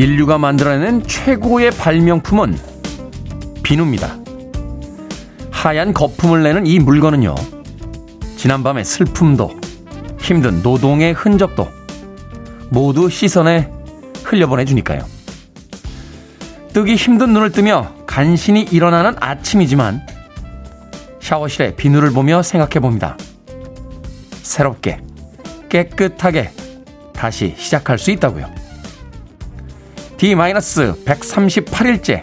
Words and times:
인류가 0.00 0.38
만들어낸 0.38 1.02
최고의 1.06 1.72
발명품은 1.72 2.58
비누입니다. 3.62 4.16
하얀 5.50 5.92
거품을 5.92 6.42
내는 6.42 6.64
이 6.64 6.78
물건은요, 6.78 7.34
지난밤의 8.38 8.86
슬픔도 8.86 9.60
힘든 10.18 10.62
노동의 10.62 11.12
흔적도 11.12 11.68
모두 12.70 13.10
시선에 13.10 13.70
흘려보내주니까요. 14.24 15.00
뜨기 16.72 16.94
힘든 16.94 17.34
눈을 17.34 17.52
뜨며 17.52 17.92
간신히 18.06 18.62
일어나는 18.62 19.16
아침이지만 19.20 20.00
샤워실에 21.20 21.76
비누를 21.76 22.12
보며 22.12 22.42
생각해 22.42 22.80
봅니다. 22.80 23.18
새롭게, 24.40 25.02
깨끗하게 25.68 26.52
다시 27.12 27.54
시작할 27.58 27.98
수 27.98 28.10
있다고요. 28.12 28.59
D-138일째 30.20 32.20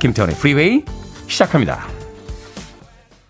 김태훈의 0.00 0.34
프리웨이 0.34 0.84
시작합니다. 1.28 1.86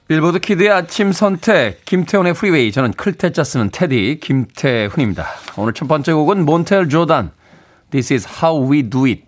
빌보드 0.08 0.38
kid의 0.38 0.70
아침 0.70 1.12
선택 1.12 1.84
김태훈의 1.84 2.32
프리웨이 2.32 2.72
저는 2.72 2.92
클 2.92 3.15
태 3.15 3.33
자 3.33 3.44
쓰는 3.44 3.68
태디 3.70 4.20
김태훈입니다. 4.22 5.26
오늘 5.58 5.74
첫 5.74 5.86
번째 5.86 6.14
곡은 6.14 6.46
몬텔 6.46 6.88
조단 6.88 7.32
This 7.90 8.14
is 8.14 8.26
how 8.26 8.72
we 8.72 8.88
do 8.88 9.04
it 9.04 9.24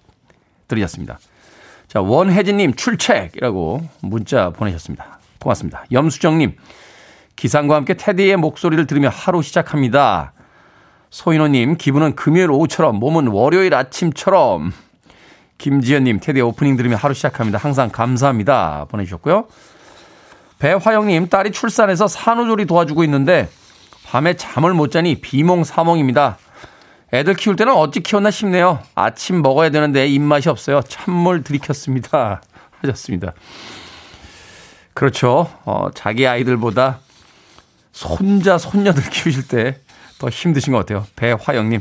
들으셨습니다. 0.68 1.18
자 1.86 2.00
원혜진님 2.00 2.76
출첵이라고 2.76 3.86
문자 4.00 4.48
보내셨습니다. 4.48 5.18
고맙습니다. 5.38 5.84
염수정님 5.92 6.56
기상과 7.36 7.74
함께 7.74 7.92
테디의 7.92 8.38
목소리를 8.38 8.86
들으며 8.86 9.10
하루 9.10 9.42
시작합니다. 9.42 10.32
소인호님 11.16 11.78
기분은 11.78 12.14
금요일 12.14 12.50
오후처럼 12.50 12.96
몸은 12.96 13.28
월요일 13.28 13.74
아침처럼 13.74 14.70
김지연님 15.56 16.20
테디 16.20 16.42
오프닝 16.42 16.76
들으며 16.76 16.96
하루 16.96 17.14
시작합니다. 17.14 17.58
항상 17.58 17.88
감사합니다 17.88 18.84
보내주셨고요. 18.90 19.46
배화영님, 20.58 21.30
딸이 21.30 21.52
출산해서 21.52 22.06
산후조리 22.06 22.66
도와주고 22.66 23.02
있는데 23.04 23.48
밤에 24.04 24.34
잠을 24.34 24.74
못 24.74 24.90
자니 24.90 25.14
비몽사몽입니다. 25.22 26.36
애들 27.14 27.32
키울 27.32 27.56
때는 27.56 27.72
어찌 27.72 28.00
키웠나 28.00 28.30
싶네요. 28.30 28.80
아침 28.94 29.40
먹어야 29.40 29.70
되는데 29.70 30.06
입맛이 30.06 30.50
없어요. 30.50 30.82
찬물 30.82 31.42
들이켰습니다. 31.42 32.42
하셨습니다. 32.82 33.32
그렇죠. 34.92 35.50
어, 35.64 35.88
자기 35.94 36.26
아이들보다 36.26 36.98
손자, 37.92 38.58
손녀들 38.58 39.02
키우실 39.08 39.48
때 39.48 39.80
더 40.18 40.28
힘드신 40.28 40.72
것 40.72 40.78
같아요. 40.80 41.06
배화영님. 41.16 41.80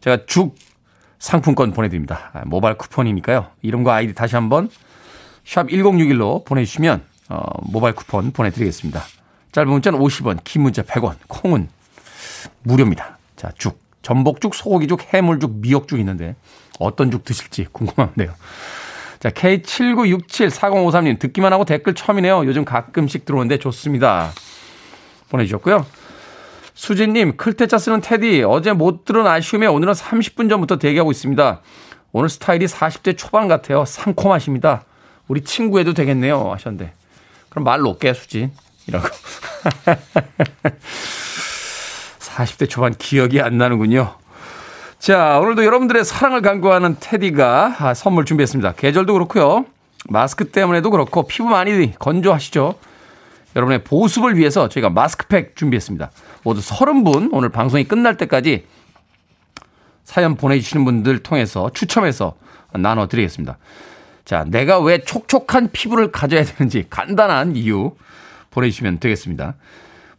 제가 0.00 0.24
죽 0.26 0.56
상품권 1.18 1.72
보내드립니다. 1.72 2.30
아, 2.32 2.42
모바일 2.46 2.76
쿠폰이니까요. 2.76 3.48
이름과 3.62 3.94
아이디 3.94 4.14
다시 4.14 4.34
한번 4.34 4.70
샵 5.44 5.66
1061로 5.68 6.44
보내주시면 6.44 7.02
어, 7.28 7.42
모바일 7.62 7.94
쿠폰 7.94 8.32
보내드리겠습니다. 8.32 9.02
짧은 9.52 9.70
문자는 9.70 9.98
50원, 9.98 10.38
긴 10.44 10.62
문자 10.62 10.82
100원, 10.82 11.16
콩은 11.28 11.68
무료입니다. 12.62 13.18
자, 13.36 13.50
죽. 13.56 13.80
전복죽, 14.02 14.54
소고기죽, 14.54 15.12
해물죽, 15.12 15.56
미역죽 15.56 15.98
있는데 15.98 16.34
어떤 16.78 17.10
죽 17.10 17.24
드실지 17.24 17.66
궁금한데요. 17.70 18.34
자, 19.18 19.28
K79674053님 19.28 21.18
듣기만 21.18 21.52
하고 21.52 21.66
댓글 21.66 21.94
처음이네요. 21.94 22.46
요즘 22.46 22.64
가끔씩 22.64 23.26
들어오는데 23.26 23.58
좋습니다. 23.58 24.30
보내주셨고요. 25.28 25.84
수진님, 26.80 27.36
클테짜 27.36 27.76
쓰는 27.76 28.00
테디. 28.00 28.42
어제 28.42 28.72
못 28.72 29.04
들은 29.04 29.26
아쉬움에 29.26 29.66
오늘은 29.66 29.92
30분 29.92 30.48
전부터 30.48 30.78
대기하고 30.78 31.10
있습니다. 31.10 31.60
오늘 32.12 32.30
스타일이 32.30 32.64
40대 32.64 33.18
초반 33.18 33.48
같아요. 33.48 33.84
상콤하십니다. 33.84 34.84
우리 35.28 35.42
친구 35.42 35.78
해도 35.78 35.92
되겠네요. 35.92 36.50
하셨는데. 36.52 36.94
그럼 37.50 37.64
말 37.64 37.80
놓게 37.80 38.14
수진 38.14 38.50
이라고. 38.86 39.06
40대 42.18 42.66
초반 42.66 42.94
기억이 42.94 43.42
안 43.42 43.58
나는군요. 43.58 44.14
자, 44.98 45.38
오늘도 45.38 45.66
여러분들의 45.66 46.02
사랑을 46.02 46.40
간구하는 46.40 46.96
테디가 46.98 47.76
아, 47.78 47.92
선물 47.92 48.24
준비했습니다. 48.24 48.72
계절도 48.72 49.12
그렇고요. 49.12 49.66
마스크 50.08 50.50
때문에도 50.50 50.90
그렇고 50.90 51.26
피부 51.26 51.44
많이 51.50 51.92
건조하시죠? 51.98 52.76
여러분의 53.54 53.84
보습을 53.84 54.38
위해서 54.38 54.70
저희가 54.70 54.88
마스크팩 54.88 55.56
준비했습니다. 55.56 56.10
모두 56.42 56.60
30분 56.60 57.30
오늘 57.32 57.48
방송이 57.48 57.84
끝날 57.84 58.16
때까지 58.16 58.66
사연 60.04 60.36
보내주시는 60.36 60.84
분들 60.84 61.20
통해서 61.20 61.70
추첨해서 61.72 62.34
나눠드리겠습니다. 62.72 63.58
자, 64.24 64.44
내가 64.44 64.80
왜 64.80 64.98
촉촉한 64.98 65.70
피부를 65.72 66.12
가져야 66.12 66.44
되는지 66.44 66.86
간단한 66.88 67.56
이유 67.56 67.92
보내주시면 68.50 68.98
되겠습니다. 68.98 69.54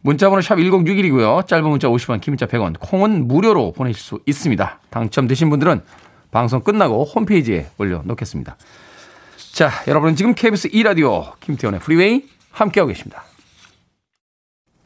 문자번호 0.00 0.40
샵 0.42 0.56
1061이고요. 0.56 1.46
짧은 1.46 1.68
문자 1.68 1.88
50원, 1.88 2.20
긴 2.20 2.32
문자 2.32 2.46
100원, 2.46 2.74
콩은 2.80 3.28
무료로 3.28 3.72
보내실 3.72 4.02
수 4.02 4.20
있습니다. 4.26 4.80
당첨되신 4.90 5.48
분들은 5.50 5.80
방송 6.30 6.60
끝나고 6.60 7.04
홈페이지에 7.04 7.68
올려놓겠습니다. 7.78 8.56
자, 9.52 9.70
여러분은 9.86 10.16
지금 10.16 10.34
KBS 10.34 10.70
2라디오 10.70 11.38
김태훈의 11.40 11.80
프리웨이 11.80 12.24
함께하고 12.50 12.88
계십니다. 12.88 13.24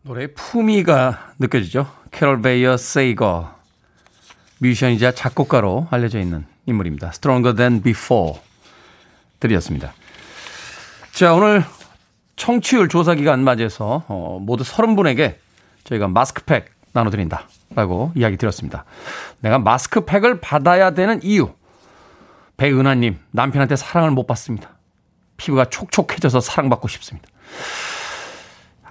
노래의 0.00 0.32
품위가 0.32 1.34
느껴지죠. 1.38 1.86
캐롤 2.10 2.40
베이어 2.40 2.78
세이거 2.78 3.54
뮤지션이자 4.58 5.12
작곡가로 5.12 5.88
알려져 5.90 6.18
있는 6.18 6.46
인물입니다. 6.64 7.08
Stronger 7.08 7.54
Than 7.54 7.82
Before 7.82 8.40
들이었습니다. 9.38 9.92
자 11.12 11.34
오늘 11.34 11.62
청취율 12.36 12.88
조사 12.88 13.14
기간 13.14 13.44
맞이해서 13.44 14.04
어, 14.08 14.38
모두 14.40 14.64
30분에게 14.64 15.34
저희가 15.84 16.08
마스크팩 16.08 16.70
나눠드린다 16.92 17.46
라고 17.74 18.12
이야기 18.14 18.38
드렸습니다. 18.38 18.86
내가 19.40 19.58
마스크팩을 19.58 20.40
받아야 20.40 20.92
되는 20.92 21.22
이유 21.22 21.52
배은하님 22.56 23.18
남편한테 23.32 23.76
사랑을 23.76 24.10
못 24.12 24.26
받습니다. 24.26 24.70
피부가 25.36 25.66
촉촉해져서 25.66 26.40
사랑받고 26.40 26.88
싶습니다. 26.88 27.28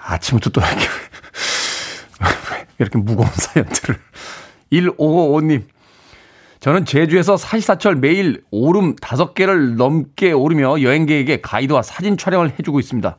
아침부터 0.06 0.52
또 0.52 0.62
이렇게, 0.62 0.86
이렇게 2.80 2.98
무거운 3.00 3.28
사연들을. 3.34 4.00
1555님. 4.72 5.64
저는 6.60 6.86
제주에서 6.86 7.38
사시사철 7.38 7.96
매일 7.96 8.44
오름 8.50 8.96
5개를 8.96 9.76
넘게 9.76 10.32
오르며 10.32 10.82
여행객에게 10.82 11.42
가이드와 11.42 11.82
사진 11.84 12.18
촬영을 12.18 12.54
해주고 12.58 12.80
있습니다. 12.80 13.18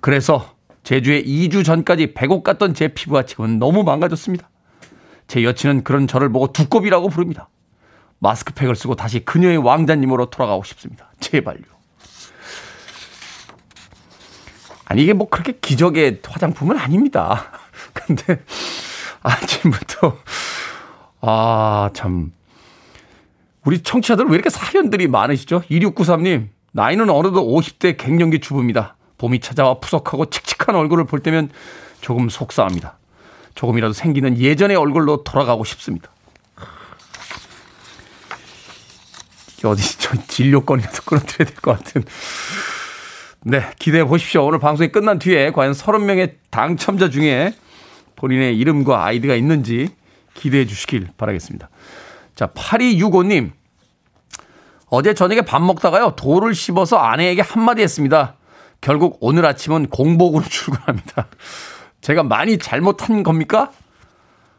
그래서 0.00 0.54
제주에 0.82 1.22
2주 1.22 1.64
전까지 1.64 2.14
배곡 2.14 2.42
갔던 2.42 2.74
제 2.74 2.88
피부가 2.88 3.24
지금은 3.24 3.58
너무 3.58 3.84
망가졌습니다. 3.84 4.48
제 5.28 5.44
여친은 5.44 5.84
그런 5.84 6.06
저를 6.06 6.30
보고 6.30 6.52
두꺼비라고 6.52 7.08
부릅니다. 7.08 7.48
마스크팩을 8.20 8.74
쓰고 8.74 8.96
다시 8.96 9.24
그녀의 9.24 9.58
왕자님으로 9.58 10.30
돌아가고 10.30 10.64
싶습니다. 10.64 11.12
제발요. 11.20 11.77
아니, 14.88 15.02
이게 15.02 15.12
뭐 15.12 15.28
그렇게 15.28 15.52
기적의 15.60 16.20
화장품은 16.24 16.78
아닙니다. 16.78 17.50
근데 17.92 18.42
아침부터, 19.22 20.16
아, 21.20 21.90
참. 21.92 22.32
우리 23.64 23.82
청취자들 23.82 24.26
왜 24.26 24.34
이렇게 24.34 24.48
사연들이 24.48 25.08
많으시죠? 25.08 25.60
2693님, 25.70 26.48
나이는 26.72 27.10
어느덧 27.10 27.42
50대 27.42 27.98
갱년기 27.98 28.40
주부입니다. 28.40 28.96
봄이 29.18 29.40
찾아와 29.40 29.78
푸석하고 29.78 30.26
칙칙한 30.30 30.74
얼굴을 30.74 31.04
볼 31.04 31.20
때면 31.20 31.50
조금 32.00 32.28
속상합니다. 32.30 32.96
조금이라도 33.54 33.92
생기는 33.92 34.38
예전의 34.38 34.76
얼굴로 34.76 35.24
돌아가고 35.24 35.64
싶습니다. 35.64 36.08
어디 39.64 39.98
저 39.98 40.14
진료권이라도 40.28 41.02
끊어드려야 41.04 41.48
될 41.50 41.56
것 41.60 41.76
같은. 41.76 42.04
네, 43.50 43.62
기대해 43.78 44.04
보십시오. 44.04 44.44
오늘 44.44 44.58
방송이 44.58 44.92
끝난 44.92 45.18
뒤에 45.18 45.52
과연 45.52 45.72
30명의 45.72 46.34
당첨자 46.50 47.08
중에 47.08 47.54
본인의 48.14 48.58
이름과 48.58 49.06
아이디가 49.06 49.34
있는지 49.36 49.88
기대해 50.34 50.66
주시길 50.66 51.08
바라겠습니다. 51.16 51.70
자, 52.34 52.48
8265님. 52.48 53.52
어제 54.90 55.14
저녁에 55.14 55.40
밥 55.40 55.62
먹다가요, 55.62 56.14
돌을 56.14 56.54
씹어서 56.54 56.98
아내에게 56.98 57.40
한마디 57.40 57.80
했습니다. 57.80 58.34
결국 58.82 59.16
오늘 59.22 59.46
아침은 59.46 59.88
공복으로 59.88 60.44
출근합니다. 60.50 61.28
제가 62.02 62.24
많이 62.24 62.58
잘못한 62.58 63.22
겁니까? 63.22 63.72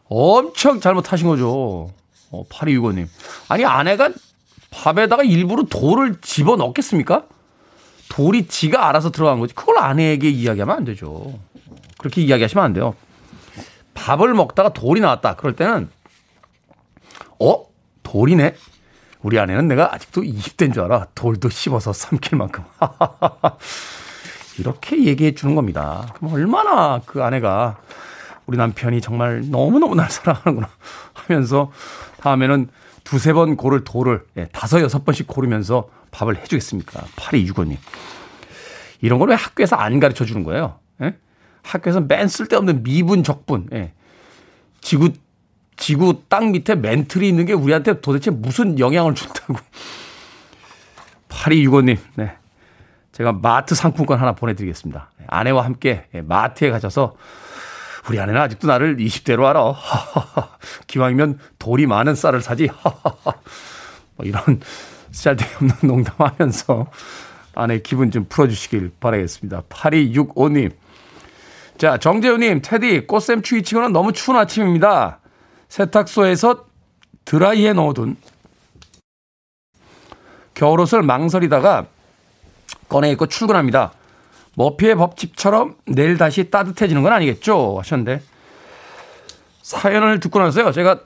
엄청 0.06 0.80
잘못하신 0.80 1.28
거죠. 1.28 1.92
어, 2.32 2.44
8265님. 2.50 3.08
아니, 3.50 3.66
아내가 3.66 4.10
밥에다가 4.72 5.22
일부러 5.22 5.66
돌을 5.66 6.22
집어 6.22 6.56
넣겠습니까? 6.56 7.26
돌이 8.10 8.48
지가 8.48 8.90
알아서 8.90 9.12
들어간 9.12 9.40
거지. 9.40 9.54
그걸 9.54 9.80
아내에게 9.80 10.30
이야기하면 10.30 10.76
안 10.76 10.86
되죠. 10.86 11.40
그렇게 11.98 12.22
이야기하시면 12.22 12.64
안 12.64 12.74
돼요. 12.74 12.96
밥을 13.94 14.34
먹다가 14.34 14.70
돌이 14.70 15.02
나왔다. 15.02 15.36
그럴 15.36 15.56
때는, 15.56 15.90
어? 17.40 17.66
돌이네? 18.04 18.56
우리 19.22 19.38
아내는 19.38 19.68
내가 19.68 19.94
아직도 19.94 20.22
20대인 20.22 20.74
줄 20.74 20.84
알아. 20.84 21.08
돌도 21.14 21.50
씹어서 21.50 21.94
삼킬 21.94 22.38
만큼. 22.38 22.64
이렇게 24.58 25.06
얘기해 25.06 25.36
주는 25.36 25.56
겁니다. 25.56 26.14
그럼 26.16 26.34
얼마나 26.34 27.02
그 27.06 27.24
아내가 27.24 27.78
우리 28.46 28.58
남편이 28.58 29.02
정말 29.02 29.44
너무너무 29.50 29.96
날 29.96 30.10
사랑하는구나 30.10 30.70
하면서 31.14 31.72
다음에는 32.18 32.70
두세 33.10 33.34
번 33.34 33.58
고를 33.58 33.84
돌을 33.84 34.24
예, 34.38 34.46
다섯 34.52 34.82
여섯 34.82 35.04
번씩 35.04 35.26
고르면서 35.26 35.90
밥을 36.12 36.38
해주겠습니까? 36.38 37.02
8265님. 37.16 37.78
이런 39.02 39.18
걸 39.18 39.30
왜 39.30 39.36
학교에서 39.36 39.76
안 39.78 40.00
가르쳐 40.00 40.26
주는 40.26 40.44
거예요? 40.44 40.78
예? 41.02 41.16
학교에서 41.64 42.02
맨 42.02 42.28
쓸데없는 42.28 42.84
미분, 42.84 43.24
적분, 43.24 43.68
예. 43.74 43.94
지구, 44.82 45.10
지구 45.76 46.22
땅 46.30 46.52
밑에 46.52 46.76
멘틀이 46.76 47.28
있는 47.28 47.46
게 47.46 47.54
우리한테 47.54 48.00
도대체 48.00 48.30
무슨 48.30 48.78
영향을 48.78 49.16
준다고. 49.16 49.56
8265님, 51.30 51.98
네. 52.16 52.36
제가 53.12 53.32
마트 53.34 53.74
상품권 53.74 54.20
하나 54.20 54.34
보내드리겠습니다. 54.34 55.10
아내와 55.28 55.66
함께 55.66 56.06
예, 56.14 56.22
마트에 56.22 56.70
가셔서 56.70 57.16
우리 58.10 58.20
아내는 58.20 58.42
아직도 58.42 58.68
나를 58.68 58.98
20대로 58.98 59.46
알아. 59.46 59.76
기왕이면 60.88 61.38
돌이 61.60 61.86
많은 61.86 62.16
쌀을 62.16 62.42
사지. 62.42 62.68
뭐 64.16 64.26
이런 64.26 64.42
쓸데없는 65.12 65.76
농담하면서 65.84 66.88
아내 67.54 67.80
기분 67.80 68.10
좀 68.10 68.26
풀어주시길 68.28 68.94
바라겠습니다. 69.00 69.62
8265님. 69.70 70.72
자, 71.78 71.98
정재우님, 71.98 72.62
테디, 72.64 73.06
꽃샘 73.06 73.44
추위 73.44 73.62
치고는 73.62 73.94
너무 73.94 74.12
추운 74.12 74.38
아침입니다. 74.38 75.20
세탁소에서 75.70 76.66
드라이에 77.26 77.74
넣어둔 77.74 78.18
겨울옷을 80.56 81.04
망설이다가 81.04 81.86
꺼내 82.90 83.12
입고 83.12 83.28
출근합니다. 83.28 83.94
머피의 84.56 84.96
법칙처럼 84.96 85.75
내일 85.86 86.18
다시 86.18 86.50
따뜻해지는 86.50 87.04
건 87.04 87.13
아니겠죠? 87.13 87.78
하셨는데 87.80 88.22
사연을 89.62 90.19
듣고 90.19 90.40
나서요. 90.40 90.72
제가 90.72 91.01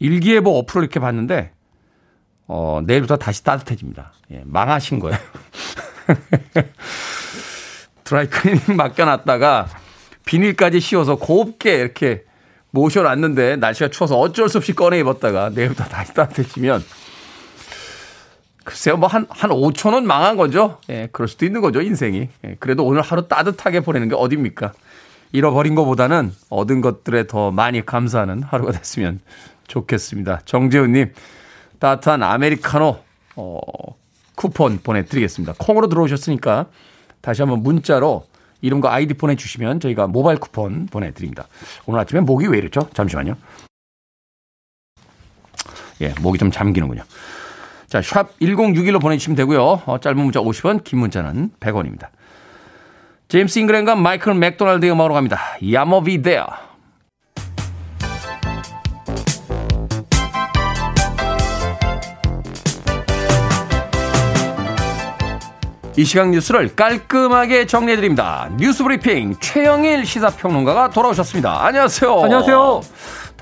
일기예보 0.00 0.58
어플을 0.58 0.82
이렇게 0.82 1.00
봤는데 1.00 1.52
어, 2.46 2.80
내일부터 2.84 3.16
다시 3.16 3.42
따뜻해집니다. 3.44 4.12
예, 4.32 4.42
망하신 4.44 4.98
거예요. 5.00 5.16
드라이클리닝 8.04 8.76
맡겨놨다가 8.76 9.68
비닐까지 10.26 10.80
씌워서 10.80 11.16
곱게 11.16 11.76
이렇게 11.76 12.24
모셔놨는데 12.70 13.56
날씨가 13.56 13.88
추워서 13.88 14.18
어쩔 14.18 14.48
수 14.48 14.58
없이 14.58 14.74
꺼내 14.74 14.98
입었다가 14.98 15.50
내일부터 15.50 15.84
다시 15.84 16.12
따뜻해지면 16.12 16.84
글쎄요, 18.64 18.96
뭐 18.96 19.08
한, 19.08 19.26
한 19.28 19.50
5초는 19.50 20.04
망한 20.04 20.36
거죠. 20.36 20.78
예, 20.88 21.08
그럴 21.12 21.28
수도 21.28 21.44
있는 21.44 21.60
거죠, 21.60 21.82
인생이. 21.82 22.28
예, 22.44 22.56
그래도 22.58 22.84
오늘 22.84 23.02
하루 23.02 23.28
따뜻하게 23.28 23.80
보내는 23.80 24.08
게 24.08 24.14
어딥니까? 24.14 24.72
잃어버린 25.32 25.74
것보다는 25.74 26.32
얻은 26.48 26.80
것들에 26.80 27.26
더 27.26 27.50
많이 27.50 27.84
감사하는 27.84 28.42
하루가 28.42 28.72
됐으면 28.72 29.20
좋겠습니다. 29.66 30.40
정재훈님, 30.46 31.12
따뜻한 31.78 32.22
아메리카노, 32.22 32.98
어, 33.36 33.58
쿠폰 34.34 34.78
보내드리겠습니다. 34.82 35.54
콩으로 35.58 35.88
들어오셨으니까 35.88 36.66
다시 37.20 37.42
한번 37.42 37.62
문자로 37.62 38.26
이름과 38.62 38.92
아이디 38.94 39.14
보내주시면 39.14 39.80
저희가 39.80 40.06
모바일 40.06 40.38
쿠폰 40.38 40.86
보내드립니다. 40.86 41.48
오늘 41.84 42.00
아침에 42.00 42.20
목이 42.20 42.46
왜 42.46 42.58
이렇죠? 42.58 42.88
잠시만요. 42.94 43.36
예, 46.00 46.14
목이 46.20 46.38
좀 46.38 46.50
잠기는군요. 46.50 47.02
자, 47.94 48.02
샵 48.02 48.36
1061로 48.40 49.00
보내주시면 49.00 49.36
되고요. 49.36 49.82
어, 49.86 50.00
짧은 50.00 50.18
문자 50.18 50.40
50원, 50.40 50.82
긴 50.82 50.98
문자는 50.98 51.52
100원입니다. 51.60 52.08
제임스 53.28 53.60
잉그램과 53.60 53.94
마이클 53.94 54.34
맥도날드의 54.34 54.90
음악으로 54.90 55.14
갑니다. 55.14 55.38
Yah 55.72 55.97
Mo 55.97 56.14
B 56.14 56.22
There. 56.22 56.44
이 65.96 66.04
시각 66.04 66.30
뉴스를 66.30 66.74
깔끔하게 66.74 67.66
정리해드립니다. 67.66 68.50
뉴스 68.56 68.82
브리핑 68.82 69.36
최영일 69.38 70.04
시사평론가가 70.04 70.90
돌아오셨습니다. 70.90 71.64
안녕하세요. 71.64 72.22
안녕하세요. 72.24 72.80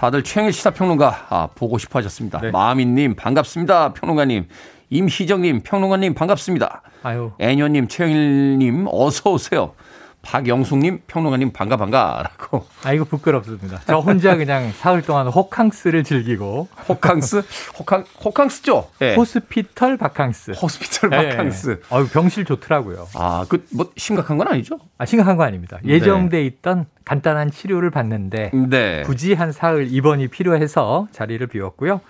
다들 0.02 0.24
최영일 0.24 0.52
시사평론가 0.52 1.26
아, 1.28 1.48
보고 1.54 1.78
싶어 1.78 2.00
하셨습니다. 2.00 2.40
네. 2.40 2.50
마미님 2.50 3.14
반갑습니다. 3.14 3.92
평론가님. 3.92 4.48
임희정님 4.90 5.60
평론가님 5.62 6.14
반갑습니다. 6.14 6.82
아유. 7.04 7.30
애녀님 7.38 7.86
최영일님 7.86 8.88
어서 8.90 9.30
오세요. 9.30 9.74
박영숙님 10.22 11.02
평론가님 11.06 11.52
반가 11.52 11.76
반가라고. 11.76 12.64
아이고 12.84 13.04
부끄럽습니다. 13.04 13.80
저 13.86 13.98
혼자 13.98 14.36
그냥 14.36 14.70
사흘 14.72 15.02
동안 15.02 15.26
호캉스를 15.26 16.04
즐기고. 16.04 16.68
호캉스? 16.88 17.42
호캉 17.78 18.04
호캉스죠? 18.24 18.88
네. 19.00 19.14
호스피털 19.16 19.96
바캉스. 19.96 20.52
호스피털 20.52 21.10
바캉스. 21.10 21.68
네. 21.68 21.76
아유 21.90 22.06
병실 22.08 22.44
좋더라고요. 22.44 23.08
아 23.14 23.44
그 23.48 23.66
뭐 23.74 23.90
심각한 23.96 24.38
건 24.38 24.48
아니죠? 24.48 24.78
아 24.98 25.04
심각한 25.04 25.36
건 25.36 25.46
아닙니다. 25.48 25.78
예정돼 25.84 26.38
네. 26.38 26.44
있던 26.46 26.86
간단한 27.04 27.50
치료를 27.50 27.90
받는데 27.90 28.52
네. 28.70 29.02
굳이 29.04 29.34
한 29.34 29.50
사흘 29.50 29.88
입원이 29.92 30.28
필요해서 30.28 31.08
자리를 31.12 31.44
비웠고요. 31.48 32.00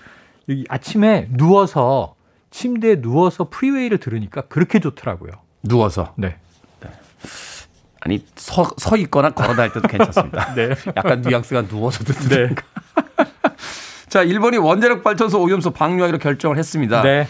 여기 0.49 0.65
아침에 0.69 1.29
누워서 1.31 2.15
침대에 2.51 3.01
누워서 3.01 3.49
프리웨이를 3.49 3.99
들으니까 3.99 4.43
그렇게 4.43 4.81
좋더라고요. 4.81 5.33
누워서. 5.63 6.13
네. 6.17 6.37
아니 8.05 8.25
서, 8.35 8.69
서 8.77 8.97
있거나 8.97 9.31
걸어 9.31 9.55
다닐 9.55 9.73
때도 9.73 9.87
괜찮습니다. 9.87 10.55
네. 10.55 10.71
약간 10.97 11.21
뉘앙스가 11.23 11.69
누워서 11.69 12.03
듣는. 12.05 12.49
네. 12.49 12.55
자, 14.09 14.23
일본이 14.23 14.57
원자력 14.57 15.05
발전소 15.05 15.41
오염수 15.41 15.71
방류하기로 15.71 16.19
결정을 16.19 16.59
했습니다. 16.59 17.03
네. 17.03 17.29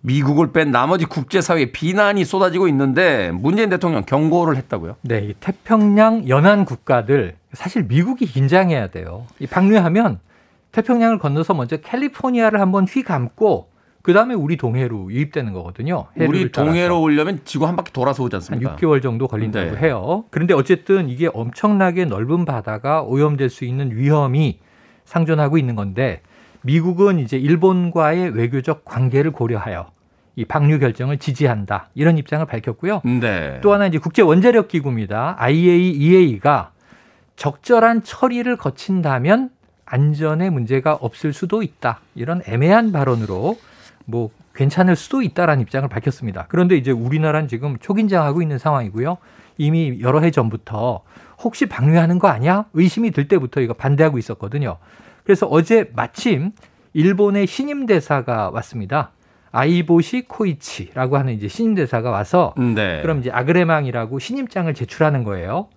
미국을 0.00 0.52
뺀 0.52 0.70
나머지 0.70 1.06
국제사회에 1.06 1.72
비난이 1.72 2.24
쏟아지고 2.24 2.68
있는데 2.68 3.30
문재인 3.32 3.70
대통령 3.70 4.02
경고를 4.02 4.56
했다고요? 4.56 4.96
네, 5.00 5.20
이 5.20 5.34
태평양 5.40 6.28
연안 6.28 6.66
국가들 6.66 7.36
사실 7.54 7.84
미국이 7.84 8.26
긴장해야 8.26 8.88
돼요. 8.88 9.26
이 9.38 9.46
방류하면 9.46 10.18
태평양을 10.72 11.18
건너서 11.20 11.54
먼저 11.54 11.78
캘리포니아를 11.78 12.60
한번 12.60 12.84
휘감고 12.86 13.70
그 14.04 14.12
다음에 14.12 14.34
우리 14.34 14.58
동해로 14.58 15.10
유입되는 15.10 15.54
거거든요. 15.54 16.08
우리 16.14 16.52
동해로 16.52 17.00
오려면 17.00 17.40
지구 17.46 17.66
한 17.66 17.74
바퀴 17.74 17.90
돌아서 17.90 18.22
오지 18.22 18.36
않습니까? 18.36 18.72
한 18.72 18.76
6개월 18.76 19.00
정도 19.00 19.26
걸린다고 19.26 19.70
네. 19.70 19.78
해요. 19.78 20.24
그런데 20.28 20.52
어쨌든 20.52 21.08
이게 21.08 21.30
엄청나게 21.32 22.04
넓은 22.04 22.44
바다가 22.44 23.00
오염될 23.02 23.48
수 23.48 23.64
있는 23.64 23.96
위험이 23.96 24.58
상존하고 25.06 25.56
있는 25.56 25.74
건데 25.74 26.20
미국은 26.60 27.18
이제 27.18 27.38
일본과의 27.38 28.36
외교적 28.36 28.84
관계를 28.84 29.30
고려하여 29.30 29.86
이 30.36 30.44
방류 30.44 30.80
결정을 30.80 31.16
지지한다 31.16 31.88
이런 31.94 32.18
입장을 32.18 32.44
밝혔고요. 32.44 33.00
네. 33.06 33.58
또 33.62 33.72
하나 33.72 33.86
이제 33.86 33.96
국제 33.96 34.20
원자력 34.20 34.68
기구입니다. 34.68 35.36
IAEA가 35.38 36.72
적절한 37.36 38.02
처리를 38.02 38.58
거친다면 38.58 39.48
안전에 39.86 40.50
문제가 40.50 40.92
없을 40.92 41.32
수도 41.32 41.62
있다 41.62 42.00
이런 42.14 42.42
애매한 42.46 42.92
발언으로 42.92 43.56
뭐 44.04 44.30
괜찮을 44.54 44.96
수도 44.96 45.22
있다라는 45.22 45.62
입장을 45.62 45.88
밝혔습니다. 45.88 46.46
그런데 46.48 46.76
이제 46.76 46.90
우리나라는 46.90 47.48
지금 47.48 47.76
초긴장하고 47.78 48.42
있는 48.42 48.58
상황이고요. 48.58 49.18
이미 49.58 50.00
여러 50.00 50.20
해 50.20 50.30
전부터 50.30 51.02
혹시 51.42 51.66
방류하는 51.66 52.18
거 52.18 52.28
아니야? 52.28 52.66
의심이 52.74 53.10
들 53.10 53.28
때부터 53.28 53.60
이거 53.60 53.74
반대하고 53.74 54.18
있었거든요. 54.18 54.78
그래서 55.24 55.46
어제 55.46 55.90
마침 55.94 56.52
일본의 56.92 57.46
신임 57.46 57.86
대사가 57.86 58.50
왔습니다. 58.50 59.10
아이보시 59.50 60.22
코이치라고 60.26 61.16
하는 61.16 61.32
이제 61.32 61.48
신임 61.48 61.74
대사가 61.74 62.10
와서 62.10 62.54
네. 62.56 63.00
그럼 63.02 63.20
이제 63.20 63.30
아그레망이라고 63.30 64.18
신임장을 64.18 64.72
제출하는 64.74 65.22
거예요. 65.24 65.68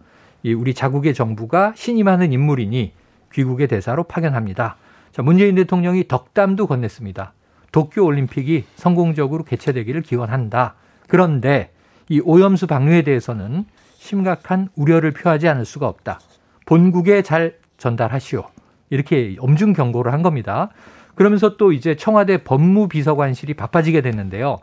이 0.44 0.54
우리 0.54 0.74
자국의 0.74 1.14
정부가 1.14 1.74
신임하는 1.76 2.34
인물이니 2.34 2.94
귀국의 3.34 3.68
대사로 3.68 4.04
파견합니다. 4.04 4.78
자, 5.12 5.22
문재인 5.22 5.56
대통령이 5.56 6.08
덕담도 6.08 6.68
건넸습니다. 6.68 7.32
도쿄 7.78 8.04
올림픽이 8.04 8.64
성공적으로 8.76 9.44
개최되기를 9.44 10.02
기원한다. 10.02 10.74
그런데 11.08 11.72
이 12.10 12.20
오염수 12.20 12.66
방류에 12.66 13.04
대해서는 13.04 13.66
심각한 13.98 14.70
우려를 14.76 15.12
표하지 15.12 15.48
않을 15.48 15.64
수가 15.64 15.88
없다. 15.88 16.20
본국에 16.66 17.22
잘 17.22 17.54
전달하시오. 17.78 18.46
이렇게 18.90 19.36
엄중 19.40 19.74
경고를 19.74 20.12
한 20.12 20.24
겁니다. 20.24 20.70
그러면서 21.14 21.56
또 21.58 21.72
이제 21.72 21.94
청와대 21.94 22.44
법무비서관실이 22.44 23.54
바빠지게 23.54 24.02
됐는데요. 24.02 24.58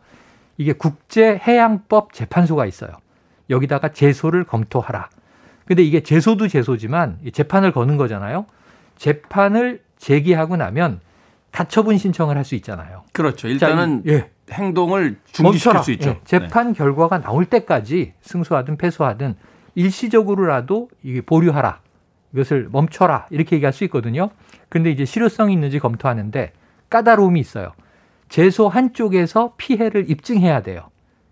이게 0.56 0.72
국제해양법 0.72 2.14
재판소가 2.14 2.66
있어요. 2.66 2.90
여기다가 3.48 3.92
제소를 3.92 4.42
검토하라. 4.42 5.08
근데 5.66 5.84
이게 5.84 6.00
제소도 6.00 6.48
제소지만 6.48 7.20
재판을 7.32 7.70
거는 7.70 7.96
거잖아요. 7.96 8.46
재판을 8.96 9.82
제기하고 9.98 10.56
나면 10.56 10.98
가처분 11.54 11.98
신청을 11.98 12.36
할 12.36 12.44
수 12.44 12.56
있잖아요. 12.56 13.04
그렇죠. 13.12 13.46
일단은 13.46 14.02
자, 14.04 14.12
예. 14.12 14.30
행동을 14.50 15.16
중지시킬 15.32 15.82
수 15.84 15.92
있죠. 15.92 16.10
예. 16.10 16.20
재판 16.24 16.72
네. 16.72 16.72
결과가 16.74 17.20
나올 17.20 17.44
때까지 17.44 18.12
승소하든 18.22 18.76
패소하든 18.76 19.36
일시적으로라도 19.76 20.88
이게 21.04 21.20
보류하라. 21.20 21.78
이것을 22.34 22.68
멈춰라. 22.72 23.28
이렇게 23.30 23.54
얘기할 23.56 23.72
수 23.72 23.84
있거든요. 23.84 24.30
근데 24.68 24.90
이제 24.90 25.04
실효성이 25.04 25.52
있는지 25.52 25.78
검토하는데 25.78 26.52
까다로움이 26.90 27.38
있어요. 27.38 27.72
제소 28.28 28.68
한쪽에서 28.68 29.54
피해를 29.56 30.10
입증해야 30.10 30.62
돼요. 30.62 30.88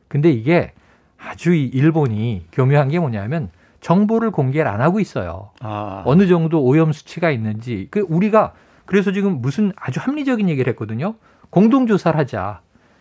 근데 0.06 0.30
이게 0.30 0.72
아주 1.18 1.52
이 1.52 1.64
일본이 1.66 2.46
교묘한 2.52 2.88
게 2.88 3.00
뭐냐면 3.00 3.50
정보를 3.80 4.30
공개를 4.30 4.70
안 4.70 4.80
하고 4.80 5.00
있어요. 5.00 5.50
아. 5.60 6.04
어느 6.06 6.28
정도 6.28 6.62
오염 6.62 6.92
수치가 6.92 7.32
있는지. 7.32 7.88
그 7.90 8.06
우리가 8.08 8.52
그래서 8.86 9.12
지금 9.12 9.40
무슨 9.40 9.72
아주 9.76 10.00
합리적인 10.00 10.48
얘기를 10.48 10.70
했거든요. 10.72 11.14
공동조사를 11.50 12.18
하자. 12.18 12.60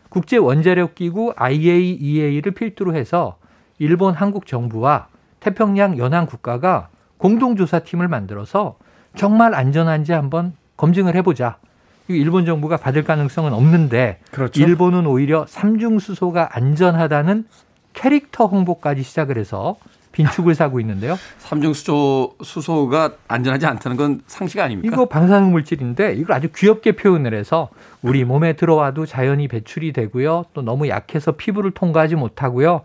국제 0.09 0.37
원자력 0.37 0.95
기구 0.95 1.33
IAEA를 1.37 2.51
필두로 2.51 2.95
해서 2.95 3.37
일본 3.79 4.13
한국 4.13 4.45
정부와 4.45 5.07
태평양 5.39 5.97
연안 5.97 6.25
국가가 6.25 6.89
공동조사팀을 7.17 8.07
만들어서 8.07 8.77
정말 9.15 9.55
안전한지 9.55 10.11
한번 10.11 10.53
검증을 10.77 11.15
해보자. 11.15 11.57
일본 12.07 12.45
정부가 12.45 12.77
받을 12.77 13.03
가능성은 13.03 13.53
없는데 13.53 14.19
그렇죠. 14.31 14.61
일본은 14.61 15.05
오히려 15.05 15.45
삼중수소가 15.47 16.49
안전하다는 16.57 17.45
캐릭터 17.93 18.45
홍보까지 18.47 19.03
시작을 19.03 19.37
해서 19.37 19.77
빈축을 20.11 20.55
사고 20.55 20.79
있는데요. 20.79 21.17
삼중 21.39 21.73
수소 21.73 22.35
수소가 22.43 23.13
안전하지 23.27 23.65
않다는 23.65 23.97
건 23.97 24.21
상식 24.27 24.59
아닙니까? 24.59 24.93
이거 24.93 25.05
방사능 25.05 25.51
물질인데 25.51 26.13
이걸 26.15 26.35
아주 26.35 26.49
귀엽게 26.55 26.93
표현을 26.93 27.33
해서 27.33 27.69
우리 28.01 28.23
몸에 28.25 28.53
들어와도 28.53 29.05
자연히 29.05 29.47
배출이 29.47 29.93
되고요. 29.93 30.45
또 30.53 30.61
너무 30.61 30.87
약해서 30.89 31.33
피부를 31.33 31.71
통과하지 31.71 32.15
못하고요. 32.15 32.81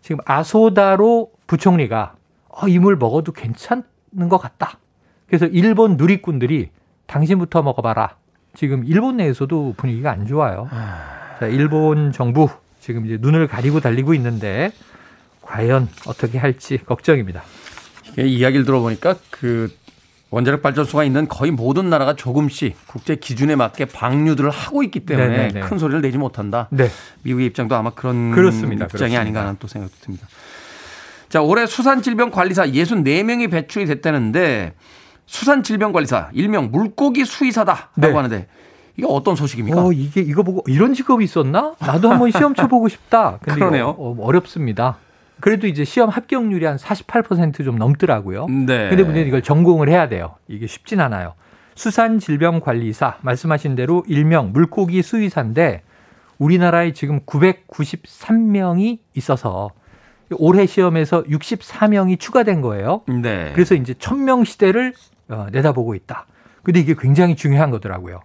지금 0.00 0.18
아소다로 0.24 1.30
부총리가 1.46 2.14
어, 2.48 2.68
이물 2.68 2.96
먹어도 2.96 3.32
괜찮은 3.32 3.82
것 4.28 4.38
같다. 4.38 4.78
그래서 5.26 5.46
일본 5.46 5.96
누리꾼들이 5.96 6.70
당신부터 7.06 7.62
먹어봐라. 7.62 8.16
지금 8.54 8.84
일본 8.84 9.16
내에서도 9.16 9.74
분위기가 9.76 10.10
안 10.10 10.26
좋아요. 10.26 10.68
아. 10.70 11.36
자, 11.40 11.46
일본 11.46 12.12
정부 12.12 12.48
지금 12.80 13.06
이제 13.06 13.18
눈을 13.20 13.48
가리고 13.48 13.80
달리고 13.80 14.14
있는데 14.14 14.70
과연 15.46 15.88
어떻게 16.06 16.38
할지 16.38 16.78
걱정입니다. 16.78 17.42
이야기를 18.18 18.64
들어보니까 18.64 19.16
그 19.30 19.72
원자력 20.30 20.62
발전소가 20.62 21.04
있는 21.04 21.28
거의 21.28 21.50
모든 21.52 21.90
나라가 21.90 22.14
조금씩 22.16 22.76
국제 22.86 23.14
기준에 23.16 23.54
맞게 23.54 23.84
방류들을 23.86 24.50
하고 24.50 24.82
있기 24.82 25.00
때문에 25.06 25.28
네네네. 25.28 25.60
큰 25.60 25.78
소리를 25.78 26.00
내지 26.00 26.18
못한다. 26.18 26.68
네. 26.70 26.88
미국의 27.22 27.46
입장도 27.48 27.74
아마 27.76 27.90
그런 27.90 28.32
그렇습니다. 28.32 28.86
입장이 28.86 28.98
그렇습니다. 28.98 29.20
아닌가 29.20 29.40
하는 29.42 29.56
또 29.60 29.68
생각도 29.68 29.94
듭니다. 30.00 30.26
자, 31.28 31.40
올해 31.40 31.66
수산질병관리사 31.66 32.66
64명이 32.66 33.50
배출이 33.50 33.86
됐다는데 33.86 34.74
수산질병관리사 35.26 36.30
일명 36.32 36.70
물고기 36.70 37.24
수의사다라고 37.24 37.90
네. 37.96 38.12
하는데 38.12 38.46
이게 38.96 39.06
어떤 39.08 39.34
소식입니까? 39.36 39.84
어, 39.86 39.92
이게 39.92 40.20
이거 40.20 40.42
보고 40.42 40.62
이런 40.66 40.94
직업이 40.94 41.24
있었나? 41.24 41.74
나도 41.80 42.10
한번 42.10 42.30
시험 42.30 42.54
쳐보고 42.54 42.88
싶다. 42.88 43.38
근데 43.42 43.54
그러네요. 43.58 43.88
어, 43.98 44.16
어렵습니다. 44.20 44.98
그래도 45.40 45.66
이제 45.66 45.84
시험 45.84 46.08
합격률이 46.08 46.64
한 46.64 46.76
48%좀 46.76 47.76
넘더라고요. 47.76 48.46
네. 48.46 48.88
근데 48.88 49.02
문제는 49.02 49.28
이걸 49.28 49.42
전공을 49.42 49.88
해야 49.88 50.08
돼요. 50.08 50.36
이게 50.48 50.66
쉽진 50.66 51.00
않아요. 51.00 51.34
수산질병관리사 51.74 53.18
말씀하신 53.20 53.74
대로 53.74 54.04
일명 54.06 54.52
물고기 54.52 55.02
수의사인데 55.02 55.82
우리나라에 56.38 56.92
지금 56.92 57.20
993명이 57.20 58.98
있어서 59.14 59.70
올해 60.38 60.66
시험에서 60.66 61.24
64명이 61.24 62.18
추가된 62.18 62.60
거예요. 62.60 63.02
네. 63.06 63.50
그래서 63.54 63.74
이제 63.74 63.92
1000명 63.94 64.44
시대를 64.44 64.94
어, 65.28 65.46
내다보고 65.52 65.94
있다. 65.94 66.26
근데 66.62 66.80
이게 66.80 66.94
굉장히 66.98 67.36
중요한 67.36 67.70
거더라고요. 67.70 68.20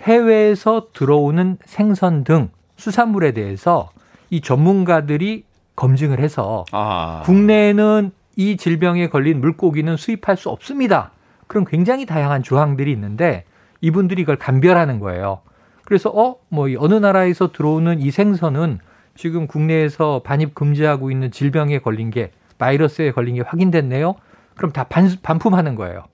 해외에서 0.00 0.88
들어오는 0.92 1.58
생선 1.64 2.24
등 2.24 2.50
수산물에 2.76 3.32
대해서 3.32 3.90
이 4.30 4.40
전문가들이 4.40 5.44
검증을 5.78 6.18
해서 6.18 6.64
아. 6.72 7.22
국내에는 7.24 8.10
이 8.34 8.56
질병에 8.56 9.08
걸린 9.08 9.40
물고기는 9.40 9.96
수입할 9.96 10.36
수 10.36 10.50
없습니다. 10.50 11.12
그럼 11.46 11.64
굉장히 11.64 12.04
다양한 12.04 12.42
조항들이 12.42 12.90
있는데 12.92 13.44
이분들이 13.80 14.22
이걸 14.22 14.36
감별하는 14.36 14.98
거예요. 14.98 15.40
그래서 15.84 16.10
어, 16.10 16.36
뭐 16.48 16.68
어느 16.78 16.94
나라에서 16.94 17.52
들어오는 17.52 18.00
이 18.00 18.10
생선은 18.10 18.80
지금 19.14 19.46
국내에서 19.46 20.22
반입 20.24 20.54
금지하고 20.54 21.12
있는 21.12 21.30
질병에 21.30 21.78
걸린 21.78 22.10
게 22.10 22.32
바이러스에 22.58 23.12
걸린 23.12 23.36
게 23.36 23.42
확인됐네요. 23.42 24.16
그럼 24.56 24.72
다 24.72 24.84
반, 24.84 25.08
반품하는 25.22 25.76
거예요. 25.76 26.04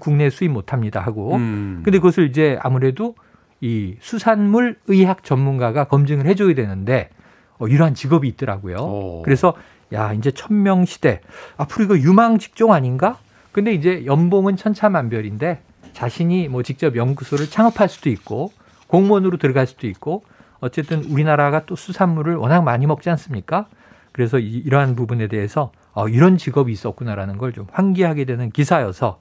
국내 0.00 0.30
수입 0.30 0.50
못 0.50 0.72
합니다 0.72 1.00
하고. 1.00 1.34
음. 1.36 1.82
근데 1.84 1.98
그것을 1.98 2.28
이제 2.28 2.58
아무래도 2.62 3.14
이 3.60 3.96
수산물 4.00 4.78
의학 4.86 5.24
전문가가 5.24 5.84
검증을 5.84 6.26
해줘야 6.26 6.54
되는데 6.54 7.10
어, 7.10 7.19
이러한 7.68 7.94
직업이 7.94 8.28
있더라고요. 8.28 8.76
오. 8.76 9.22
그래서 9.22 9.54
야 9.92 10.12
이제 10.12 10.30
천명 10.30 10.84
시대 10.84 11.20
앞으로 11.56 11.84
이거 11.84 11.98
유망 11.98 12.38
직종 12.38 12.72
아닌가? 12.72 13.18
근데 13.52 13.72
이제 13.74 14.04
연봉은 14.06 14.56
천차만별인데 14.56 15.60
자신이 15.92 16.48
뭐 16.48 16.62
직접 16.62 16.94
연구소를 16.96 17.50
창업할 17.50 17.88
수도 17.88 18.08
있고 18.10 18.52
공무원으로 18.86 19.38
들어갈 19.38 19.66
수도 19.66 19.86
있고 19.88 20.22
어쨌든 20.60 21.02
우리나라가 21.04 21.64
또 21.66 21.74
수산물을 21.74 22.36
워낙 22.36 22.62
많이 22.62 22.86
먹지 22.86 23.10
않습니까? 23.10 23.66
그래서 24.12 24.38
이, 24.38 24.62
러한 24.68 24.94
부분에 24.94 25.26
대해서 25.28 25.72
어, 25.92 26.08
이런 26.08 26.36
직업이 26.38 26.70
있었구나라는 26.72 27.38
걸 27.38 27.52
좀 27.52 27.66
환기하게 27.72 28.24
되는 28.24 28.50
기사여서 28.50 29.18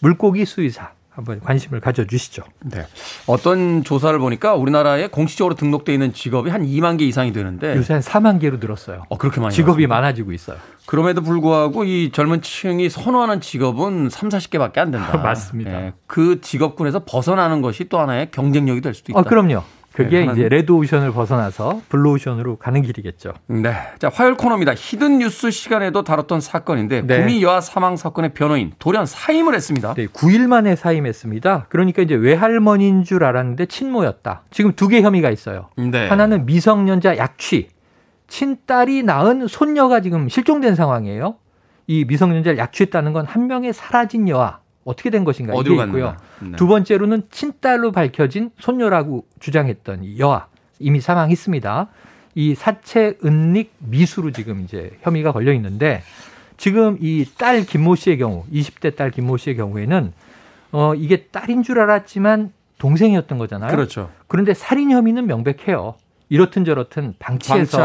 물고기 0.00 0.44
수의사 0.44 0.92
한번 1.14 1.40
관심을 1.40 1.80
가져주시죠. 1.80 2.42
네. 2.64 2.86
어떤 3.26 3.84
조사를 3.84 4.18
보니까 4.18 4.54
우리나라에 4.54 5.06
공식적으로 5.06 5.54
등록되어 5.54 5.92
있는 5.92 6.12
직업이 6.12 6.50
한 6.50 6.66
2만 6.66 6.98
개 6.98 7.04
이상이 7.04 7.32
되는데 7.32 7.76
요새 7.76 7.94
한 7.94 8.02
4만 8.02 8.40
개로 8.40 8.56
늘었어요. 8.56 9.04
어, 9.08 9.16
그렇게 9.16 9.40
많이 9.40 9.54
직업이. 9.54 9.86
많아지고 9.86 10.32
있어요. 10.32 10.56
그럼에도 10.86 11.22
불구하고 11.22 11.84
이 11.84 12.10
젊은 12.12 12.42
층이 12.42 12.88
선호하는 12.90 13.40
직업은 13.40 14.10
3, 14.10 14.28
40개밖에 14.28 14.78
안 14.78 14.90
된다. 14.90 15.16
맞습니다. 15.22 15.70
네. 15.70 15.92
그 16.08 16.40
직업군에서 16.40 17.04
벗어나는 17.04 17.62
것이 17.62 17.84
또 17.88 18.00
하나의 18.00 18.30
경쟁력이 18.32 18.80
될 18.80 18.92
수도 18.92 19.12
있다. 19.12 19.20
어, 19.20 19.22
그럼요. 19.22 19.62
그게 19.94 20.26
네, 20.26 20.32
이제 20.32 20.48
레드 20.48 20.72
오션을 20.72 21.12
벗어나서 21.12 21.80
블루 21.88 22.14
오션으로 22.14 22.56
가는 22.56 22.82
길이겠죠. 22.82 23.32
네. 23.46 23.72
자, 24.00 24.10
화요일 24.12 24.34
코너입니다. 24.36 24.74
hidden 24.74 25.18
뉴스 25.18 25.52
시간에도 25.52 26.02
다뤘던 26.02 26.40
사건인데 26.40 27.02
네. 27.02 27.20
구미 27.20 27.42
여아 27.44 27.60
사망 27.60 27.96
사건의 27.96 28.34
변호인 28.34 28.72
돌연 28.80 29.06
사임을 29.06 29.54
했습니다. 29.54 29.94
네, 29.94 30.06
9일 30.08 30.48
만에 30.48 30.74
사임했습니다. 30.74 31.66
그러니까 31.68 32.02
이제 32.02 32.16
외할머니인 32.16 33.04
줄 33.04 33.22
알았는데 33.22 33.66
친모였다. 33.66 34.42
지금 34.50 34.72
두 34.72 34.88
개 34.88 35.00
혐의가 35.00 35.30
있어요. 35.30 35.68
네. 35.76 36.08
하나는 36.08 36.44
미성년자 36.44 37.16
약취. 37.16 37.68
친딸이 38.26 39.02
낳은 39.04 39.46
손녀가 39.46 40.00
지금 40.00 40.28
실종된 40.28 40.74
상황이에요. 40.74 41.36
이 41.86 42.04
미성년자를 42.06 42.58
약취했다는 42.58 43.12
건 43.12 43.26
한 43.26 43.46
명의 43.46 43.72
사라진 43.72 44.28
여아 44.28 44.58
어떻게 44.84 45.10
된 45.10 45.24
것인가 45.24 45.54
이게 45.54 45.74
있고요. 45.74 46.16
네. 46.40 46.52
두 46.56 46.66
번째로는 46.66 47.22
친딸로 47.30 47.92
밝혀진 47.92 48.50
손녀라고 48.58 49.24
주장했던 49.40 50.04
이 50.04 50.18
여아 50.18 50.46
이미 50.78 51.00
사망했습니다. 51.00 51.88
이 52.36 52.54
사체 52.54 53.16
은닉 53.24 53.72
미수로 53.78 54.32
지금 54.32 54.60
이제 54.60 54.90
혐의가 55.02 55.32
걸려 55.32 55.52
있는데 55.52 56.02
지금 56.56 56.96
이 57.00 57.24
딸 57.38 57.64
김모 57.64 57.94
씨의 57.96 58.18
경우 58.18 58.44
20대 58.52 58.96
딸 58.96 59.10
김모 59.10 59.36
씨의 59.36 59.56
경우에는 59.56 60.12
어 60.72 60.94
이게 60.94 61.24
딸인 61.26 61.62
줄 61.62 61.80
알았지만 61.80 62.52
동생이었던 62.78 63.38
거잖아요. 63.38 63.70
그렇죠. 63.70 64.10
그런데 64.26 64.52
살인 64.54 64.90
혐의는 64.90 65.26
명백해요. 65.26 65.94
이렇든 66.28 66.64
저렇든 66.64 67.14
방치해서 67.18 67.78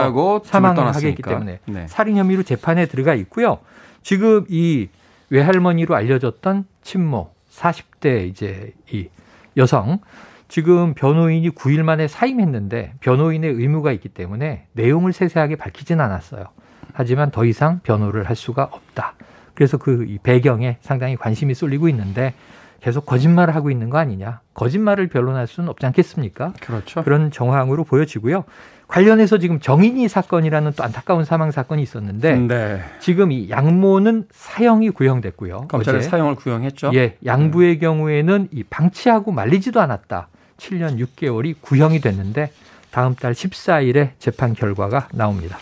사망을 0.46 0.88
하게 0.96 1.10
했기 1.10 1.22
때문에 1.22 1.60
네. 1.66 1.88
살인 1.88 2.18
혐의로 2.18 2.42
재판에 2.44 2.88
들어가 2.88 3.14
있고요. 3.14 3.60
지금 4.02 4.46
이 4.50 4.88
외할머니로 5.30 5.96
알려졌던 5.96 6.66
친모 6.82 7.34
40대 7.52 8.28
이제 8.28 8.74
이 8.92 9.10
여성 9.58 10.00
지금 10.48 10.94
변호인이 10.96 11.50
9일 11.52 11.84
만에 11.84 12.08
사임했는데 12.08 12.96
변호인의 13.02 13.52
의무가 13.52 13.92
있기 13.92 14.10
때문에 14.10 14.68
내용을 14.74 15.14
세세하게 15.14 15.58
밝히진 15.58 16.02
않았어요. 16.02 16.46
하지만 16.94 17.30
더 17.32 17.46
이상 17.46 17.80
변호를 17.84 18.28
할 18.28 18.36
수가 18.36 18.64
없다. 18.64 19.14
그래서 19.54 19.78
그 19.78 20.18
배경에 20.24 20.78
상당히 20.82 21.16
관심이 21.16 21.54
쏠리고 21.54 21.88
있는데 21.90 22.34
계속 22.80 23.06
거짓말을 23.06 23.56
하고 23.56 23.70
있는 23.70 23.90
거 23.90 23.98
아니냐. 23.98 24.42
거짓말을 24.54 25.08
변론할 25.08 25.48
수는 25.48 25.70
없지 25.70 25.86
않겠습니까? 25.86 26.54
그렇죠. 26.62 27.04
그런 27.04 27.30
정황으로 27.30 27.84
보여지고요. 27.84 28.46
관련해서 28.90 29.38
지금 29.38 29.60
정인이 29.60 30.08
사건이라는 30.08 30.74
또 30.76 30.84
안타까운 30.84 31.24
사망 31.24 31.52
사건이 31.52 31.82
있었는데 31.84 32.36
네. 32.36 32.84
지금 33.00 33.32
이 33.32 33.48
양모는 33.50 34.26
사형이 34.32 34.90
구형됐고요. 34.90 35.68
검찰에 35.68 36.02
사형을 36.02 36.36
구형했죠. 36.36 36.92
예, 36.96 37.16
양부의 37.24 37.76
음. 37.76 37.80
경우에는 37.80 38.48
이 38.52 38.64
방치하고 38.64 39.32
말리지도 39.32 39.80
않았다. 39.80 40.28
7년 40.58 41.00
6개월이 41.00 41.56
구형이 41.62 42.02
됐는데 42.02 42.52
다음 42.90 43.14
달 43.14 43.34
14일에 43.34 44.12
재판 44.18 44.54
결과가 44.54 45.08
나옵니다. 45.14 45.60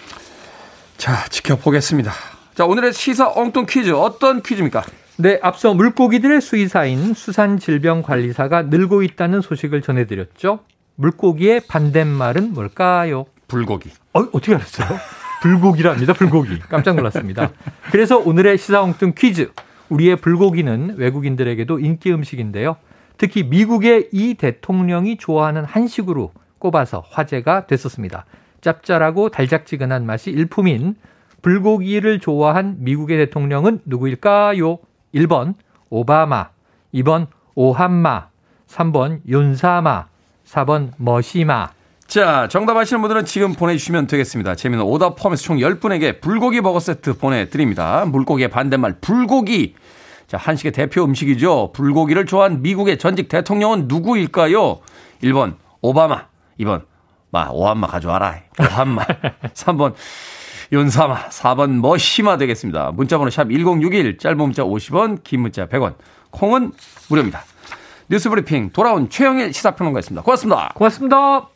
자, 0.96 1.26
지켜보겠습니다. 1.30 2.12
자, 2.56 2.66
오늘의 2.66 2.94
시사 2.94 3.30
엉뚱 3.36 3.66
퀴즈 3.68 3.92
어떤 3.92 4.42
퀴즈입니까? 4.42 4.84
네, 5.18 5.38
앞서 5.44 5.74
물고기들의 5.74 6.40
수의사인 6.40 7.14
수산질병관리사가 7.14 8.64
늘고 8.64 9.04
있다는 9.04 9.42
소식을 9.42 9.82
전해드렸죠. 9.82 10.60
물고기의 10.98 11.62
반대말은 11.68 12.54
뭘까요? 12.54 13.26
불고기. 13.48 13.90
어, 14.14 14.22
어떻게 14.22 14.56
알았어요? 14.56 14.88
불고기랍니다, 15.42 16.14
불고기. 16.14 16.60
깜짝 16.60 16.96
놀랐습니다. 16.96 17.52
그래서 17.92 18.18
오늘의 18.18 18.58
시사홍뚱 18.58 19.14
퀴즈. 19.16 19.52
우리의 19.90 20.18
불고기는 20.18 20.96
외국인들에게도 20.98 21.80
인기 21.80 22.12
음식인데요. 22.12 22.76
특히 23.18 23.44
미국의 23.44 24.10
이 24.12 24.34
대통령이 24.34 25.18
좋아하는 25.18 25.64
한식으로 25.64 26.32
꼽아서 26.60 27.04
화제가 27.10 27.68
됐었습니다. 27.68 28.26
짭짤하고 28.62 29.30
달짝지근한 29.30 30.06
맛이 30.06 30.32
일품인 30.32 30.96
불고기를 31.42 32.20
좋아한 32.20 32.78
미국의 32.80 33.18
대통령은 33.18 33.82
누구일까요? 33.86 34.80
1번 35.14 35.54
오바마, 35.90 36.50
2번 36.96 37.28
오한마, 37.56 38.28
3번 38.68 39.22
윤사마, 39.28 40.08
4번 40.48 40.92
머시마. 40.98 41.70
자, 42.08 42.48
정답 42.50 42.78
아시는 42.78 43.02
분들은 43.02 43.26
지금 43.26 43.54
보내주시면 43.54 44.08
되겠습니다. 44.08 44.56
재미는 44.56 44.86
오답 44.86 45.18
포함해서 45.18 45.44
총 45.44 45.58
10분에게 45.58 46.22
불고기 46.22 46.62
버거 46.62 46.80
세트 46.80 47.18
보내드립니다. 47.18 48.06
물고기의 48.06 48.50
반대말 48.50 48.96
불고기. 49.02 49.76
자, 50.28 50.38
한식의 50.38 50.72
대표 50.72 51.04
음식이죠. 51.04 51.72
불고기를 51.74 52.26
좋아한 52.26 52.62
미국의 52.62 52.98
전직 52.98 53.28
대통령은 53.28 53.88
누구일까요? 53.88 54.80
1번 55.24 55.56
오바마, 55.82 56.28
2번 56.60 56.84
마 57.30 57.50
오한마 57.50 57.88
가져와라. 57.88 58.36
오한마. 58.60 59.06
3번 59.54 59.94
윤사마 60.72 61.30
4번 61.30 61.80
머시마 61.82 62.38
되겠습니다. 62.38 62.92
문자번호 62.92 63.30
샵 63.30 63.50
1061 63.50 64.18
짧은 64.18 64.38
문자 64.38 64.64
50원 64.64 65.24
긴 65.24 65.42
문자 65.42 65.66
100원 65.66 65.96
콩은 66.32 66.72
무료입니다. 67.10 67.44
뉴스브리핑 68.10 68.72
돌아온 68.72 69.10
최영일 69.10 69.54
시사평론가였습니다. 69.54 70.24
고맙습니다. 70.24 70.72
고맙습니다. 70.76 71.50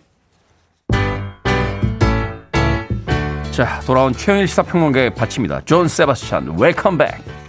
자 3.51 3.79
돌아온 3.81 4.13
최영일 4.13 4.47
시사평론가에 4.47 5.15
바칩니다. 5.15 5.61
존 5.65 5.87
세바스찬 5.87 6.57
Welcome 6.59 6.97
Back. 6.97 7.41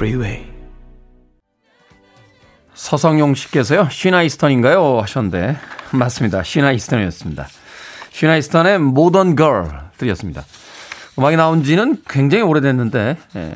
freeway. 0.00 0.49
서성용 2.74 3.34
씨께서요, 3.34 3.88
시나이스턴인가요? 3.90 5.00
하셨는데, 5.00 5.56
맞습니다. 5.92 6.42
시나이스턴이었습니다. 6.42 7.48
시나이스턴의 8.12 8.78
모던 8.78 9.36
걸 9.36 9.70
들이었습니다. 9.98 10.44
음악이 11.18 11.36
나온 11.36 11.64
지는 11.64 12.02
굉장히 12.08 12.42
오래됐는데, 12.44 13.16
예. 13.36 13.54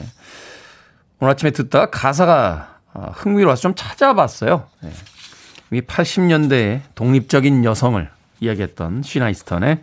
오늘 1.21 1.33
아침에 1.33 1.51
듣다가 1.53 1.91
가사가 1.91 2.75
아, 2.93 3.11
흥미로워서 3.13 3.63
좀 3.63 3.75
찾아봤어요. 3.75 4.67
예. 4.85 5.77
이 5.77 5.81
80년대의 5.81 6.81
독립적인 6.95 7.65
여성을 7.65 8.09
이야기했던 8.41 9.03
시나이스턴의 9.03 9.83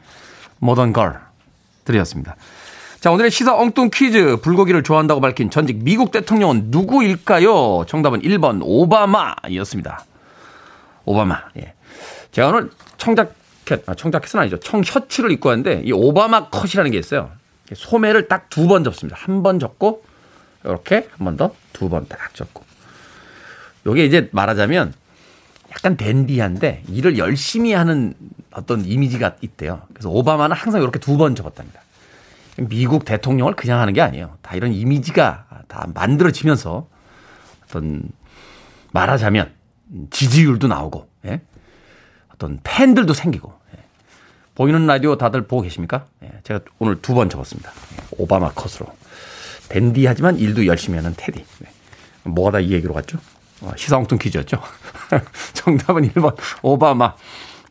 모던 0.59 0.93
걸 0.93 1.19
들이었습니다. 1.83 2.35
자, 3.01 3.09
오늘의 3.09 3.31
시사 3.31 3.55
엉뚱 3.57 3.89
퀴즈. 3.91 4.37
불고기를 4.43 4.83
좋아한다고 4.83 5.21
밝힌 5.21 5.49
전직 5.49 5.77
미국 5.83 6.11
대통령은 6.11 6.65
누구일까요? 6.67 7.85
정답은 7.87 8.21
1번 8.21 8.59
오바마였습니다. 8.61 10.05
오바마. 11.05 11.35
예. 11.57 11.73
제가 12.31 12.49
오늘 12.49 12.69
청자켓, 12.97 13.89
아, 13.89 13.95
청자켓은 13.95 14.39
아니죠. 14.39 14.57
청셔츠를 14.59 15.31
입고 15.31 15.49
왔는데 15.49 15.81
이 15.83 15.91
오바마 15.91 16.49
컷이라는 16.49 16.91
게 16.91 16.99
있어요. 16.99 17.31
소매를 17.73 18.27
딱 18.27 18.49
두 18.51 18.67
번 18.67 18.83
접습니다. 18.83 19.17
한 19.19 19.41
번 19.41 19.57
접고 19.59 20.03
이렇게 20.63 21.07
한 21.17 21.25
번 21.25 21.37
더, 21.37 21.55
두 21.73 21.89
번 21.89 22.05
딱 22.07 22.35
접고. 22.35 22.63
요게 23.87 24.05
이제 24.05 24.29
말하자면 24.31 24.93
약간 25.71 25.97
댄디한데 25.97 26.83
일을 26.87 27.17
열심히 27.17 27.73
하는 27.73 28.13
어떤 28.51 28.85
이미지가 28.85 29.37
있대요. 29.41 29.81
그래서 29.89 30.09
오바마는 30.11 30.55
항상 30.55 30.83
이렇게 30.83 30.99
두 30.99 31.17
번 31.17 31.33
접었답니다. 31.33 31.81
미국 32.57 33.05
대통령을 33.05 33.55
그냥 33.55 33.79
하는 33.79 33.93
게 33.93 34.01
아니에요. 34.01 34.37
다 34.41 34.55
이런 34.55 34.73
이미지가 34.73 35.45
다 35.67 35.87
만들어지면서 35.93 36.87
어떤 37.65 38.03
말하자면 38.91 39.53
지지율도 40.09 40.67
나오고 40.67 41.07
예? 41.25 41.41
어떤 42.33 42.59
팬들도 42.63 43.13
생기고 43.13 43.53
예. 43.75 43.79
보이는 44.55 44.85
라디오 44.85 45.17
다들 45.17 45.47
보고 45.47 45.61
계십니까? 45.63 46.05
예. 46.23 46.31
제가 46.43 46.59
오늘 46.79 47.01
두번 47.01 47.29
접었습니다. 47.29 47.71
예. 47.71 48.15
오바마 48.17 48.51
컷으로 48.51 48.93
댄디하지만 49.69 50.37
일도 50.37 50.65
열심히 50.65 50.97
하는 50.97 51.13
테디. 51.15 51.45
네. 51.59 51.69
뭐가 52.23 52.51
다 52.51 52.59
이 52.59 52.71
얘기로 52.73 52.93
갔죠? 52.93 53.17
어, 53.61 53.71
시사홍뚱 53.77 54.17
퀴즈였죠. 54.17 54.61
정답은 55.53 56.09
1번 56.11 56.35
오바마. 56.61 57.15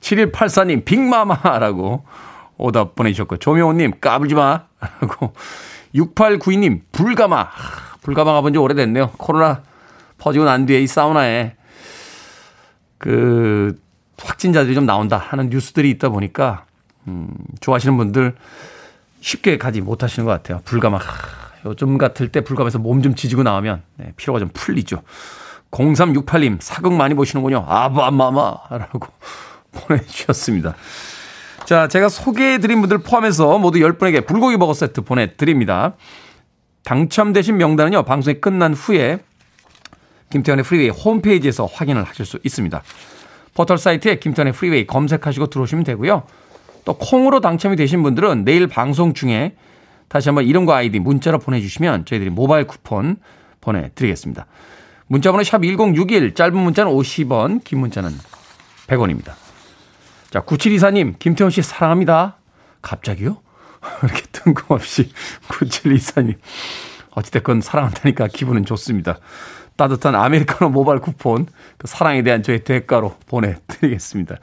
7184님 0.01 0.85
빅마마라고 0.85 2.05
오답 2.57 2.95
보내주셨고, 2.95 3.37
조명호님, 3.39 4.01
까불지 4.01 4.35
마. 4.35 4.67
하고, 4.81 5.35
6892님, 5.95 6.83
불가마. 6.93 7.49
불가마 8.03 8.33
가본 8.33 8.53
지 8.55 8.59
오래됐네요. 8.59 9.11
코로나 9.19 9.63
퍼지고 10.19 10.45
난 10.45 10.67
뒤에 10.67 10.81
이 10.81 10.87
사우나에 10.87 11.55
그 12.99 13.79
확진자들이 14.19 14.75
좀 14.75 14.87
나온다 14.87 15.17
하는 15.17 15.49
뉴스들이 15.51 15.91
있다 15.91 16.09
보니까, 16.11 16.65
음, 17.09 17.29
좋아하시는 17.61 17.97
분들 17.97 18.35
쉽게 19.21 19.59
가지 19.59 19.81
못하시는 19.81 20.25
것 20.27 20.33
같아요. 20.33 20.61
불가마. 20.65 20.99
요즘 21.67 21.99
같을 21.99 22.29
때 22.29 22.41
불가마에서 22.41 22.79
몸 22.79 23.03
좀 23.03 23.15
지지고 23.15 23.43
나오면 23.43 23.83
네, 23.97 24.13
피로가 24.17 24.39
좀 24.39 24.49
풀리죠. 24.53 25.03
0368님, 25.71 26.59
사극 26.61 26.95
많이 26.95 27.15
보시는군요. 27.15 27.65
아바마마라고 27.69 29.01
보내주셨습니다. 29.73 30.75
자, 31.71 31.87
제가 31.87 32.09
소개해드린 32.09 32.81
분들 32.81 32.99
포함해서 32.99 33.61
모두 33.61 33.79
10분에게 33.79 34.27
불고기 34.27 34.57
버거 34.57 34.75
세트 34.75 35.03
보내드립니다. 35.03 35.95
당첨되신 36.83 37.59
명단은요, 37.59 38.03
방송이 38.03 38.41
끝난 38.41 38.75
후에 38.75 39.21
김태훈의 40.31 40.65
프리웨이 40.65 40.89
홈페이지에서 40.89 41.67
확인을 41.67 42.03
하실 42.03 42.27
수 42.27 42.41
있습니다. 42.43 42.83
포털 43.55 43.79
사이트에 43.79 44.19
김태훈의 44.19 44.53
프리웨이 44.53 44.85
검색하시고 44.89 45.47
들어오시면 45.47 45.85
되고요. 45.85 46.25
또 46.85 46.95
콩으로 46.95 47.39
당첨이 47.39 47.77
되신 47.77 48.03
분들은 48.03 48.45
내일 48.45 48.67
방송 48.67 49.15
중에 49.15 49.55
다시 50.09 50.29
한번 50.29 50.47
이름과 50.47 50.75
아이디 50.75 50.99
문자로 50.99 51.39
보내주시면 51.39 52.05
저희들이 52.05 52.31
모바일 52.31 52.67
쿠폰 52.67 53.19
보내드리겠습니다. 53.61 54.47
문자번호 55.07 55.45
샵 55.45 55.63
1061, 55.63 56.35
짧은 56.35 56.57
문자는 56.57 56.91
50원, 56.91 57.63
긴 57.63 57.79
문자는 57.79 58.11
100원입니다. 58.89 59.50
자, 60.31 60.41
9724님, 60.43 61.19
김태원 61.19 61.51
씨 61.51 61.61
사랑합니다. 61.63 62.37
갑자기요? 62.83 63.39
이렇게 64.03 64.23
뜬금없이 64.33 65.13
9724님. 65.49 66.37
어찌됐건 67.11 67.61
사랑한다니까 67.61 68.29
기분은 68.29 68.65
좋습니다. 68.65 69.19
따뜻한 69.77 70.15
아메리카노 70.15 70.71
모바일 70.71 71.01
쿠폰, 71.01 71.47
그 71.79 71.87
사랑에 71.87 72.23
대한 72.23 72.43
저의 72.43 72.63
대가로 72.63 73.17
보내드리겠습니다. 73.27 74.37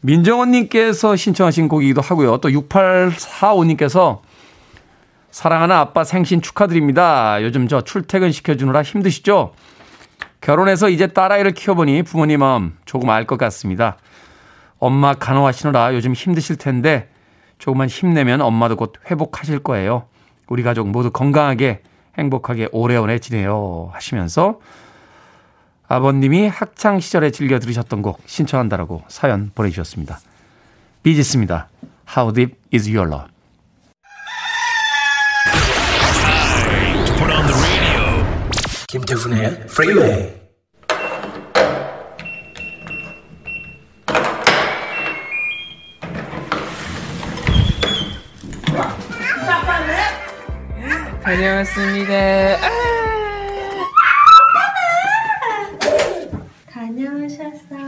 민정원님께서 0.00 1.16
신청하신 1.16 1.68
곡이기도 1.68 2.00
하고요. 2.02 2.38
또 2.38 2.48
6845님께서 2.50 4.20
사랑하는 5.30 5.74
아빠 5.74 6.04
생신 6.04 6.42
축하드립니다. 6.42 7.42
요즘 7.42 7.68
저 7.68 7.80
출퇴근 7.80 8.32
시켜주느라 8.32 8.82
힘드시죠? 8.82 9.54
결혼해서 10.40 10.90
이제 10.90 11.06
딸아이를 11.08 11.52
키워보니 11.52 12.02
부모님 12.02 12.40
마음 12.40 12.76
조금 12.84 13.08
알 13.10 13.26
것 13.26 13.38
같습니다. 13.38 13.96
엄마 14.78 15.14
간호하시느라 15.14 15.94
요즘 15.94 16.12
힘드실 16.12 16.56
텐데 16.56 17.08
조금만 17.58 17.88
힘내면 17.88 18.40
엄마도 18.40 18.76
곧 18.76 18.94
회복하실 19.10 19.60
거예요. 19.60 20.06
우리 20.48 20.62
가족 20.62 20.88
모두 20.88 21.10
건강하게 21.10 21.82
행복하게 22.18 22.68
오래오래 22.72 23.18
지내요 23.18 23.90
하시면서 23.92 24.60
아버님이 25.88 26.48
학창 26.48 27.00
시절에 27.00 27.30
즐겨 27.30 27.58
들으셨던 27.58 28.02
곡 28.02 28.20
신청한다라고 28.26 29.02
사연 29.08 29.50
보내주셨습니다. 29.54 30.18
비지스입니다. 31.02 31.68
How 32.16 32.32
deep 32.32 32.56
is 32.74 32.88
your 32.88 33.08
love? 33.08 33.30
김태훈의 38.88 39.46
Freeway. 39.68 40.45
다녀왔습니다. 51.36 52.14
아~ 52.14 52.70
다녀오셨어요. 56.72 57.86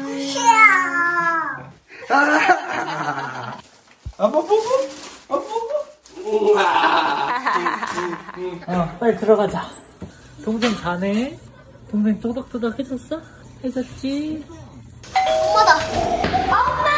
아빠 4.18 4.30
보고? 4.30 4.54
아빠 5.28 5.40
보고? 5.40 6.58
어, 8.66 8.96
빨리 9.00 9.16
들어가자. 9.16 9.70
동생 10.44 10.76
자네? 10.76 11.38
동생 11.90 12.20
또덕또덕 12.20 12.78
해줬어? 12.78 13.18
해줬지? 13.64 14.44
엄마다! 15.16 15.78
엄마! 16.50 16.90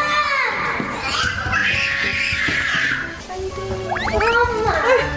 엄마! 4.49 5.10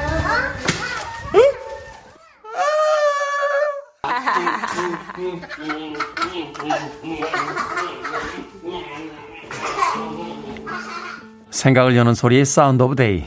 생각을 11.51 11.95
여는 11.95 12.15
소리의 12.15 12.45
Sound 12.45 12.81
of 12.81 12.95
Day. 12.95 13.25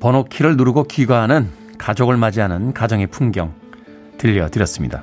번호키를 0.00 0.58
누르고 0.58 0.84
귀가하는 0.84 1.48
가족을 1.78 2.18
맞이하는 2.18 2.74
가정의 2.74 3.06
풍경 3.06 3.54
들려드렸습니다. 4.18 5.02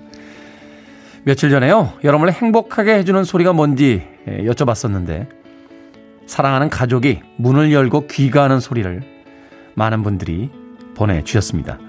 며칠 1.24 1.50
전에요. 1.50 1.94
여러분을 2.04 2.34
행복하게 2.34 2.94
해주는 3.00 3.24
소리가 3.24 3.54
뭔지 3.54 4.08
여쭤봤었는데 4.28 5.28
사랑하는 6.28 6.70
가족이 6.70 7.22
문을 7.38 7.74
열고 7.74 8.06
귀가하는 8.08 8.60
소리를 8.60 9.02
많은 9.74 10.04
분들이 10.04 10.52
보내주셨습니다. 10.94 11.80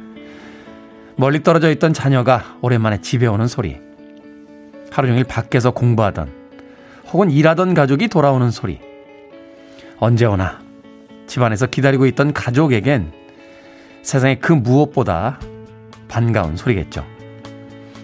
멀리 1.17 1.43
떨어져 1.43 1.71
있던 1.73 1.93
자녀가 1.93 2.57
오랜만에 2.63 3.03
집에 3.03 3.27
오는 3.27 3.47
소리. 3.47 3.90
하루 4.91 5.09
종일 5.09 5.25
밖에서 5.25 5.71
공부하던 5.71 6.33
혹은 7.13 7.31
일하던 7.31 7.75
가족이 7.75 8.09
돌아오는 8.09 8.51
소리. 8.51 8.81
언제 9.99 10.27
오나 10.27 10.61
집안에서 11.27 11.67
기다리고 11.67 12.07
있던 12.07 12.33
가족에겐 12.33 13.13
세상에 14.03 14.37
그 14.37 14.53
무엇보다 14.53 15.39
반가운 16.09 16.57
소리겠죠. 16.57 17.05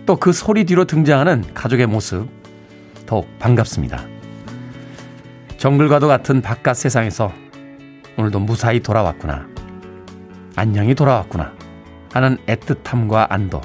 또 0.07 0.17
그 0.17 0.33
소리 0.33 0.65
뒤로 0.65 0.85
등장하는 0.85 1.45
가족의 1.53 1.87
모습 1.87 2.29
더욱 3.07 3.27
반갑습니다. 3.41 4.05
정글과도 5.57 6.07
같은 6.07 6.43
바깥 6.43 6.77
세상에서 6.77 7.33
오늘도 8.17 8.39
무사히 8.41 8.81
돌아왔구나. 8.81 9.49
안녕히 10.55 10.95
돌아왔구나. 10.95 11.53
하는 12.13 12.39
애틋함과 12.47 13.27
안도. 13.31 13.61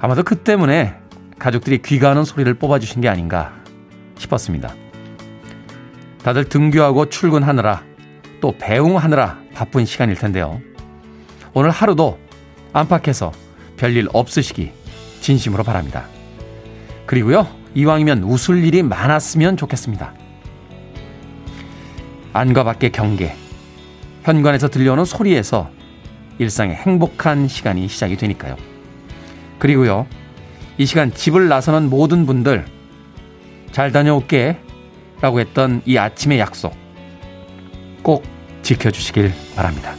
아마도 0.00 0.22
그 0.22 0.36
때문에 0.36 0.99
가족들이 1.40 1.82
귀가하는 1.82 2.24
소리를 2.24 2.52
뽑아주신 2.54 3.00
게 3.00 3.08
아닌가 3.08 3.52
싶었습니다. 4.18 4.74
다들 6.22 6.44
등교하고 6.44 7.08
출근하느라 7.08 7.82
또 8.40 8.54
배웅하느라 8.56 9.38
바쁜 9.54 9.84
시간일 9.86 10.16
텐데요. 10.16 10.60
오늘 11.54 11.70
하루도 11.70 12.18
안팎에서 12.72 13.32
별일 13.76 14.08
없으시기 14.12 14.70
진심으로 15.20 15.64
바랍니다. 15.64 16.04
그리고요, 17.06 17.48
이왕이면 17.74 18.22
웃을 18.22 18.62
일이 18.62 18.82
많았으면 18.82 19.56
좋겠습니다. 19.56 20.12
안과 22.32 22.64
밖의 22.64 22.92
경계, 22.92 23.34
현관에서 24.22 24.68
들려오는 24.68 25.04
소리에서 25.04 25.70
일상의 26.38 26.76
행복한 26.76 27.48
시간이 27.48 27.88
시작이 27.88 28.16
되니까요. 28.16 28.56
그리고요, 29.58 30.06
이 30.80 30.86
시간 30.86 31.12
집을 31.12 31.48
나서는 31.48 31.90
모든 31.90 32.24
분들 32.24 32.64
잘 33.70 33.92
다녀올게 33.92 34.56
라고 35.20 35.38
했던 35.38 35.82
이 35.84 35.98
아침의 35.98 36.38
약속 36.38 36.74
꼭 38.02 38.24
지켜주시길 38.62 39.30
바랍니다. 39.54 39.94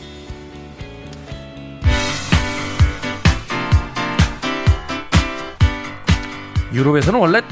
유럽에서는 6.74 7.20
원래 7.20 7.44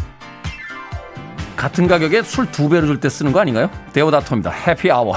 같은 1.55 1.87
가격에 1.87 2.23
술 2.23 2.47
두 2.47 2.67
배로 2.67 2.87
줄 2.87 2.99
때 2.99 3.09
쓰는 3.09 3.31
거 3.31 3.41
아닌가요? 3.41 3.69
데오다토입니다. 3.93 4.49
Happy 4.49 4.89
Hour. 4.89 5.13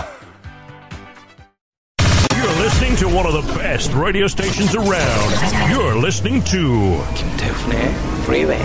To 3.02 3.08
one 3.08 3.26
of 3.26 3.34
the 3.34 3.58
best 3.58 3.92
radio 3.94 4.28
stations 4.28 4.76
around. 4.76 5.30
You're 5.68 5.98
listening 5.98 6.44
to 6.52 7.02
김태훈의 7.16 7.88
Freeway. 8.22 8.62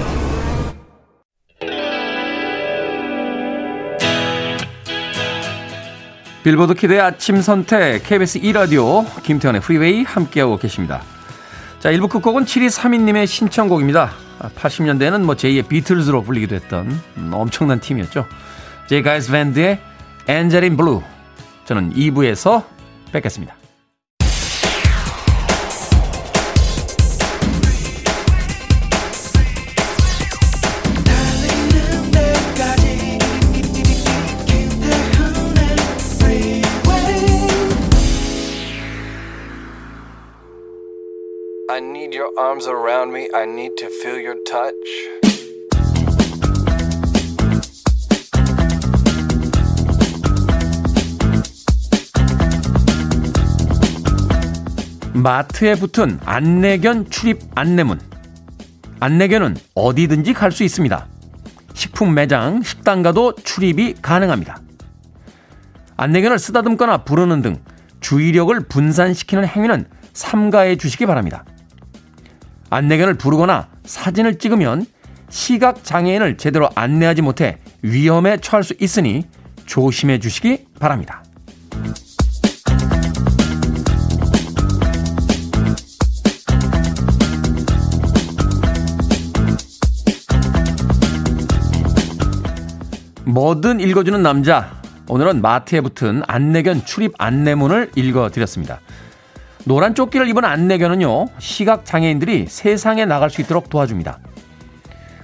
빌보드 6.43 6.75
kid의 6.75 7.01
아침 7.01 7.41
선택 7.41 8.03
KBS 8.03 8.39
2라디오 8.41 9.05
김태훈의 9.23 9.61
프리웨이 9.61 10.03
함께하고 10.03 10.57
계십니다. 10.57 11.01
자, 11.79 11.91
1부 11.91 12.07
끝곡은 12.07 12.45
7232님의 12.45 13.25
신청곡입니다. 13.25 14.11
80년대에는 14.55 15.23
뭐 15.23 15.33
제2의 15.33 15.67
비틀즈로 15.67 16.21
불리기도 16.21 16.53
했던 16.53 17.01
엄청난 17.31 17.79
팀이었죠. 17.79 18.27
제이 18.85 19.01
가일스 19.01 19.31
밴드의 19.31 19.79
Angel 20.27 20.63
in 20.63 20.77
Blue. 20.77 21.01
저는 21.65 21.95
2부에서 21.95 22.63
뵙겠습니다. 23.11 23.56
Your 42.27 42.39
arms 42.39 42.67
around 42.67 43.13
me. 43.13 43.29
I 43.33 43.45
need 43.45 43.75
to 43.77 43.89
feel 44.01 44.19
your 44.19 44.37
touch. 44.43 44.73
마트에 55.13 55.75
붙은 55.75 56.19
안내견 56.25 57.09
출입 57.09 57.41
안내문. 57.55 57.99
안내견은 58.99 59.55
어디든지 59.73 60.33
갈 60.33 60.51
수 60.51 60.63
있습니다. 60.63 61.07
식품 61.73 62.13
매장, 62.13 62.61
식당 62.63 63.03
가도 63.03 63.33
출입이 63.35 63.95
가능합니다. 64.01 64.59
안내견을 65.95 66.39
쓰다듬거나 66.39 67.03
부르는 67.03 67.41
등 67.41 67.57
주의력을 67.99 68.59
분산시키는 68.67 69.45
행위는 69.45 69.85
삼가해 70.13 70.77
주시기 70.77 71.05
바랍니다. 71.05 71.45
안내견을 72.69 73.15
부르거나 73.15 73.69
사진을 73.85 74.39
찍으면 74.39 74.85
시각 75.29 75.83
장애인을 75.83 76.37
제대로 76.37 76.69
안내하지 76.75 77.21
못해 77.21 77.59
위험에 77.81 78.37
처할 78.37 78.63
수 78.63 78.73
있으니 78.79 79.25
조심해 79.65 80.19
주시기 80.19 80.65
바랍니다. 80.79 81.23
뭐든 93.25 93.81
읽어주는 93.81 94.23
남자. 94.23 94.81
오늘은 95.09 95.41
마트에 95.41 95.81
붙은 95.81 96.23
안내견 96.27 96.85
출입 96.85 97.13
안내문을 97.17 97.91
읽어드렸습니다. 97.95 98.79
노란 99.67 99.93
조끼를 99.95 100.29
입은 100.29 100.45
안내견은요, 100.45 101.25
시각 101.39 101.83
장애인들이 101.83 102.45
세상에 102.47 103.05
나갈 103.05 103.29
수 103.29 103.41
있도록 103.41 103.69
도와줍니다. 103.69 104.19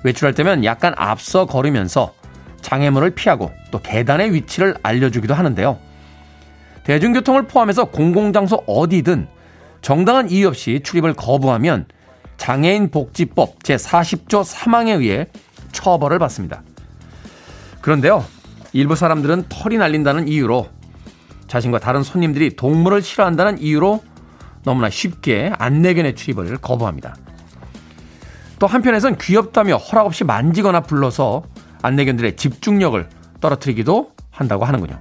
외출할 0.04 0.34
때면 0.34 0.66
약간 0.66 0.94
앞서 0.98 1.46
걸으면서 1.46 2.14
장애물을 2.60 3.12
피하고 3.12 3.52
또 3.72 3.82
계단의 3.82 4.34
위치를 4.34 4.76
알려주기도 4.84 5.34
하는데요. 5.34 5.80
대중교통을 6.84 7.44
포함해서 7.44 7.86
공공장소 7.86 8.58
어디든 8.68 9.30
정당한 9.82 10.30
이유 10.30 10.50
없이 10.50 10.82
출입을 10.84 11.14
거부하면 11.14 11.86
장애인 12.36 12.92
복지법 12.92 13.60
제40조 13.60 14.44
3항에 14.44 15.00
의해 15.00 15.28
처벌을 15.72 16.20
받습니다. 16.20 16.64
그런데요, 17.80 18.26
일부 18.74 18.98
사람들은 18.98 19.46
털이 19.48 19.78
날린다는 19.78 20.28
이유로 20.28 20.68
자신과 21.48 21.80
다른 21.80 22.04
손님들이 22.04 22.58
동물을 22.58 23.02
싫어한다는 23.02 23.60
이유로 23.60 24.02
너무나 24.64 24.90
쉽게 24.90 25.52
안내견의 25.58 26.16
출입을 26.16 26.58
거부합니다. 26.58 27.16
또 28.60 28.68
한편에선 28.68 29.18
귀엽다며 29.18 29.78
허락 29.78 30.06
없이 30.06 30.24
만지거나 30.24 30.82
불러서 30.82 31.44
안내견들의 31.82 32.38
집중력을 32.38 33.10
떨어뜨리기도 33.42 34.12
한다고 34.32 34.66
하는군요. 34.66 34.98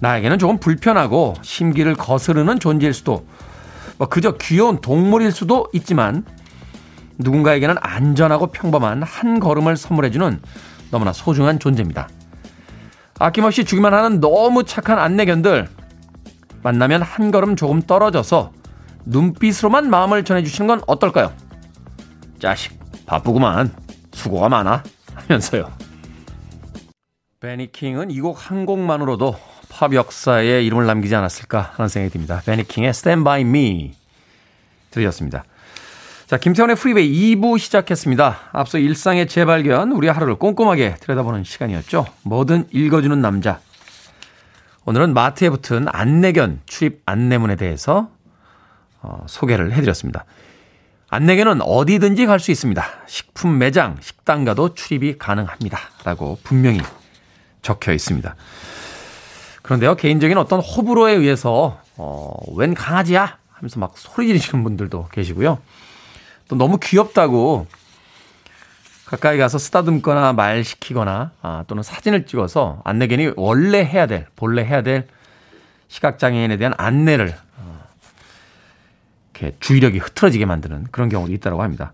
나에게는 0.00 0.38
조금 0.38 0.58
불편하고 0.58 1.34
심기를 1.40 1.94
거스르는 1.94 2.60
존재일 2.60 2.92
수도 2.92 3.26
뭐 3.98 4.08
그저 4.08 4.32
귀여운 4.32 4.80
동물일 4.80 5.32
수도 5.32 5.66
있지만 5.72 6.24
누군가에게는 7.18 7.76
안전하고 7.80 8.48
평범한 8.48 9.02
한 9.02 9.40
걸음을 9.40 9.76
선물해주는 9.76 10.40
너무나 10.90 11.12
소중한 11.14 11.58
존재입니다. 11.58 12.08
아낌없이 13.18 13.64
주기만 13.64 13.94
하는 13.94 14.20
너무 14.20 14.64
착한 14.64 14.98
안내견들 14.98 15.68
만나면 16.62 17.02
한 17.02 17.30
걸음 17.30 17.56
조금 17.56 17.80
떨어져서 17.82 18.52
눈빛으로만 19.04 19.88
마음을 19.88 20.24
전해주시는 20.24 20.66
건 20.66 20.80
어떨까요? 20.86 21.32
자식 22.40 22.78
바쁘구만 23.06 23.72
수고가 24.12 24.48
많아 24.48 24.82
하면서요. 25.14 25.70
베니킹은 27.40 28.10
이 28.10 28.20
곡 28.20 28.36
한 28.50 28.66
곡만으로도 28.66 29.36
팝 29.68 29.92
역사에 29.94 30.62
이름을 30.62 30.86
남기지 30.86 31.14
않았을까 31.14 31.72
하는 31.76 31.88
생각이 31.88 32.12
듭니다. 32.12 32.42
베니킹의 32.46 32.90
Stand 32.90 33.24
By 33.24 33.42
Me 33.42 33.92
들으셨습니다. 34.90 35.44
자, 36.26 36.38
김태훈의 36.38 36.74
프리웨이 36.76 37.36
2부 37.36 37.58
시작했습니다. 37.58 38.38
앞서 38.52 38.78
일상의 38.78 39.28
재발견, 39.28 39.92
우리 39.92 40.08
하루를 40.08 40.34
꼼꼼하게 40.36 40.96
들여다보는 40.96 41.44
시간이었죠. 41.44 42.06
뭐든 42.22 42.66
읽어주는 42.72 43.20
남자. 43.20 43.60
오늘은 44.88 45.14
마트에 45.14 45.50
붙은 45.50 45.86
안내견 45.88 46.60
출입 46.64 47.02
안내문에 47.06 47.56
대해서 47.56 48.08
어, 49.02 49.24
소개를 49.28 49.72
해드렸습니다. 49.72 50.24
안내견은 51.08 51.60
어디든지 51.60 52.26
갈 52.26 52.38
수 52.38 52.52
있습니다. 52.52 52.84
식품 53.08 53.58
매장, 53.58 53.96
식당 54.00 54.44
가도 54.44 54.74
출입이 54.74 55.18
가능합니다. 55.18 55.78
라고 56.04 56.38
분명히 56.44 56.80
적혀 57.62 57.92
있습니다. 57.92 58.36
그런데요, 59.62 59.96
개인적인 59.96 60.38
어떤 60.38 60.60
호불호에 60.60 61.14
의해서, 61.14 61.80
어, 61.96 62.32
웬 62.54 62.72
강아지야? 62.72 63.38
하면서 63.50 63.80
막 63.80 63.94
소리 63.98 64.28
지르시는 64.28 64.62
분들도 64.62 65.08
계시고요. 65.10 65.58
또 66.46 66.54
너무 66.54 66.78
귀엽다고 66.80 67.66
가까이 69.06 69.38
가서 69.38 69.58
쓰다듬거나 69.58 70.32
말 70.32 70.64
시키거나 70.64 71.30
아, 71.40 71.64
또는 71.68 71.82
사진을 71.82 72.26
찍어서 72.26 72.80
안내견이 72.84 73.34
원래 73.36 73.84
해야 73.84 74.06
될, 74.06 74.26
본래 74.34 74.64
해야 74.64 74.82
될 74.82 75.06
시각장애인에 75.88 76.56
대한 76.56 76.74
안내를 76.76 77.32
어, 77.58 77.84
이렇게 79.32 79.56
주의력이 79.60 79.98
흐트러지게 79.98 80.44
만드는 80.44 80.88
그런 80.90 81.08
경우도 81.08 81.32
있다고 81.32 81.62
합니다. 81.62 81.92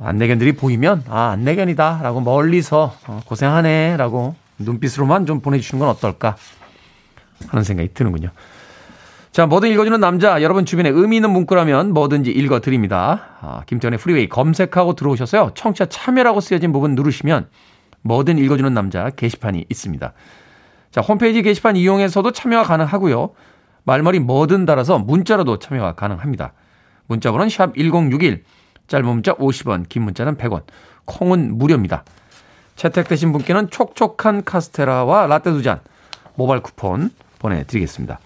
안내견들이 0.00 0.52
보이면 0.52 1.04
아 1.08 1.30
안내견이다라고 1.30 2.22
멀리서 2.22 2.96
어, 3.06 3.20
고생하네라고 3.26 4.34
눈빛으로만 4.58 5.26
좀 5.26 5.40
보내주시는 5.40 5.78
건 5.78 5.90
어떨까 5.90 6.36
하는 7.48 7.62
생각이 7.62 7.92
드는군요. 7.92 8.30
자, 9.32 9.46
뭐든 9.46 9.70
읽어주는 9.70 9.98
남자, 9.98 10.42
여러분 10.42 10.66
주변에 10.66 10.90
의미 10.90 11.16
있는 11.16 11.30
문구라면 11.30 11.94
뭐든지 11.94 12.30
읽어드립니다. 12.30 13.38
아, 13.40 13.62
김태훈의 13.64 13.98
프리웨이 13.98 14.28
검색하고 14.28 14.94
들어오셔서요. 14.94 15.52
청취자 15.54 15.86
참여라고 15.86 16.40
쓰여진 16.40 16.70
부분 16.70 16.94
누르시면 16.94 17.48
뭐든 18.02 18.36
읽어주는 18.36 18.74
남자 18.74 19.08
게시판이 19.08 19.64
있습니다. 19.70 20.12
자, 20.90 21.00
홈페이지 21.00 21.40
게시판 21.40 21.76
이용해서도 21.76 22.32
참여가 22.32 22.64
가능하고요. 22.64 23.30
말머리 23.84 24.18
뭐든 24.18 24.66
달아서 24.66 24.98
문자로도 24.98 25.60
참여가 25.60 25.94
가능합니다. 25.94 26.52
문자 27.06 27.30
번호는 27.30 27.48
샵 27.48 27.74
1061, 27.74 28.44
짧은 28.86 29.06
문자 29.06 29.32
50원, 29.32 29.88
긴 29.88 30.02
문자는 30.02 30.36
100원, 30.36 30.64
콩은 31.06 31.56
무료입니다. 31.56 32.04
채택되신 32.76 33.32
분께는 33.32 33.70
촉촉한 33.70 34.44
카스테라와 34.44 35.26
라떼 35.26 35.52
두 35.52 35.62
잔 35.62 35.80
모바일 36.34 36.60
쿠폰 36.60 37.10
보내드리겠습니다. 37.38 38.20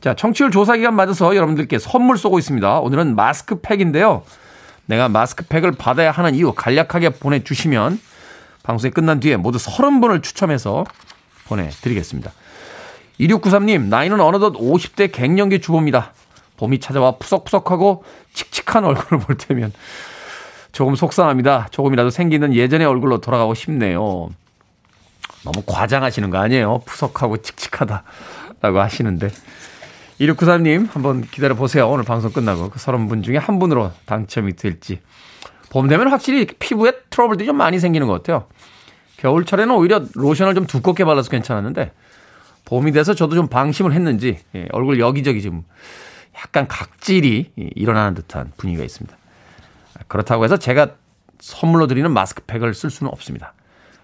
자, 0.00 0.14
청취율 0.14 0.50
조사 0.50 0.76
기간 0.76 0.94
맞아서 0.94 1.34
여러분들께 1.34 1.78
선물 1.78 2.18
쏘고 2.18 2.38
있습니다. 2.38 2.80
오늘은 2.80 3.16
마스크팩인데요. 3.16 4.22
내가 4.86 5.08
마스크팩을 5.08 5.72
받아야 5.72 6.10
하는 6.10 6.34
이유 6.34 6.52
간략하게 6.52 7.10
보내주시면 7.10 7.98
방송이 8.62 8.92
끝난 8.92 9.20
뒤에 9.20 9.36
모두 9.36 9.58
30분을 9.58 10.22
추첨해서 10.22 10.84
보내드리겠습니다. 11.46 12.32
2693님, 13.20 13.86
나이는 13.88 14.20
어느덧 14.20 14.52
50대 14.52 15.10
갱년기 15.10 15.60
주부입니다. 15.60 16.12
봄이 16.58 16.80
찾아와 16.80 17.12
푸석푸석하고 17.12 18.04
칙칙한 18.34 18.84
얼굴을 18.84 19.24
볼 19.24 19.36
때면 19.36 19.72
조금 20.72 20.94
속상합니다. 20.94 21.68
조금이라도 21.70 22.10
생기는 22.10 22.54
예전의 22.54 22.86
얼굴로 22.86 23.20
돌아가고 23.20 23.54
싶네요. 23.54 24.28
너무 25.42 25.62
과장하시는 25.66 26.28
거 26.28 26.38
아니에요? 26.38 26.82
푸석하고 26.84 27.38
칙칙하다라고 27.38 28.80
하시는데. 28.80 29.30
2693님 30.20 30.90
한번 30.90 31.22
기다려 31.22 31.54
보세요. 31.54 31.88
오늘 31.88 32.04
방송 32.04 32.32
끝나고 32.32 32.70
그 32.70 32.78
30분 32.78 33.22
중에 33.22 33.36
한 33.36 33.58
분으로 33.58 33.92
당첨이 34.06 34.54
될지. 34.56 35.00
봄 35.70 35.88
되면 35.88 36.08
확실히 36.08 36.46
피부에 36.46 36.92
트러블들이 37.10 37.46
좀 37.46 37.56
많이 37.56 37.78
생기는 37.78 38.06
것 38.06 38.14
같아요. 38.14 38.46
겨울철에는 39.18 39.74
오히려 39.74 40.04
로션을 40.14 40.54
좀 40.54 40.66
두껍게 40.66 41.04
발라서 41.04 41.30
괜찮았는데 41.30 41.92
봄이 42.64 42.92
돼서 42.92 43.14
저도 43.14 43.34
좀 43.34 43.48
방심을 43.48 43.92
했는지 43.92 44.38
예, 44.54 44.66
얼굴 44.72 44.98
여기저기 44.98 45.40
지금 45.42 45.64
약간 46.36 46.66
각질이 46.66 47.52
일어나는 47.56 48.14
듯한 48.14 48.52
분위기가 48.56 48.84
있습니다. 48.84 49.16
그렇다고 50.08 50.44
해서 50.44 50.56
제가 50.56 50.90
선물로 51.40 51.86
드리는 51.86 52.10
마스크팩을 52.10 52.74
쓸 52.74 52.90
수는 52.90 53.12
없습니다. 53.12 53.54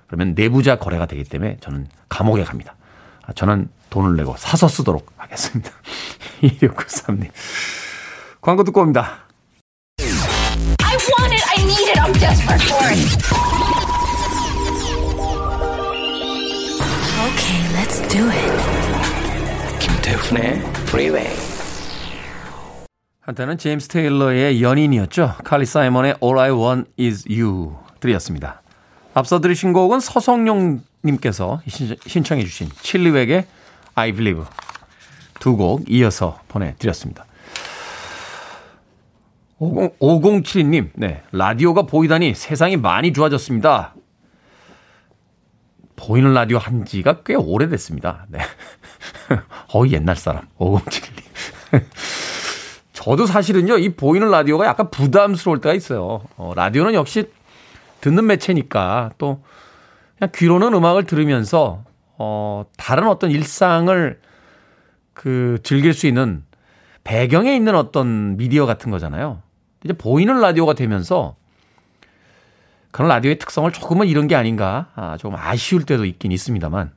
그러면 0.07 0.35
내부자 0.35 0.77
거래가 0.77 1.07
되기 1.07 1.25
때문에 1.25 1.57
저는 1.61 1.87
감옥에 2.09 2.45
갑니다. 2.45 2.77
아, 3.27 3.33
저는 3.35 3.69
돈을 3.91 4.17
내고 4.17 4.35
사서 4.39 4.69
쓰도록 4.69 5.13
하겠습니다. 5.17 5.71
2693님. 6.43 7.31
광고 8.41 8.65
듣고 8.65 8.81
옵니다. 8.81 9.21
I 10.01 10.97
want 10.97 11.33
it, 11.35 11.45
I 11.49 11.63
need 11.65 11.91
it, 11.91 12.01
I'm 12.01 12.13
desperate 12.19 12.63
for 12.65 12.89
it. 12.91 14.23
Okay, 17.23 17.59
let's 17.77 18.01
do 18.09 18.29
it. 18.29 19.79
김태훈의 19.81 20.59
Freeway. 20.89 21.31
한때는 23.21 23.57
제임스 23.57 23.89
테일러의 23.89 24.61
연인이었죠. 24.63 25.37
칼리 25.45 25.65
사이먼의 25.65 26.17
All 26.23 26.39
I 26.39 26.51
Want 26.51 26.91
Is 26.99 27.25
You 27.31 27.77
들이었습니다. 28.01 28.61
앞서 29.15 29.41
들으신 29.41 29.73
곡은 29.73 30.01
서성용 30.01 30.83
님께서 31.05 31.61
신청해 32.07 32.45
주신 32.45 32.69
칠리웩의 32.83 33.47
I 33.95 34.13
Believe 34.13 34.45
두 35.41 35.57
곡 35.57 35.91
이어서 35.91 36.39
보내드렸습니다. 36.49 37.27
50, 39.59 39.99
5072님, 39.99 40.91
네. 40.95 41.23
라디오가 41.33 41.83
보이다니 41.83 42.35
세상이 42.35 42.77
많이 42.77 43.13
좋아졌습니다. 43.13 43.95
보이는 45.97 46.33
라디오 46.33 46.59
한 46.59 46.85
지가 46.85 47.23
꽤 47.25 47.35
오래됐습니다. 47.35 48.27
네. 48.29 48.41
어, 49.75 49.85
옛날 49.89 50.17
사람. 50.17 50.49
5071님. 50.59 51.23
저도 52.93 53.27
사실은요, 53.27 53.79
이 53.79 53.91
보이는 53.91 54.31
라디오가 54.31 54.67
약간 54.67 54.91
부담스러울 54.91 55.61
때가 55.61 55.75
있어요. 55.75 56.23
어, 56.37 56.53
라디오는 56.55 56.95
역시 56.95 57.31
듣는 58.01 58.27
매체니까 58.27 59.13
또 59.19 59.43
그냥 60.23 60.31
귀로는 60.37 60.73
음악을 60.75 61.05
들으면서 61.05 61.83
어, 62.17 62.65
다른 62.77 63.09
어떤 63.09 63.33
일상을 63.33 64.21
그 65.15 65.59
즐길 65.65 65.93
수 65.95 66.07
있는 66.07 66.45
배경에 67.03 67.57
있는 67.57 67.75
어떤 67.75 68.37
미디어 68.37 68.65
같은 68.65 68.93
거잖아요. 68.93 69.43
이제 69.83 69.93
보이는 69.93 70.41
라디오가 70.41 70.75
되면서 70.75 71.35
그런 72.93 73.09
라디오의 73.09 73.41
특성을 73.41 73.71
조금은 73.73 74.07
이런 74.07 74.29
게 74.29 74.37
아닌가 74.37 74.91
아, 74.95 75.17
조금 75.17 75.37
아쉬울 75.37 75.85
때도 75.85 76.05
있긴 76.05 76.31
있습니다만 76.31 76.93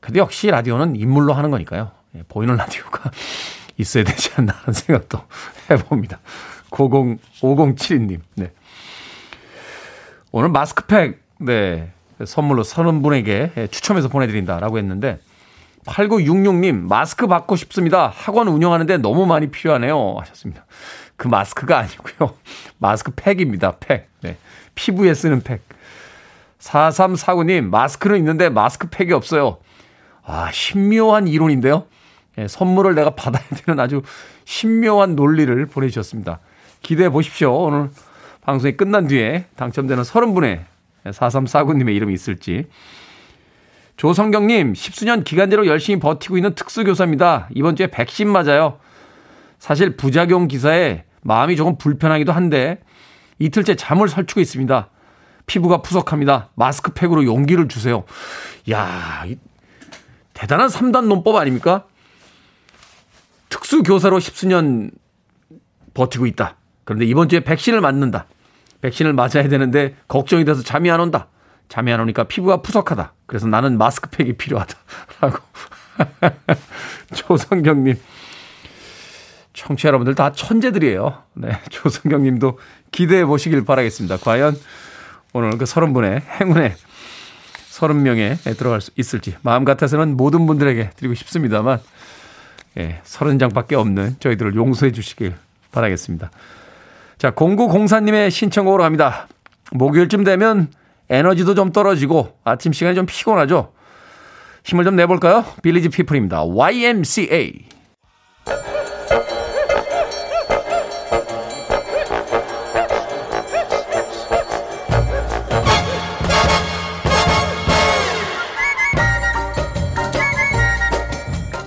근데 0.00 0.18
역시 0.18 0.50
라디오는 0.50 0.96
인물로 0.96 1.34
하는 1.34 1.52
거니까요. 1.52 1.92
예, 2.16 2.24
보이는 2.26 2.56
라디오가 2.56 3.12
있어야 3.78 4.02
되지 4.02 4.32
않나 4.34 4.52
하는 4.52 4.72
생각도 4.72 5.20
해봅니다. 5.70 6.18
90, 6.70 7.20
5072님. 7.40 8.20
네. 8.34 8.52
오늘 10.32 10.48
마스크팩, 10.48 11.22
네. 11.38 11.92
선물로 12.24 12.62
서른 12.62 13.02
분에게 13.02 13.52
예, 13.56 13.66
추첨해서 13.66 14.08
보내드린다라고 14.08 14.78
했는데 14.78 15.18
8966님, 15.86 16.88
마스크 16.88 17.26
받고 17.26 17.56
싶습니다. 17.56 18.10
학원 18.14 18.48
운영하는데 18.48 18.98
너무 18.98 19.26
많이 19.26 19.50
필요하네요. 19.50 20.16
하셨습니다. 20.20 20.64
그 21.16 21.28
마스크가 21.28 21.78
아니고요. 21.78 22.34
마스크 22.78 23.12
팩입니다. 23.14 23.76
팩. 23.80 24.08
네. 24.22 24.36
피부에 24.74 25.12
쓰는 25.14 25.42
팩. 25.42 25.62
4349님, 26.58 27.68
마스크는 27.68 28.16
있는데 28.18 28.48
마스크 28.48 28.88
팩이 28.88 29.12
없어요. 29.12 29.58
아, 30.24 30.50
신묘한 30.50 31.28
이론인데요. 31.28 31.84
예, 32.38 32.48
선물을 32.48 32.94
내가 32.94 33.10
받아야 33.10 33.44
되는 33.54 33.78
아주 33.78 34.02
신묘한 34.46 35.14
논리를 35.14 35.66
보내주셨습니다. 35.66 36.40
기대해 36.82 37.10
보십시오. 37.10 37.54
오늘 37.54 37.90
방송이 38.40 38.76
끝난 38.76 39.06
뒤에 39.06 39.46
당첨되는 39.56 40.02
30분의 40.02 40.64
4349님의 41.06 41.94
이름이 41.94 42.14
있을지. 42.14 42.66
조성경님, 43.96 44.72
10수년 44.72 45.24
기간제로 45.24 45.66
열심히 45.66 46.00
버티고 46.00 46.36
있는 46.36 46.54
특수교사입니다. 46.54 47.48
이번 47.54 47.76
주에 47.76 47.86
백신 47.86 48.28
맞아요. 48.28 48.78
사실 49.58 49.96
부작용 49.96 50.48
기사에 50.48 51.04
마음이 51.22 51.56
조금 51.56 51.78
불편하기도 51.78 52.32
한데 52.32 52.80
이틀째 53.38 53.76
잠을 53.76 54.08
설치고 54.08 54.40
있습니다. 54.40 54.90
피부가 55.46 55.82
푸석합니다. 55.82 56.50
마스크팩으로 56.54 57.24
용기를 57.24 57.68
주세요. 57.68 58.04
야, 58.70 59.24
대단한 60.32 60.68
3단 60.68 61.06
논법 61.06 61.36
아닙니까? 61.36 61.86
특수교사로 63.48 64.18
10수년 64.18 64.90
버티고 65.94 66.26
있다. 66.26 66.56
그런데 66.84 67.04
이번 67.06 67.28
주에 67.28 67.40
백신을 67.40 67.80
맞는다. 67.80 68.26
백신을 68.84 69.14
맞아야 69.14 69.48
되는데 69.48 69.94
걱정이 70.08 70.44
돼서 70.44 70.62
잠이 70.62 70.90
안 70.90 71.00
온다. 71.00 71.28
잠이 71.70 71.90
안 71.90 72.00
오니까 72.00 72.24
피부가 72.24 72.60
푸석하다. 72.60 73.14
그래서 73.24 73.46
나는 73.46 73.78
마스크팩이 73.78 74.34
필요하다. 74.34 74.76
라고. 75.20 75.38
조성경님. 77.14 77.96
청취자 79.54 79.88
여러분들 79.88 80.14
다 80.14 80.32
천재들이에요. 80.32 81.22
네. 81.32 81.58
조성경님도 81.70 82.58
기대해 82.90 83.24
보시길 83.24 83.64
바라겠습니다. 83.64 84.18
과연 84.18 84.54
오늘 85.32 85.56
그 85.56 85.64
서른 85.64 85.94
분의 85.94 86.20
행운의 86.20 86.74
서른 87.68 88.02
명에 88.02 88.34
들어갈 88.58 88.82
수 88.82 88.90
있을지 88.96 89.34
마음 89.40 89.64
같아서는 89.64 90.16
모든 90.16 90.46
분들에게 90.46 90.90
드리고 90.90 91.14
싶습니다만 91.14 91.80
예, 92.76 93.00
서른 93.04 93.38
장밖에 93.38 93.76
없는 93.76 94.16
저희들을 94.20 94.54
용서해 94.54 94.92
주시길 94.92 95.34
바라겠습니다. 95.72 96.30
자, 97.24 97.30
0904님의 97.30 98.30
신청곡으로 98.30 98.82
갑니다. 98.82 99.28
목요일쯤 99.72 100.24
되면 100.24 100.68
에너지도 101.08 101.54
좀 101.54 101.72
떨어지고 101.72 102.36
아침 102.44 102.74
시간이 102.74 102.94
좀 102.94 103.06
피곤하죠? 103.06 103.72
힘을 104.62 104.84
좀 104.84 104.94
내볼까요? 104.94 105.42
빌리지 105.62 105.88
피플입니다. 105.88 106.44
YMCA. 106.44 107.64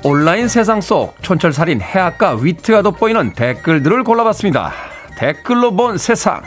온라인 0.04 0.48
세상 0.48 0.82
속 0.82 1.20
촌철살인 1.24 1.82
해악과 1.82 2.36
위트가 2.36 2.84
돋보이는 2.84 3.34
댓글들을 3.34 4.04
골라봤습니다. 4.04 4.97
댓글로 5.18 5.76
본 5.76 5.98
세상. 5.98 6.44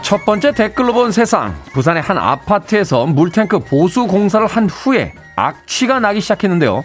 첫 0.00 0.24
번째 0.24 0.52
댓글로 0.52 0.94
본 0.94 1.12
세상. 1.12 1.54
부산의 1.74 2.00
한 2.00 2.16
아파트에서 2.16 3.04
물탱크 3.04 3.58
보수 3.58 4.06
공사를 4.06 4.46
한 4.46 4.70
후에 4.70 5.12
악취가 5.36 6.00
나기 6.00 6.22
시작했는데요. 6.22 6.82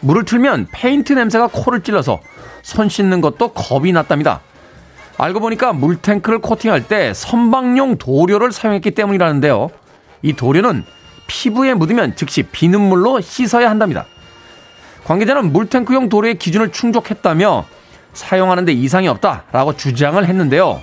물을 0.00 0.24
틀면 0.24 0.66
페인트 0.72 1.12
냄새가 1.12 1.50
코를 1.52 1.84
찔러서 1.84 2.18
손 2.62 2.88
씻는 2.88 3.20
것도 3.20 3.52
겁이 3.52 3.92
났답니다. 3.92 4.40
알고 5.16 5.38
보니까 5.38 5.72
물탱크를 5.72 6.40
코팅할 6.40 6.88
때 6.88 7.14
선박용 7.14 7.98
도료를 7.98 8.50
사용했기 8.50 8.90
때문이라는데요. 8.90 9.70
이 10.26 10.32
도료는 10.32 10.84
피부에 11.28 11.74
묻으면 11.74 12.16
즉시 12.16 12.42
비눗물로 12.42 13.20
씻어야 13.20 13.70
한답니다. 13.70 14.06
관계자는 15.04 15.52
물탱크용 15.52 16.08
도료의 16.08 16.36
기준을 16.38 16.72
충족했다며 16.72 17.64
사용하는데 18.12 18.72
이상이 18.72 19.06
없다라고 19.06 19.76
주장을 19.76 20.24
했는데요. 20.24 20.82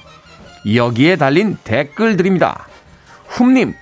여기에 0.74 1.18
달린 1.18 1.58
댓글들입니다. 1.66 2.68
훔님, 3.28 3.74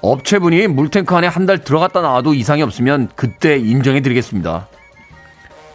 업체분이 0.00 0.68
물탱크 0.68 1.14
안에 1.14 1.26
한 1.26 1.44
달 1.44 1.58
들어갔다 1.58 2.00
나와도 2.00 2.32
이상이 2.32 2.62
없으면 2.62 3.10
그때 3.14 3.58
인정해드리겠습니다. 3.58 4.68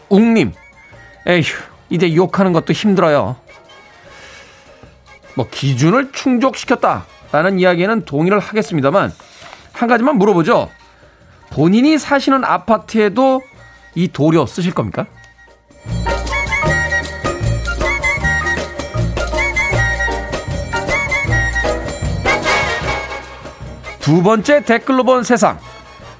웅님, 0.10 0.53
에휴, 1.27 1.43
이제 1.91 2.15
욕하는 2.15 2.51
것도 2.51 2.73
힘들어요. 2.73 3.36
뭐 5.36 5.47
기준을 5.51 6.13
충족시켰다 6.13 7.05
라는 7.31 7.59
이야기에는 7.59 8.05
동의를 8.05 8.39
하겠습니다만 8.39 9.11
한 9.73 9.87
가지만 9.87 10.17
물어보죠. 10.17 10.69
본인이 11.49 11.97
사시는 11.97 12.43
아파트에도 12.43 13.41
이 13.95 14.07
도료 14.07 14.45
쓰실 14.45 14.73
겁니까? 14.73 15.05
두 23.99 24.23
번째 24.23 24.63
댓글로 24.63 25.03
본 25.03 25.23
세상. 25.23 25.59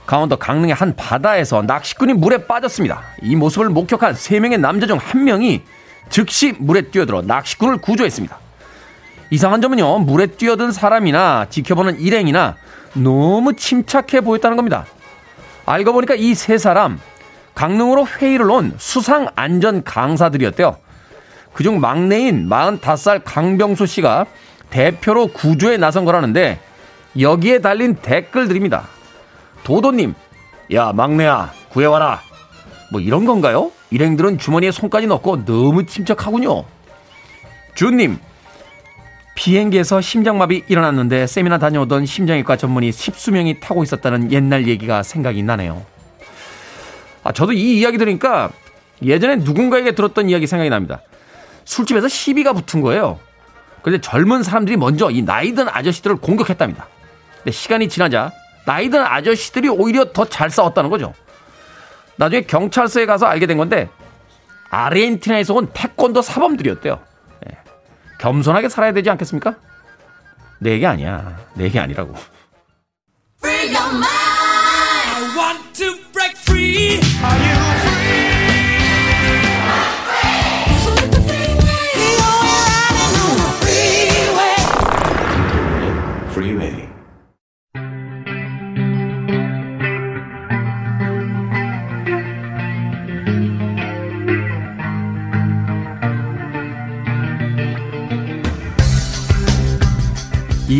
강원도 0.06 0.38
강릉의 0.38 0.74
한 0.74 0.96
바다에서 0.96 1.62
낚시꾼이 1.62 2.14
물에 2.14 2.46
빠졌습니다. 2.46 3.02
이 3.22 3.36
모습을 3.36 3.70
목격한 3.70 4.14
세명의 4.14 4.58
남자 4.58 4.88
중 4.88 4.98
한명이 4.98 5.62
즉시 6.10 6.54
물에 6.58 6.84
뛰어들어 6.90 7.22
낚시꾼을 7.22 7.78
구조했습니다. 7.78 8.47
이상한 9.30 9.62
점은요, 9.62 10.00
물에 10.00 10.28
뛰어든 10.28 10.72
사람이나 10.72 11.48
지켜보는 11.50 12.00
일행이나 12.00 12.56
너무 12.94 13.56
침착해 13.56 14.22
보였다는 14.22 14.56
겁니다. 14.58 14.86
알고 15.66 15.94
보니까 15.94 16.16
이 16.16 16.34
세 16.34 16.58
사람, 16.58 17.00
강릉으로 17.56 18.06
회의를 18.08 18.50
온 18.50 18.74
수상 18.78 19.28
안전 19.36 19.84
강사들이었대요. 19.84 20.78
그중 21.54 21.80
막내인 21.82 22.48
45살 22.50 23.22
강병수 23.26 23.86
씨가 23.86 24.26
대표로 24.70 25.28
구조에 25.28 25.78
나선 25.78 26.06
거라는데 26.06 26.60
여기에 27.20 27.60
달린 27.60 27.96
댓글들입니다. 27.96 28.84
도도님, 29.64 30.14
야, 30.74 30.94
막내야, 30.94 31.52
구해와라. 31.70 32.22
뭐 32.92 33.02
이런 33.02 33.26
건가요? 33.26 33.72
일행들은 33.90 34.38
주머니에 34.38 34.72
손까지 34.72 35.08
넣고 35.08 35.46
너무 35.46 35.86
침착하군요. 35.86 36.64
주님, 37.74 38.20
비행기에서 39.38 40.02
심장마비 40.02 40.64
일어났는데 40.68 41.28
세미나 41.28 41.60
다녀오던 41.60 42.08
심장외과 42.08 42.58
전문의 42.58 42.92
십수명이 42.92 43.60
타고 43.60 43.84
있었다는 43.84 44.32
옛날 44.32 44.68
얘기가 44.68 45.04
생각이 45.04 45.44
나네요. 45.44 45.86
아, 47.24 47.32
저도 47.32 47.54
이 47.54 47.80
이야기 47.80 48.00
들으니까 48.00 48.50
예전에 49.04 49.36
누군가에게 49.36 49.92
들었던 49.94 50.28
이야기 50.28 50.48
생각이 50.48 50.72
납니다. 50.72 51.02
술집에서 51.66 52.08
시비가 52.08 52.54
붙은 52.54 52.82
거예요. 52.82 53.20
그런데 53.84 54.02
젊은 54.02 54.42
사람들이 54.42 54.76
먼저 54.76 55.12
이 55.12 55.22
나이든 55.22 55.70
아저씨들을 55.70 56.16
공격했답니다. 56.16 56.88
근데 57.38 57.52
시간이 57.52 57.90
지나자 57.90 58.32
나이든 58.66 59.00
아저씨들이 59.00 59.70
오히려 59.70 60.12
더 60.14 60.26
잘 60.26 60.50
싸웠다는 60.50 60.90
거죠. 60.90 61.14
나중에 62.16 62.42
경찰서에 62.42 63.06
가서 63.06 63.28
알게 63.28 63.46
된 63.46 63.58
건데 63.58 63.88
아르헨티나에서 64.72 65.54
온 65.54 65.70
태권도 65.74 66.24
사범들이었대요. 66.24 67.07
겸손하게 68.20 68.70
살아야 68.70 68.94
되지 68.94 69.10
않겠습니까? 69.10 69.56
내 70.60 70.72
얘기 70.72 70.86
아니야. 70.86 71.38
내 71.56 71.66
얘기 71.66 71.80
아니라고. 71.80 72.14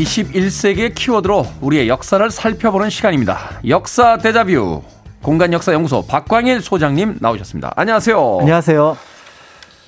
21세기의 0.04 0.94
키워드로 0.94 1.46
우리의 1.62 1.88
역사를 1.88 2.30
살펴보는 2.30 2.90
시간입니다. 2.90 3.62
역사 3.68 4.18
대자뷰 4.18 4.84
공간 5.22 5.54
역사 5.54 5.74
연구소 5.74 6.06
박광일 6.06 6.62
소장님 6.62 7.18
나오셨습니다. 7.20 7.74
안녕하세요. 7.76 8.38
안녕하세요. 8.42 8.98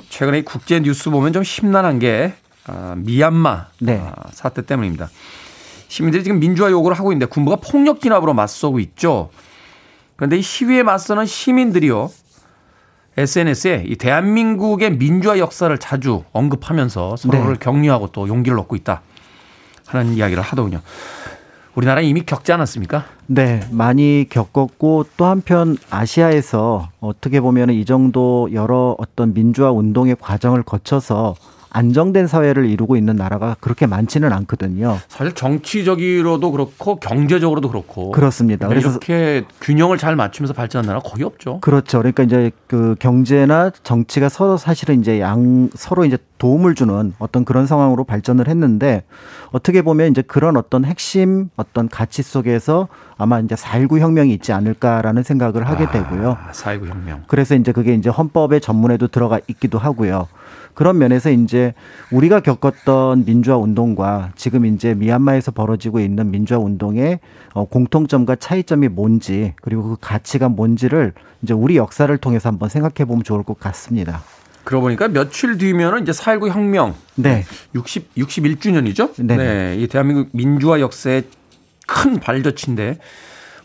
최근에 0.09 0.41
국제 0.41 0.79
뉴스 0.79 1.09
보면 1.11 1.33
좀 1.33 1.43
심란한 1.43 1.99
게 1.99 2.33
아, 2.65 2.95
미얀마 2.97 3.67
네. 3.81 4.01
아, 4.03 4.13
사태 4.31 4.65
때문입니다. 4.65 5.09
시민들이 5.87 6.23
지금 6.23 6.39
민주화 6.39 6.71
요구를 6.71 6.97
하고 6.97 7.11
있는데 7.11 7.27
군부가 7.27 7.57
폭력 7.57 8.01
진압으로 8.01 8.33
맞서고 8.33 8.79
있죠. 8.79 9.29
그런데 10.15 10.37
이 10.37 10.41
시위에 10.41 10.83
맞서는 10.83 11.25
시민들이요. 11.25 12.09
SNS에 13.17 13.83
이 13.87 13.95
대한민국의 13.95 14.97
민주화 14.97 15.39
역사를 15.39 15.75
자주 15.77 16.23
언급하면서 16.31 17.17
서로를 17.17 17.53
네. 17.53 17.59
격려하고 17.59 18.07
또 18.07 18.27
용기를 18.27 18.57
얻고 18.59 18.75
있다 18.75 19.01
하는 19.89 20.13
이야기를 20.13 20.41
하더군요. 20.41 20.81
우리나라 21.75 22.01
이미 22.01 22.21
겪지 22.25 22.51
않았습니까? 22.51 23.05
네, 23.27 23.61
많이 23.71 24.25
겪었고 24.29 25.05
또 25.17 25.25
한편 25.25 25.77
아시아에서 25.89 26.89
어떻게 26.99 27.39
보면 27.41 27.69
이 27.69 27.85
정도 27.85 28.49
여러 28.53 28.95
어떤 28.97 29.33
민주화 29.33 29.71
운동의 29.71 30.17
과정을 30.19 30.63
거쳐서 30.63 31.35
안정된 31.79 32.27
사회를 32.27 32.65
이루고 32.65 32.97
있는 32.97 33.15
나라가 33.15 33.55
그렇게 33.61 33.87
많지는 33.87 34.33
않거든요. 34.33 34.99
사실 35.07 35.33
정치적으로도 35.33 36.51
그렇고 36.51 36.97
경제적으로도 36.97 37.69
그렇고 37.69 38.11
그렇습니다. 38.11 38.67
그래서 38.67 38.89
이렇게 38.89 39.45
균형을 39.61 39.97
잘 39.97 40.17
맞추면서 40.17 40.53
발전한 40.53 40.87
나라 40.87 40.99
거의 40.99 41.23
없죠. 41.23 41.61
그렇죠. 41.61 41.99
그러니까 41.99 42.23
이제 42.23 42.51
그 42.67 42.95
경제나 42.99 43.71
정치가 43.83 44.27
서로 44.27 44.57
사실은 44.57 44.99
이제 44.99 45.21
양 45.21 45.69
서로 45.73 46.03
이제 46.03 46.17
도움을 46.37 46.75
주는 46.75 47.13
어떤 47.17 47.45
그런 47.45 47.65
상황으로 47.65 48.03
발전을 48.03 48.49
했는데 48.49 49.03
어떻게 49.51 49.81
보면 49.81 50.11
이제 50.11 50.21
그런 50.21 50.57
어떤 50.57 50.83
핵심 50.83 51.49
어떤 51.55 51.87
가치 51.87 52.23
속에서 52.23 52.89
아마 53.17 53.39
이제 53.39 53.55
4.19 53.55 53.99
혁명이 53.99 54.33
있지 54.33 54.51
않을까라는 54.51 55.23
생각을 55.23 55.67
하게 55.67 55.89
되고요. 55.91 56.31
아, 56.31 56.51
4.19 56.51 56.87
혁명. 56.87 57.23
그래서 57.27 57.55
이제 57.55 57.71
그게 57.71 57.93
이제 57.93 58.09
헌법의 58.09 58.59
전문에도 58.59 59.07
들어가 59.07 59.39
있기도 59.47 59.77
하고요. 59.77 60.27
그런 60.79 60.97
면에서 60.97 61.29
이제 61.29 61.73
우리가 62.09 62.39
겪었던 62.39 63.25
민주화 63.25 63.57
운동과 63.57 64.31
지금 64.37 64.65
이제 64.65 64.93
미얀마에서 64.93 65.51
벌어지고 65.51 65.99
있는 65.99 66.31
민주화 66.31 66.57
운동의 66.57 67.19
어, 67.51 67.65
공통점과 67.65 68.37
차이점이 68.37 68.87
뭔지 68.87 69.55
그리고 69.61 69.83
그 69.83 69.97
가치가 69.99 70.47
뭔지를 70.47 71.11
이제 71.41 71.53
우리 71.53 71.75
역사를 71.75 72.17
통해서 72.17 72.47
한번 72.47 72.69
생각해 72.69 73.05
보면 73.05 73.25
좋을 73.25 73.43
것 73.43 73.59
같습니다. 73.59 74.23
그러고 74.63 74.83
보니까 74.83 75.09
며칠 75.09 75.57
뒤면은 75.57 76.03
이제 76.03 76.13
4.19 76.13 76.47
혁명 76.47 76.95
네. 77.15 77.43
60, 77.75 78.15
61주년이죠? 78.15 79.15
네네. 79.17 79.35
네. 79.35 79.75
이 79.81 79.87
대한민국 79.87 80.29
민주화 80.31 80.79
역사의 80.79 81.23
큰 81.87 82.21
발자취인데 82.21 82.99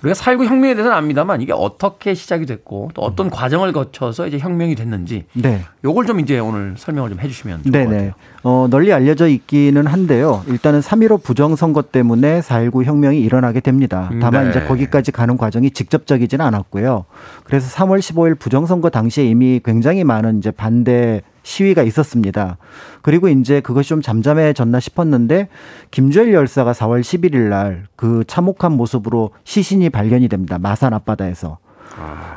우리가 0.04 0.14
4.19 0.14 0.44
혁명에 0.44 0.74
대해서는 0.74 0.96
압니다만 0.96 1.40
이게 1.40 1.52
어떻게 1.52 2.14
시작이 2.14 2.44
됐고 2.44 2.90
또 2.94 3.02
어떤 3.02 3.30
과정을 3.30 3.72
거쳐서 3.72 4.26
이제 4.26 4.38
혁명이 4.38 4.74
됐는지 4.74 5.24
네. 5.32 5.62
요걸 5.82 6.06
좀 6.06 6.20
이제 6.20 6.38
오늘 6.38 6.74
설명을 6.76 7.10
좀 7.10 7.20
해주시면 7.20 7.62
좋을 7.62 7.72
것 7.72 7.78
네네. 7.78 7.90
같아요. 7.90 8.12
어, 8.42 8.66
널리 8.68 8.92
알려져 8.92 9.26
있기는 9.28 9.86
한데요. 9.86 10.44
일단은 10.46 10.80
3.15 10.80 11.22
부정선거 11.22 11.82
때문에 11.82 12.40
4.19 12.40 12.84
혁명이 12.84 13.18
일어나게 13.20 13.60
됩니다. 13.60 14.10
다만 14.20 14.44
네. 14.44 14.50
이제 14.50 14.60
거기까지 14.64 15.10
가는 15.10 15.36
과정이 15.38 15.70
직접적이지는 15.70 16.44
않았고요. 16.44 17.06
그래서 17.44 17.74
3월 17.74 17.98
15일 18.00 18.38
부정선거 18.38 18.90
당시에 18.90 19.24
이미 19.24 19.60
굉장히 19.64 20.04
많은 20.04 20.38
이제 20.38 20.50
반대 20.50 21.22
시위가 21.44 21.84
있었습니다. 21.84 22.56
그리고 23.02 23.28
이제 23.28 23.60
그것이 23.60 23.90
좀 23.90 24.02
잠잠해졌나 24.02 24.80
싶었는데 24.80 25.48
김주열 25.92 26.34
열사가 26.34 26.72
4월 26.72 27.00
11일 27.00 27.48
날 27.48 27.84
그 27.96 28.24
참혹한 28.26 28.72
모습으로 28.72 29.30
시신이 29.44 29.90
발견이 29.90 30.28
됩니다. 30.28 30.58
마산 30.58 30.92
앞바다에서. 30.92 31.58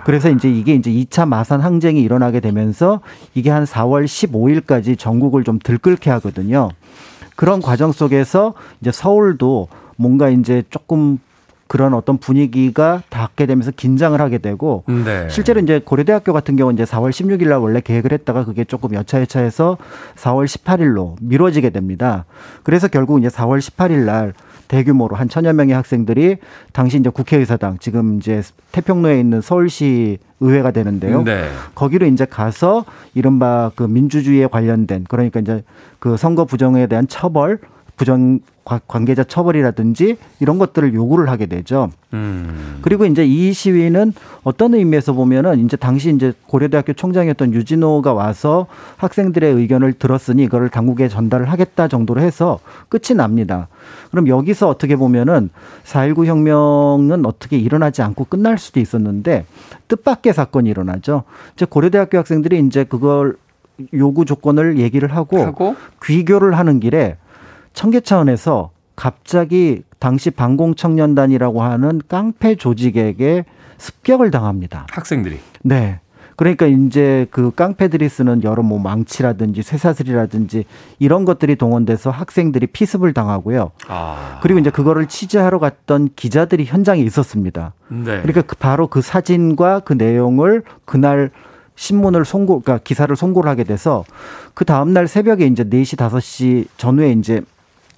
그래서 0.05 0.29
이제 0.29 0.49
이게 0.49 0.75
이제 0.75 0.91
2차 0.91 1.27
마산 1.27 1.61
항쟁이 1.61 2.01
일어나게 2.01 2.39
되면서 2.39 3.01
이게 3.33 3.49
한 3.49 3.63
4월 3.63 4.05
15일까지 4.05 4.97
전국을 4.97 5.43
좀 5.43 5.59
들끓게 5.59 6.09
하거든요. 6.11 6.69
그런 7.35 7.61
과정 7.61 7.91
속에서 7.91 8.53
이제 8.81 8.91
서울도 8.91 9.67
뭔가 9.97 10.29
이제 10.29 10.63
조금 10.69 11.19
그런 11.67 11.93
어떤 11.93 12.17
분위기가 12.17 13.01
닿게 13.09 13.45
되면서 13.45 13.71
긴장을 13.71 14.19
하게 14.19 14.37
되고 14.37 14.83
네. 14.87 15.27
실제로 15.29 15.59
이제 15.59 15.81
고려대학교 15.83 16.33
같은 16.33 16.55
경우는 16.55 16.75
이제 16.75 16.83
4월 16.89 17.09
16일 17.09 17.49
날 17.49 17.59
원래 17.59 17.81
계획을 17.81 18.11
했다가 18.13 18.45
그게 18.45 18.63
조금 18.63 18.93
여차여차해서 18.93 19.77
4월 20.15 20.45
18일로 20.45 21.15
미뤄지게 21.21 21.69
됩니다. 21.69 22.25
그래서 22.63 22.87
결국 22.87 23.19
이제 23.19 23.27
4월 23.27 23.59
18일 23.59 24.05
날 24.05 24.33
대규모로 24.67 25.15
한 25.15 25.29
천여 25.29 25.53
명의 25.53 25.73
학생들이 25.75 26.37
당시 26.73 26.97
이제 26.97 27.09
국회의사당 27.09 27.77
지금 27.79 28.17
이제 28.17 28.41
태평로에 28.71 29.19
있는 29.19 29.41
서울시 29.41 30.17
의회가 30.39 30.71
되는데요. 30.71 31.23
네. 31.23 31.49
거기로 31.73 32.05
이제 32.05 32.25
가서 32.25 32.85
이른바 33.13 33.71
그 33.75 33.83
민주주의에 33.83 34.47
관련된 34.47 35.05
그러니까 35.07 35.39
이제 35.39 35.63
그 35.99 36.17
선거 36.17 36.45
부정에 36.45 36.87
대한 36.87 37.07
처벌 37.07 37.59
부정 37.97 38.39
과- 38.63 38.79
관계자 38.87 39.23
처벌이라든지 39.23 40.17
이런 40.39 40.59
것들을 40.59 40.93
요구를 40.93 41.29
하게 41.29 41.47
되죠. 41.47 41.89
음. 42.13 42.77
그리고 42.81 43.05
이제 43.05 43.25
이 43.25 43.51
시위는 43.51 44.13
어떤 44.43 44.73
의미에서 44.75 45.13
보면은 45.13 45.65
이제 45.65 45.75
당시 45.77 46.13
이제 46.13 46.33
고려대학교 46.47 46.93
총장이었던 46.93 47.53
유진호가 47.53 48.13
와서 48.13 48.67
학생들의 48.97 49.51
의견을 49.53 49.93
들었으니 49.93 50.43
이거를 50.43 50.69
당국에 50.69 51.07
전달을 51.09 51.49
하겠다 51.51 51.87
정도로 51.87 52.21
해서 52.21 52.59
끝이 52.87 53.15
납니다. 53.17 53.67
그럼 54.11 54.27
여기서 54.27 54.69
어떻게 54.69 54.95
보면은 54.95 55.49
4.19 55.83 56.25
혁명은 56.25 57.25
어떻게 57.25 57.57
일어나지 57.57 58.01
않고 58.03 58.25
끝날 58.25 58.57
수도 58.57 58.79
있었는데 58.79 59.45
뜻밖의 59.87 60.33
사건이 60.33 60.69
일어나죠. 60.69 61.23
이제 61.55 61.65
고려대학교 61.65 62.17
학생들이 62.19 62.59
이제 62.59 62.83
그걸 62.83 63.37
요구 63.93 64.25
조건을 64.25 64.77
얘기를 64.79 65.15
하고, 65.15 65.39
하고 65.39 65.75
귀교를 66.03 66.57
하는 66.57 66.79
길에 66.79 67.17
청계 67.77 67.99
차원에서 67.99 68.71
갑자기 68.95 69.83
당시 69.99 70.31
방공청년단이라고 70.31 71.61
하는 71.61 72.01
깡패 72.07 72.55
조직에게 72.55 73.45
습격을 73.77 74.31
당합니다. 74.31 74.87
학생들이 74.89 75.37
네. 75.61 75.99
그러니까 76.37 76.65
이제 76.65 77.27
그 77.29 77.51
깡패들이 77.51 78.09
쓰는 78.09 78.43
여러 78.43 78.63
뭐 78.63 78.79
망치라든지 78.79 79.61
쇠사슬이라든지 79.61 80.65
이런 80.97 81.23
것들이 81.23 81.55
동원돼서 81.55 82.09
학생들이 82.09 82.65
피습을 82.65 83.13
당하고요. 83.13 83.69
아. 83.87 84.39
그리고 84.41 84.59
이제 84.59 84.71
그거를 84.71 85.05
취재하러 85.05 85.59
갔던 85.59 86.09
기자들이 86.15 86.65
현장에 86.65 87.01
있었습니다. 87.01 87.73
네. 87.89 88.21
그러니까 88.21 88.41
그 88.41 88.55
바로 88.55 88.87
그 88.87 89.01
사진과 89.01 89.81
그 89.81 89.93
내용을 89.93 90.63
그날 90.85 91.29
신문을 91.75 92.25
송고, 92.25 92.61
그러니까 92.61 92.83
기사를 92.83 93.15
송고를 93.15 93.47
하게 93.47 93.63
돼서 93.63 94.03
그 94.55 94.65
다음날 94.65 95.07
새벽에 95.07 95.45
이제 95.45 95.63
4시, 95.63 95.95
5시 95.95 96.65
전후에 96.77 97.11
이제 97.11 97.43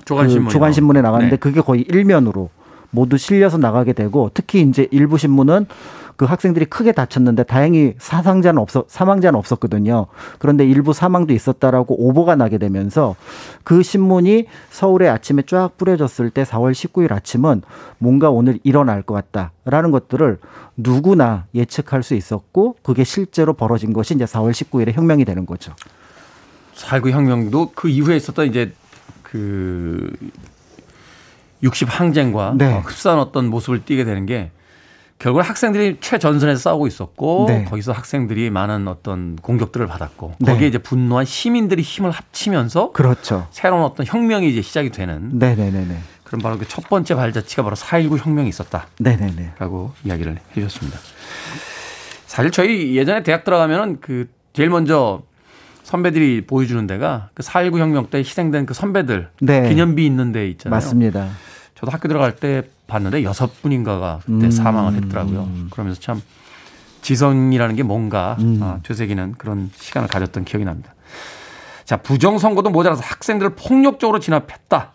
조간신문 0.10 0.46
그 0.48 0.52
주간신문에 0.52 1.02
나갔는데 1.02 1.36
네. 1.36 1.40
그게 1.40 1.62
거의 1.62 1.82
일면으로 1.82 2.50
모두 2.90 3.18
실려서 3.18 3.58
나가게 3.58 3.94
되고 3.94 4.32
특히 4.34 4.62
이제 4.62 4.88
일부 4.90 5.18
신문은 5.18 5.68
그 6.16 6.26
학생들이 6.26 6.66
크게 6.66 6.92
다쳤는데 6.92 7.44
다행히 7.44 7.94
사상자는 7.98 8.60
없어 8.62 8.84
사망자는 8.88 9.38
없었거든요. 9.40 10.08
그런데 10.38 10.66
일부 10.66 10.92
사망도 10.92 11.34
있었다라고 11.34 11.96
오보가 12.08 12.36
나게 12.36 12.58
되면서 12.58 13.16
그 13.64 13.84
신문이 13.84 14.48
서울에 14.70 15.08
아침에 15.08 15.44
쫙 15.44 15.78
뿌려졌을 15.78 16.30
때 16.32 16.44
4월 16.44 16.72
19일 16.72 17.14
아침은 17.14 17.62
뭔가 18.00 18.32
오늘 18.32 18.60
일어날 18.64 19.02
것 19.04 19.14
같다라는 19.14 19.92
것들을 19.92 20.40
누구나 20.76 21.46
예측할 21.56 22.04
수 22.04 22.16
있었고 22.16 22.76
그게 22.84 23.06
실제로 23.06 23.54
벌어진 23.54 23.94
것이 23.94 24.14
이제 24.16 24.26
4월 24.26 24.52
19일에 24.52 24.92
혁명이 24.92 25.24
되는 25.24 25.46
거죠. 25.46 25.74
4.19 26.76 27.12
혁명도 27.12 27.72
그 27.76 27.88
이후에 27.88 28.18
있었던 28.18 28.48
이제 28.48 28.74
그 29.32 30.12
60 31.62 31.88
항쟁과 32.00 32.54
네. 32.58 32.74
어, 32.74 32.80
흡사한 32.80 33.20
어떤 33.20 33.48
모습을 33.48 33.84
띠게 33.86 34.04
되는 34.06 34.26
게 34.26 34.52
결국 35.20 35.42
학생들이 35.42 35.98
최전선에서 36.00 36.60
싸우고 36.62 36.88
있었고 36.88 37.46
네. 37.50 37.66
거기서 37.66 37.92
학생들이 37.92 38.50
많은 38.50 38.88
어떤 38.88 39.36
공격들을 39.36 39.86
받았고 39.86 40.36
네. 40.40 40.52
거기에 40.54 40.70
이제 40.70 40.78
분노한 40.78 41.26
시민들이 41.26 41.82
힘을 41.82 42.12
합치면서 42.12 42.94
그렇죠. 42.94 43.48
새로운 43.52 43.84
어떤 43.84 44.06
혁명이 44.06 44.50
이제 44.50 44.62
시작이 44.62 44.90
되는 44.92 45.38
네네네네. 45.38 45.98
그런 46.24 46.42
바로 46.42 46.58
그 46.58 46.66
첫 46.66 46.88
번째 46.88 47.16
발자취가 47.16 47.64
바로 47.64 47.76
4.19 47.76 48.18
혁명이 48.20 48.48
있었다라고 48.50 48.88
네네네. 49.00 49.54
이야기를 50.06 50.40
해주셨습니다. 50.56 50.98
사실 52.28 52.52
저희 52.52 52.96
예전에 52.96 53.24
대학 53.24 53.44
들어가면은 53.44 53.98
그 54.00 54.30
제일 54.54 54.70
먼저 54.70 55.24
선배들이 55.90 56.46
보여주는 56.46 56.86
데가 56.86 57.30
그 57.34 57.42
4.19 57.42 57.80
혁명 57.80 58.12
때 58.12 58.20
희생된 58.20 58.68
그 58.68 58.76
선배들 58.76 59.30
네. 59.42 59.68
기념비 59.68 60.06
있는 60.06 60.32
데 60.32 60.48
있잖아요. 60.50 60.76
맞습니다. 60.76 61.30
저도 61.74 61.92
학교 61.92 62.08
들어갈 62.08 62.36
때 62.36 62.62
봤는데 62.86 63.24
여섯 63.24 63.60
분인가가 63.64 64.20
그때 64.24 64.46
음. 64.46 64.52
사망을 64.52 64.94
했더라고요. 64.94 65.50
그러면서 65.72 66.00
참 66.00 66.22
지성이라는 67.02 67.76
게 67.76 67.82
뭔가 67.82 68.38
음. 68.40 68.60
아, 68.62 68.80
되새기는 68.84 69.36
그런 69.40 69.72
시간을 69.74 70.08
가졌던 70.10 70.46
기억이 70.46 70.64
납니다. 70.64 70.94
자, 71.86 71.98
부정선거도 71.98 72.70
모자라서 72.70 73.02
학생들을 73.04 73.56
폭력적으로 73.56 74.20
진압했다. 74.20 74.92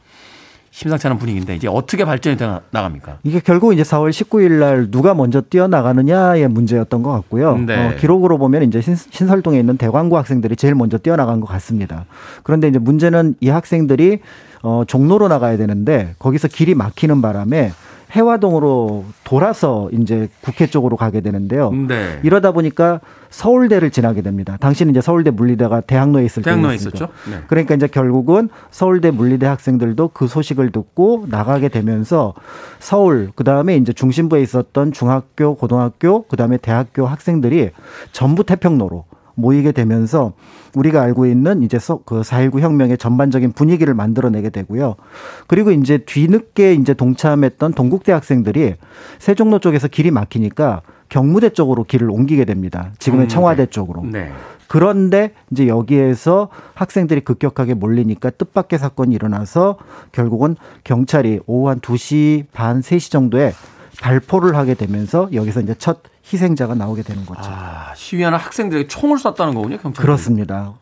심상치 0.75 1.07
않은 1.07 1.18
분위기인데 1.20 1.55
이제 1.55 1.68
어떻게 1.68 2.05
발전이 2.05 2.37
돼 2.37 2.59
나갑니까? 2.72 3.18
이게 3.22 3.39
결국 3.39 3.72
이제 3.72 3.85
4월 3.85 4.11
19일 4.11 4.59
날 4.59 4.91
누가 4.91 5.14
먼저 5.14 5.41
뛰어나가느냐의 5.41 6.49
문제였던 6.49 7.05
것 7.05 7.12
같고요. 7.12 7.57
네. 7.59 7.77
어, 7.77 7.95
기록으로 7.97 8.39
보면 8.39 8.64
이제 8.64 8.81
신, 8.81 8.97
신설동에 8.97 9.57
있는 9.61 9.77
대광고 9.77 10.16
학생들이 10.16 10.57
제일 10.57 10.75
먼저 10.75 10.99
뛰어나간 10.99 11.39
것 11.39 11.47
같습니다. 11.47 12.07
그런데 12.43 12.66
이제 12.66 12.81
문제는 12.81 13.37
이 13.39 13.51
학생들이 13.51 14.18
어, 14.64 14.83
종로로 14.85 15.29
나가야 15.29 15.57
되는데 15.59 16.16
거기서 16.18 16.49
길이 16.49 16.75
막히는 16.75 17.22
바람에 17.22 17.70
해화동으로 18.11 19.05
돌아서 19.25 19.89
이제 19.93 20.29
국회 20.41 20.67
쪽으로 20.67 20.97
가게 20.97 21.21
되는데요. 21.21 21.71
네. 21.73 22.21
이러다 22.23 22.53
보니까 22.53 23.01
서울대를 23.31 23.91
지나게 23.91 24.23
됩니다. 24.23 24.57
당시는 24.61 24.93
이제 24.93 25.01
서울대 25.01 25.31
물리대가 25.31 25.81
대학로에 25.81 26.25
있을 26.25 26.43
대학로에. 26.43 26.77
있었죠. 26.77 27.09
네. 27.29 27.39
그러니까 27.49 27.75
이제 27.75 27.89
결국은 27.89 28.49
서울대 28.71 29.11
물리대 29.11 29.47
학생들도 29.47 30.11
그 30.15 30.29
소식을 30.29 30.71
듣고 30.71 31.27
나가게 31.29 31.69
되면서 31.69 32.35
서울 32.79 33.33
그다음에 33.35 33.77
이제 33.77 33.93
중심부에 33.93 34.41
있었던 34.43 34.93
중학교, 34.93 35.57
고등학교, 35.57 36.23
그다음에 36.25 36.59
대학교 36.59 37.07
학생들이 37.07 37.71
전부 38.13 38.45
태평로로 38.45 39.05
모이게 39.35 39.72
되면서 39.72 40.32
우리가 40.74 41.03
알고 41.03 41.26
있는 41.26 41.62
이제 41.62 41.78
서- 41.78 42.01
그4.19 42.05 42.61
혁명의 42.61 42.99
전반적인 42.99 43.53
분위기를 43.53 43.95
만들어내게 43.95 44.51
되고요. 44.51 44.97
그리고 45.47 45.70
이제 45.70 45.99
뒤늦게 45.99 46.74
이제 46.74 46.95
동참했던 46.95 47.74
동국대 47.74 48.12
학생들이 48.12 48.74
세종로 49.18 49.59
쪽에서 49.59 49.89
길이 49.89 50.11
막히니까 50.11 50.82
경무대 51.09 51.51
쪽으로 51.51 51.85
길을 51.85 52.11
옮기게 52.11 52.45
됩니다. 52.45 52.91
지금의 52.99 53.26
경무대. 53.26 53.35
청와대 53.35 53.66
쪽으로. 53.66 54.05
네. 54.05 54.32
그런데 54.66 55.32
이제 55.51 55.68
여기에서 55.68 56.49
학생들이 56.74 57.20
급격하게 57.20 57.74
몰리니까 57.74 58.30
뜻밖의 58.30 58.78
사건이 58.78 59.14
일어나서 59.14 59.76
결국은 60.11 60.57
경찰이 60.85 61.41
오후 61.47 61.68
한 61.68 61.78
2시 61.80 62.47
반, 62.53 62.80
3시 62.80 63.12
정도에 63.12 63.53
발포를 64.01 64.57
하게 64.57 64.74
되면서 64.74 65.28
여기서 65.32 65.61
이제 65.61 65.74
첫 65.78 65.99
희생자가 66.33 66.75
나오게 66.75 67.03
되는 67.03 67.25
거죠. 67.27 67.43
아, 67.45 67.93
시위하는 67.95 68.39
학생들에게 68.39 68.89
총을 68.89 69.18
쐈다는 69.18 69.55
거군요, 69.55 69.79
경찰. 69.79 70.03
그렇습니다. 70.03 70.75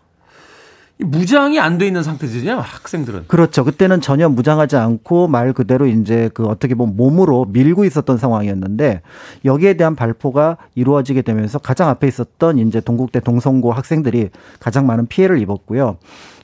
무장이 0.98 1.58
안 1.58 1.78
돼 1.78 1.86
있는 1.88 2.04
상태죠, 2.04 2.52
학생들은. 2.60 3.24
그렇죠. 3.26 3.64
그때는 3.64 4.00
전혀 4.00 4.28
무장하지 4.28 4.76
않고 4.76 5.26
말 5.26 5.52
그대로 5.52 5.86
이제 5.86 6.30
그 6.32 6.44
어떻게 6.44 6.76
보면 6.76 6.96
몸으로 6.96 7.46
밀고 7.46 7.84
있었던 7.84 8.18
상황이었는데 8.18 9.00
여기에 9.44 9.74
대한 9.74 9.96
발포가 9.96 10.58
이루어지게 10.76 11.22
되면서 11.22 11.58
가장 11.58 11.88
앞에 11.88 12.06
있었던 12.06 12.58
이제 12.58 12.80
동국대 12.80 13.18
동성고 13.18 13.72
학생들이 13.72 14.30
가장 14.60 14.86
많은 14.86 15.06
피해를 15.08 15.40
입었고요. 15.40 15.96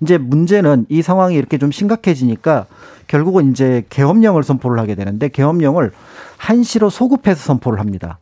이제 0.02 0.18
문제는 0.18 0.86
이 0.88 1.02
상황이 1.02 1.36
이렇게 1.36 1.58
좀 1.58 1.70
심각해지니까 1.70 2.66
결국은 3.06 3.52
이제 3.52 3.84
계엄령을 3.90 4.42
선포를 4.42 4.80
하게 4.80 4.96
되는데 4.96 5.28
계엄령을 5.28 5.92
한시로 6.36 6.90
소급해서 6.90 7.44
선포를 7.44 7.78
합니다. 7.78 8.18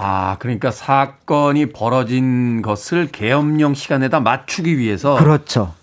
아, 0.00 0.36
그러니까 0.38 0.70
사건이 0.70 1.66
벌어진 1.66 2.62
것을 2.62 3.08
계엄령 3.08 3.74
시간에다 3.74 4.20
맞추기 4.20 4.78
위해서 4.78 5.16
그렇죠. 5.16 5.74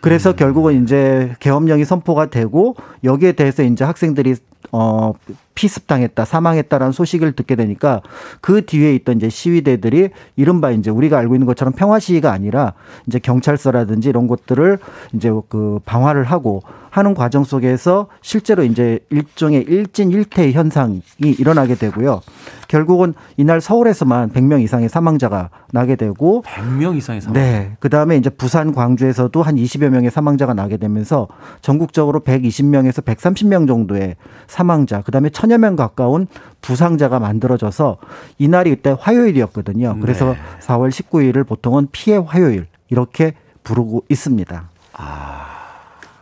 그래서 0.00 0.34
결국은 0.34 0.82
이제 0.82 1.34
계엄령이 1.40 1.84
선포가 1.84 2.26
되고 2.26 2.74
여기에 3.04 3.32
대해서 3.32 3.62
이제 3.62 3.84
학생들이 3.84 4.34
어 4.72 5.12
피습당했다, 5.60 6.24
사망했다라는 6.24 6.92
소식을 6.92 7.32
듣게 7.32 7.54
되니까 7.54 8.00
그 8.40 8.64
뒤에 8.64 8.94
있던 8.94 9.18
이제 9.18 9.28
시위대들이 9.28 10.08
이른바 10.36 10.70
이제 10.70 10.90
우리가 10.90 11.18
알고 11.18 11.34
있는 11.34 11.46
것처럼 11.46 11.74
평화 11.74 11.98
시위가 11.98 12.32
아니라 12.32 12.72
이제 13.06 13.18
경찰서라든지 13.18 14.08
이런 14.08 14.26
곳들을 14.26 14.78
이제 15.12 15.30
그 15.50 15.78
방화를 15.84 16.24
하고 16.24 16.62
하는 16.90 17.14
과정 17.14 17.44
속에서 17.44 18.08
실제로 18.20 18.64
이제 18.64 18.98
일종의 19.10 19.62
일진 19.68 20.10
일퇴 20.10 20.50
현상이 20.50 21.02
일어나게 21.20 21.76
되고요. 21.76 22.20
결국은 22.66 23.14
이날 23.36 23.60
서울에서만 23.60 24.30
100명 24.30 24.62
이상의 24.62 24.88
사망자가 24.88 25.50
나게 25.72 25.96
되고 25.96 26.42
100명 26.46 26.96
이상의 26.96 27.20
사망. 27.20 27.34
네. 27.34 27.76
그 27.80 27.88
다음에 27.88 28.16
이제 28.16 28.30
부산, 28.30 28.72
광주에서도 28.72 29.42
한 29.42 29.56
20여 29.56 29.88
명의 29.88 30.10
사망자가 30.10 30.54
나게 30.54 30.76
되면서 30.76 31.28
전국적으로 31.62 32.20
120명에서 32.20 33.04
130명 33.04 33.66
정도의 33.66 34.16
사망자, 34.46 35.02
그 35.02 35.12
다음에 35.12 35.30
천여 35.50 35.58
명 35.58 35.74
가까운 35.74 36.28
부상자가 36.62 37.18
만들어져서 37.18 37.98
이날이 38.38 38.70
그때 38.70 38.94
화요일이었거든요. 38.98 39.98
그래서 40.00 40.34
네. 40.34 40.38
4월 40.60 40.90
19일을 40.90 41.46
보통은 41.46 41.88
피해 41.90 42.16
화요일 42.16 42.66
이렇게 42.88 43.34
부르고 43.64 44.04
있습니다. 44.08 44.68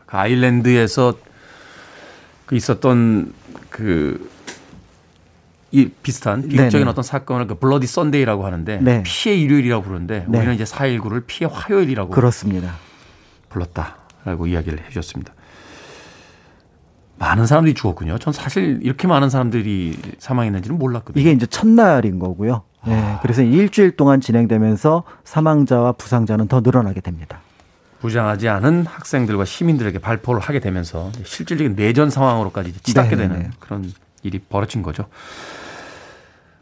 그 0.07 0.17
아일랜드에서 0.17 1.15
그 2.47 2.57
있었던 2.57 3.35
그, 3.69 4.31
이 5.71 5.91
비슷한 6.03 6.41
비극적인 6.43 6.71
네네. 6.71 6.91
어떤 6.91 7.05
사건을 7.05 7.47
그 7.47 7.57
블러디 7.57 7.87
썬데이라고 7.87 8.47
하는데 8.47 8.81
네. 8.81 9.03
피해 9.05 9.37
일요일이라고 9.37 9.85
부르는데 9.85 10.25
네. 10.27 10.39
우리는 10.39 10.55
이제 10.55 10.65
4.19를 10.65 11.25
피해 11.27 11.51
화요일이라고 11.53 12.11
그렇습니다. 12.11 12.75
불렀다라고 13.51 14.47
이야기를 14.47 14.79
해 14.79 14.89
주셨습니다. 14.89 15.35
많은 17.19 17.47
사람들이 17.47 17.75
죽었군요. 17.75 18.19
전 18.19 18.33
사실 18.33 18.79
이렇게 18.83 19.09
많은 19.09 19.29
사람들이 19.31 19.99
사망했는지는 20.19 20.79
몰랐거든요. 20.79 21.21
이게 21.21 21.33
이제 21.33 21.47
첫날인 21.47 22.19
거고요. 22.19 22.63
네. 22.87 23.19
그래서 23.23 23.43
일주일 23.43 23.97
동안 23.97 24.21
진행되면서 24.21 25.03
사망자와 25.25 25.93
부상자는 25.93 26.49
더 26.49 26.61
늘어나게 26.61 27.01
됩니다. 27.01 27.41
부장하지 28.01 28.49
않은 28.49 28.87
학생들과 28.87 29.45
시민들에게 29.45 29.99
발포를 29.99 30.41
하게 30.41 30.61
되면서 30.61 31.11
실질적인 31.25 31.75
내전 31.75 32.11
상황으로까지 32.11 32.73
치닫게 32.83 33.17
네네네. 33.17 33.35
되는 33.35 33.51
그런 33.59 33.93
일이 34.23 34.39
벌어진 34.39 34.83
거죠. 34.83 35.07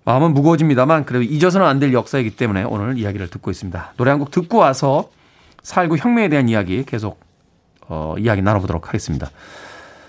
마음은 0.06 0.32
무거워집니다만 0.34 1.04
그래도 1.04 1.22
잊어서는 1.24 1.66
안 1.66 1.80
될 1.80 1.92
역사이기 1.92 2.36
때문에 2.36 2.62
오늘 2.64 2.96
이야기를 2.96 3.28
듣고 3.28 3.50
있습니다. 3.50 3.92
노래 3.98 4.10
한 4.10 4.18
곡 4.20 4.30
듣고 4.30 4.56
와서 4.58 5.10
4.19 5.62 5.98
혁명에 5.98 6.28
대한 6.30 6.48
이야기 6.48 6.84
계속 6.84 7.20
어, 7.88 8.14
이야기 8.18 8.40
나눠보도록 8.40 8.88
하겠습니다. 8.88 9.30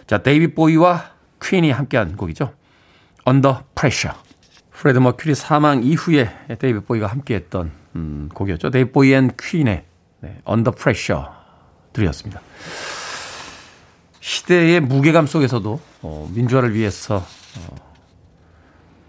자, 0.07 0.19
데이빗 0.19 0.53
보위와 0.55 1.11
퀸이 1.41 1.69
함께한 1.69 2.15
곡이죠. 2.15 2.53
Under 3.27 3.57
Pressure. 3.75 4.17
프레디 4.71 4.99
머큐리 4.99 5.35
사망 5.35 5.83
이후에 5.83 6.29
데이빗 6.59 6.79
보위가 6.79 7.07
함께했던 7.07 7.71
음, 7.95 8.29
곡이었죠. 8.33 8.69
데이빗 8.69 8.91
보위 8.91 9.13
and 9.13 9.31
퀸의 9.37 9.83
네, 10.21 10.41
Under 10.47 10.73
Pressure 10.73 11.25
들으셨습니다. 11.91 12.41
시대의 14.21 14.79
무게감 14.81 15.27
속에서도 15.27 15.79
어, 16.03 16.29
민주화를 16.33 16.73
위해서 16.73 17.17
어, 17.17 17.75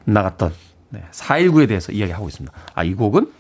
나갔던 0.05 0.53
네, 0.91 1.05
4.19에 1.13 1.69
대해서 1.69 1.93
이야기하고 1.93 2.29
있습니다. 2.29 2.57
아, 2.75 2.83
이 2.83 2.95
곡은 2.95 3.31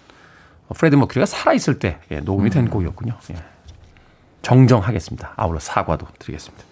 프레디 0.76 0.96
머큐리가 0.96 1.26
살아있을 1.26 1.78
때 1.78 1.98
예, 2.10 2.20
녹음이 2.20 2.50
된 2.50 2.68
곡이었군요. 2.68 3.18
예. 3.30 3.36
정정하겠습니다. 4.42 5.32
아울러 5.36 5.58
사과도 5.58 6.06
드리겠습니다. 6.18 6.64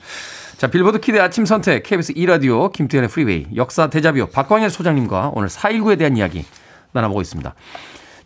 자, 0.57 0.69
빌보드 0.69 1.01
kid 1.01 1.21
아침 1.21 1.45
선택, 1.45 1.83
KBS 1.83 2.15
2라디오, 2.15 2.73
김태훈의 2.73 3.11
프리웨이, 3.11 3.47
역사 3.57 3.89
데자뷰, 3.89 4.27
박광일 4.33 4.71
소장님과 4.71 5.33
오늘 5.35 5.49
4.19에 5.49 5.99
대한 5.99 6.17
이야기 6.17 6.47
나눠보고 6.93 7.21
있습니다. 7.21 7.55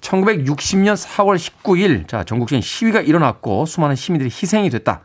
1960년 0.01 0.95
4월 0.95 1.37
19일, 1.37 2.07
자, 2.07 2.23
전국적인 2.23 2.63
시위가 2.63 3.01
일어났고 3.01 3.67
수많은 3.67 3.97
시민들이 3.97 4.31
희생이 4.31 4.71
됐다. 4.71 5.01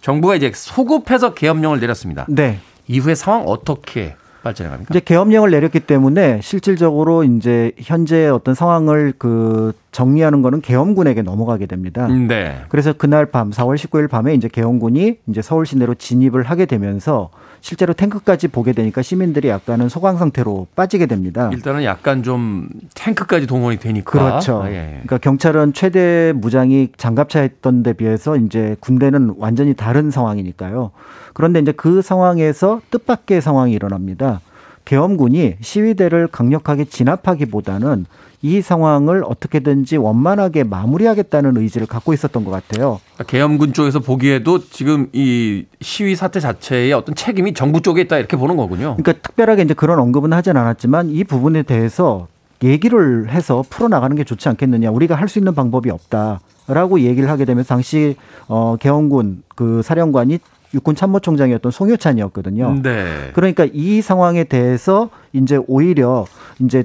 정부가 0.00 0.36
이제 0.36 0.52
소급해서 0.54 1.34
계엄령을 1.34 1.80
내렸습니다. 1.80 2.24
네. 2.28 2.60
이후의 2.86 3.16
상황 3.16 3.42
어떻게 3.46 4.14
발전해 4.44 4.70
갑니까? 4.70 4.92
이제 4.92 5.00
계엄령을 5.04 5.50
내렸기 5.50 5.80
때문에 5.80 6.40
실질적으로 6.42 7.24
이제 7.24 7.72
현재 7.78 8.28
어떤 8.28 8.54
상황을 8.54 9.14
그 9.18 9.72
정리하는 9.90 10.42
거는 10.42 10.60
계엄군에게 10.60 11.22
넘어가게 11.22 11.66
됩니다. 11.66 12.06
네. 12.06 12.60
그래서 12.68 12.92
그날 12.92 13.26
밤 13.26 13.50
4월 13.50 13.76
19일 13.76 14.08
밤에 14.08 14.34
이제 14.34 14.48
계엄군이 14.48 15.18
이제 15.28 15.42
서울 15.42 15.66
시내로 15.66 15.94
진입을 15.94 16.42
하게 16.42 16.66
되면서 16.66 17.30
실제로 17.64 17.94
탱크까지 17.94 18.48
보게 18.48 18.74
되니까 18.74 19.00
시민들이 19.00 19.48
약간은 19.48 19.88
소강 19.88 20.18
상태로 20.18 20.66
빠지게 20.76 21.06
됩니다. 21.06 21.48
일단은 21.50 21.82
약간 21.84 22.22
좀 22.22 22.68
탱크까지 22.94 23.46
동원이 23.46 23.78
되니까. 23.78 24.10
그렇죠. 24.10 24.64
아, 24.64 24.70
예. 24.70 25.00
그러니까 25.04 25.16
경찰은 25.16 25.72
최대 25.72 26.34
무장이 26.36 26.90
장갑차였던 26.98 27.82
데 27.82 27.94
비해서 27.94 28.36
이제 28.36 28.76
군대는 28.80 29.36
완전히 29.38 29.72
다른 29.72 30.10
상황이니까요. 30.10 30.90
그런데 31.32 31.60
이제 31.60 31.72
그 31.72 32.02
상황에서 32.02 32.82
뜻밖의 32.90 33.40
상황이 33.40 33.72
일어납니다. 33.72 34.42
계엄군이 34.84 35.56
시위대를 35.62 36.26
강력하게 36.26 36.84
진압하기보다는 36.84 38.04
이 38.44 38.60
상황을 38.60 39.24
어떻게든지 39.26 39.96
원만하게 39.96 40.64
마무리하겠다는 40.64 41.56
의지를 41.56 41.86
갖고 41.86 42.12
있었던 42.12 42.44
것 42.44 42.50
같아요. 42.50 43.00
그러니까 43.14 43.24
계엄군 43.24 43.72
쪽에서 43.72 44.00
보기에도 44.00 44.58
지금 44.68 45.08
이 45.14 45.64
시위 45.80 46.14
사태 46.14 46.40
자체의 46.40 46.92
어떤 46.92 47.14
책임이 47.14 47.54
정부 47.54 47.80
쪽에 47.80 48.02
있다 48.02 48.18
이렇게 48.18 48.36
보는 48.36 48.58
거군요. 48.58 48.96
그러니까 48.98 49.12
특별하게 49.22 49.62
이제 49.62 49.72
그런 49.72 49.98
언급은 49.98 50.34
하진 50.34 50.58
않았지만 50.58 51.08
이 51.08 51.24
부분에 51.24 51.62
대해서 51.62 52.28
얘기를 52.62 53.30
해서 53.30 53.64
풀어나가는 53.70 54.14
게 54.14 54.24
좋지 54.24 54.46
않겠느냐. 54.50 54.90
우리가 54.90 55.14
할 55.14 55.26
수 55.28 55.38
있는 55.38 55.54
방법이 55.54 55.88
없다 55.88 56.40
라고 56.68 57.00
얘기를 57.00 57.30
하게 57.30 57.46
되면서 57.46 57.68
당시 57.68 58.14
어, 58.46 58.76
계엄군 58.78 59.42
그 59.56 59.80
사령관이 59.80 60.38
육군 60.74 60.96
참모총장이었던 60.96 61.72
송효찬이었거든요. 61.72 62.80
네. 62.82 63.30
그러니까 63.32 63.66
이 63.72 64.02
상황에 64.02 64.44
대해서 64.44 65.08
이제 65.32 65.58
오히려 65.66 66.26
이제 66.58 66.84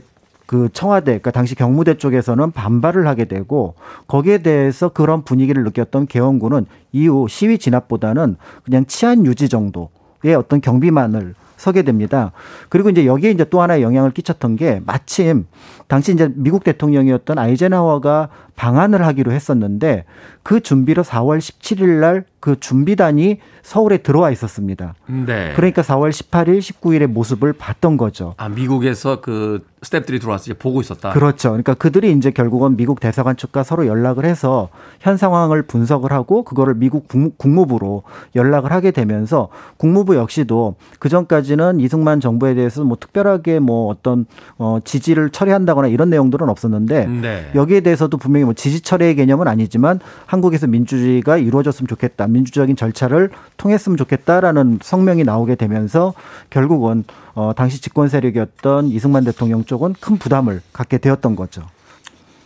그 0.50 0.68
청와대, 0.74 1.12
그러니까 1.12 1.30
당시 1.30 1.54
경무대 1.54 2.00
쪽에서는 2.00 2.50
반발을 2.50 3.06
하게 3.06 3.26
되고 3.26 3.76
거기에 4.08 4.39
대해서 4.39 4.89
그런 4.89 5.24
분위기를 5.24 5.64
느꼈던 5.64 6.08
개헌군은 6.08 6.66
이후 6.91 7.28
시위 7.30 7.60
진압보다는 7.60 8.36
그냥 8.64 8.84
치안 8.88 9.28
유지 9.28 9.47
정도의 9.47 10.34
어떤 10.36 10.60
경비만을 10.60 11.36
서게 11.56 11.84
됩니다. 11.84 12.32
그리고 12.70 12.89
이제 12.89 13.06
여기에 13.06 13.30
이제 13.30 13.45
또 13.47 13.62
하나의 13.62 13.84
영향을 13.84 14.10
끼쳤던 14.10 14.56
게 14.56 14.82
마침 14.88 15.45
당시 15.90 16.14
이제 16.14 16.32
미국 16.36 16.64
대통령이었던 16.64 17.40
아이젠하워가 17.40 18.30
방한을 18.56 19.06
하기로 19.06 19.32
했었는데 19.32 20.06
그 20.44 20.62
준비로 20.62 21.04
4월 21.04 21.40
17일 21.40 22.00
날 22.00 22.24
그 22.40 22.60
준비단이 22.60 23.40
서울에 23.62 23.98
들어와 23.98 24.32
있었습니다. 24.32 24.96
네. 25.08 25.54
그러니까 25.56 25.82
4월 25.82 26.10
18일, 26.10 26.60
19일의 26.60 27.08
모습을 27.08 27.54
봤던 27.54 27.98
거죠. 27.98 28.34
아, 28.38 28.50
미국에서 28.50 29.20
그 29.20 29.66
스탭들이 29.82 30.20
들어와서 30.20 30.46
이제 30.46 30.54
보고 30.54 30.82
있었다. 30.82 31.12
그렇죠. 31.12 31.50
그러니까 31.50 31.74
그들이 31.74 32.12
이제 32.12 32.32
결국은 32.32 32.76
미국 32.76 33.00
대사관 33.00 33.38
측과 33.38 33.64
서로 33.64 33.88
연락을 33.88 34.26
해서 34.26 34.70
현 35.00 35.18
상황을 35.18 35.64
분석을 35.64 36.12
하고 36.12 36.44
그거를 36.44 36.76
미국 36.76 37.08
국무부로 37.38 38.04
연락을 38.36 38.72
하게 38.72 38.92
되면서 38.92 39.50
국무부 39.78 40.16
역시도 40.16 40.76
그 41.00 41.08
전까지는 41.10 41.80
이승만 41.80 42.20
정부에 42.20 42.56
대해서 42.56 42.84
뭐 42.84 42.98
특별하게 43.00 43.60
뭐 43.60 43.90
어떤 43.90 44.26
어 44.58 44.80
지지를 44.84 45.30
처리한다 45.30 45.76
거나 45.80 45.88
이런 45.88 46.09
내용들은 46.09 46.49
없었는데 46.49 47.07
네. 47.07 47.51
여기에 47.55 47.82
대해서도 47.82 48.17
분명히 48.17 48.45
뭐 48.45 48.53
지지 48.53 48.82
철회의 48.82 49.15
개념은 49.15 49.47
아니지만 49.47 49.99
한국에서 50.25 50.67
민주주의가 50.67 51.38
이루어졌으면 51.38 51.88
좋겠다. 51.88 52.27
민주적인 52.27 52.75
절차를 52.75 53.30
통했으면 53.57 53.97
좋겠다라는 53.97 54.80
성명이 54.82 55.23
나오게 55.23 55.55
되면서 55.55 56.13
결국은 56.49 57.03
어, 57.34 57.53
당시 57.55 57.82
집권 57.82 58.09
세력이었던 58.09 58.88
이승만 58.88 59.23
대통령 59.23 59.63
쪽은 59.63 59.95
큰 59.99 60.17
부담을 60.17 60.61
갖게 60.73 60.97
되었던 60.97 61.36
거죠. 61.36 61.63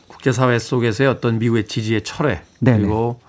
국제사회 0.08 0.60
속에서의 0.60 1.10
어떤 1.10 1.40
미국의 1.40 1.68
지지의 1.68 2.04
철회 2.04 2.42
네네. 2.60 2.78
그리고 2.78 3.20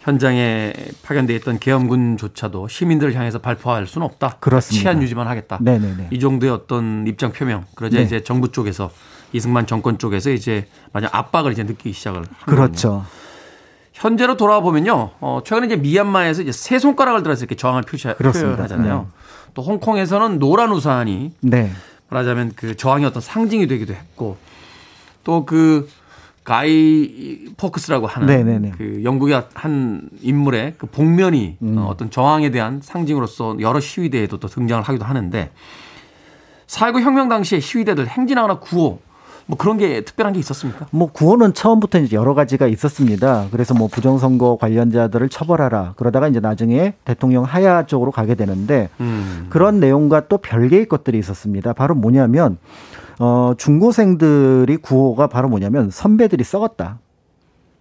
현장에 0.00 0.72
파견돼 1.02 1.34
있던 1.36 1.58
계엄군조차도 1.58 2.68
시민들을 2.68 3.14
향해서 3.14 3.38
발표할 3.38 3.86
수는 3.86 4.06
없다. 4.06 4.36
그렇습니다. 4.40 4.82
치안 4.82 5.02
유지만 5.02 5.26
하겠다. 5.26 5.58
네네네. 5.60 6.08
이 6.10 6.18
정도의 6.18 6.52
어떤 6.52 7.06
입장 7.06 7.32
표명. 7.32 7.64
그러자 7.74 7.98
네. 7.98 8.04
이제 8.04 8.22
정부 8.22 8.50
쪽에서 8.50 8.90
이승만 9.32 9.66
정권 9.66 9.98
쪽에서 9.98 10.30
이제 10.30 10.66
만약 10.92 11.14
압박을 11.14 11.52
이제 11.52 11.62
느끼기 11.62 11.92
시작을 11.92 12.18
한 12.18 12.26
그렇죠. 12.46 13.04
현재로 13.92 14.36
돌아와 14.36 14.60
보면요. 14.60 15.10
어, 15.20 15.40
최근에 15.44 15.66
이제 15.66 15.76
미얀마에서 15.76 16.42
이제 16.42 16.52
세 16.52 16.78
손가락을 16.78 17.22
들어서 17.22 17.40
이렇게 17.40 17.54
저항을 17.54 17.82
표시, 17.82 18.08
그렇습니다. 18.16 18.56
표현하잖아요. 18.56 18.98
네. 19.00 19.06
또 19.54 19.62
홍콩에서는 19.62 20.38
노란 20.38 20.70
우산이 20.72 21.32
네. 21.40 21.70
말하자면 22.08 22.52
그 22.56 22.76
저항의 22.76 23.06
어떤 23.06 23.20
상징이 23.20 23.66
되기도 23.66 23.94
했고 23.94 24.36
또 25.24 25.44
그 25.44 25.88
가이 26.44 27.46
포크스라고 27.56 28.06
하는 28.06 28.26
네네네. 28.26 28.72
그 28.76 29.02
영국의 29.04 29.44
한 29.54 30.08
인물의 30.20 30.74
그 30.78 30.86
복면이 30.86 31.58
음. 31.62 31.78
어, 31.78 31.86
어떤 31.86 32.10
저항에 32.10 32.50
대한 32.50 32.80
상징으로서 32.82 33.58
여러 33.60 33.78
시위대에도 33.78 34.38
또 34.38 34.48
등장을 34.48 34.82
하기도 34.82 35.04
하는데 35.04 35.50
4.19 36.66 37.02
혁명 37.02 37.28
당시에 37.28 37.60
시위대들 37.60 38.08
행진하거나 38.08 38.58
구호 38.58 39.00
뭐 39.46 39.58
그런 39.58 39.78
게 39.78 40.02
특별한 40.02 40.32
게 40.34 40.38
있었습니까? 40.38 40.86
뭐 40.90 41.10
구호는 41.10 41.54
처음부터 41.54 41.98
이제 41.98 42.16
여러 42.16 42.34
가지가 42.34 42.66
있었습니다. 42.66 43.46
그래서 43.50 43.74
뭐 43.74 43.88
부정선거 43.88 44.58
관련자들을 44.60 45.28
처벌하라. 45.28 45.94
그러다가 45.96 46.28
이제 46.28 46.40
나중에 46.40 46.94
대통령 47.04 47.44
하야 47.44 47.86
쪽으로 47.86 48.10
가게 48.10 48.34
되는데 48.34 48.88
음. 49.00 49.46
그런 49.50 49.80
내용과 49.80 50.28
또 50.28 50.38
별개의 50.38 50.86
것들이 50.86 51.18
있었습니다. 51.18 51.72
바로 51.72 51.94
뭐냐면 51.94 52.58
어 53.18 53.52
중고생들이 53.58 54.78
구호가 54.78 55.26
바로 55.26 55.48
뭐냐면 55.48 55.90
선배들이 55.90 56.44
썩었다. 56.44 56.98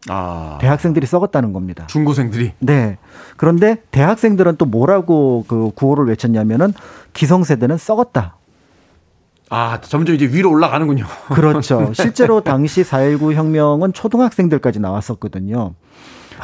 아. 0.08 0.58
대학생들이 0.62 1.06
썩었다는 1.06 1.52
겁니다. 1.54 1.86
중고생들이 1.88 2.54
네. 2.60 2.98
그런데 3.38 3.78
대학생들은 3.92 4.56
또 4.58 4.66
뭐라고 4.66 5.46
그 5.48 5.72
구호를 5.76 6.06
외쳤냐면은 6.08 6.74
기성세대는 7.14 7.78
썩었다. 7.78 8.38
아, 9.50 9.80
점점 9.82 10.16
이제 10.16 10.26
위로 10.26 10.52
올라가는군요. 10.52 11.06
그렇죠. 11.34 11.92
실제로 11.94 12.42
당시 12.42 12.84
4.19 12.84 13.34
혁명은 13.34 13.94
초등학생들까지 13.94 14.80
나왔었거든요. 14.80 15.74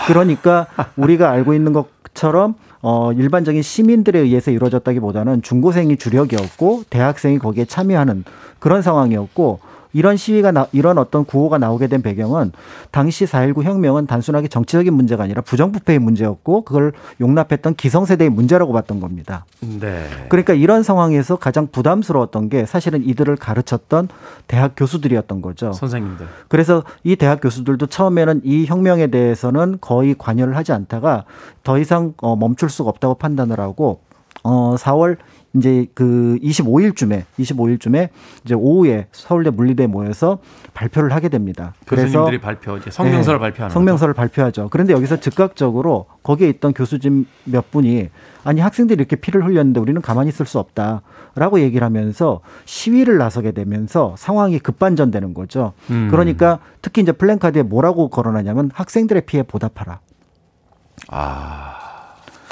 그러니까 0.07 0.67
우리가 0.97 1.29
알고 1.29 1.53
있는 1.53 1.71
것처럼 1.71 2.55
어, 2.81 3.11
일반적인 3.13 3.61
시민들에 3.61 4.19
의해서 4.19 4.51
이루어졌다기보다는 4.51 5.41
중고생이 5.41 5.97
주력이었고 5.97 6.83
대학생이 6.89 7.39
거기에 7.39 7.65
참여하는 7.65 8.25
그런 8.59 8.81
상황이었고 8.81 9.59
이런 9.95 10.17
시위가 10.17 10.51
나, 10.51 10.67
이런 10.73 10.97
어떤 10.97 11.23
구호가 11.23 11.57
나오게 11.57 11.87
된 11.87 12.01
배경은 12.01 12.51
당시 12.91 13.23
4.19 13.23 13.63
혁명은 13.63 14.07
단순하게 14.07 14.49
정치적인 14.49 14.93
문제가 14.93 15.23
아니라 15.23 15.41
부정부패의 15.41 15.99
문제였고 15.99 16.63
그걸 16.63 16.91
용납했던 17.21 17.75
기성세대의 17.75 18.29
문제라고 18.29 18.73
봤던 18.73 18.99
겁니다. 18.99 19.45
네. 19.61 20.05
그러니까 20.27 20.53
이런 20.53 20.83
상황에서 20.83 21.37
가장 21.37 21.67
부담스러웠던 21.71 22.49
게 22.49 22.65
사실은 22.65 23.07
이들을 23.07 23.37
가르쳤던 23.37 24.09
대학 24.47 24.73
교수들이었던 24.75 25.41
거죠. 25.41 25.71
선생님들. 25.71 26.27
그래서 26.49 26.83
이 27.05 27.15
대학 27.15 27.39
교수들도 27.39 27.85
처음에는 27.85 28.41
이 28.43 28.65
혁명에 28.65 29.07
대해서는 29.07 29.77
거의 29.79 30.13
관여를 30.17 30.57
하지 30.57 30.73
않다가 30.73 31.23
더 31.63 31.79
이상 31.79 32.13
어, 32.17 32.35
멈출 32.35 32.69
수가 32.69 32.89
없다고 32.89 33.15
판단을 33.15 33.61
하고 33.61 34.01
어 34.43 34.75
4월 34.77 35.17
이제 35.55 35.87
그 35.93 36.37
25일쯤에 36.41 37.23
25일쯤에 37.39 38.09
이제 38.43 38.53
오후에 38.53 39.07
서울대 39.11 39.49
물리대에 39.49 39.87
모여서 39.87 40.39
발표를 40.73 41.13
하게 41.13 41.29
됩니다. 41.29 41.73
교수님들이 41.87 42.39
발표 42.39 42.77
이제 42.77 42.91
성명서를 42.91 43.39
네, 43.39 43.43
발표하는 43.43 43.73
성명서를 43.73 44.13
발표하죠. 44.13 44.67
그런데 44.69 44.93
여기서 44.93 45.19
즉각적으로 45.19 46.07
거기에 46.23 46.49
있던 46.49 46.73
교수진 46.73 47.25
몇 47.45 47.71
분이 47.71 48.09
아니 48.43 48.61
학생들이 48.61 48.97
이렇게 48.99 49.15
피를 49.15 49.45
흘렸는데 49.45 49.79
우리는 49.79 50.01
가만히 50.01 50.29
있을 50.29 50.45
수 50.45 50.59
없다라고 50.59 51.61
얘기를 51.61 51.85
하면서 51.85 52.41
시위를 52.65 53.17
나서게 53.17 53.51
되면서 53.51 54.15
상황이 54.17 54.59
급반전되는 54.59 55.33
거죠. 55.33 55.73
음. 55.89 56.09
그러니까 56.11 56.59
특히 56.81 57.01
이제 57.01 57.11
플랜카드에 57.11 57.63
뭐라고 57.63 58.09
걸어놨냐면 58.09 58.71
학생들의 58.73 59.23
피해 59.25 59.43
보답하라. 59.43 59.99
아. 61.09 61.75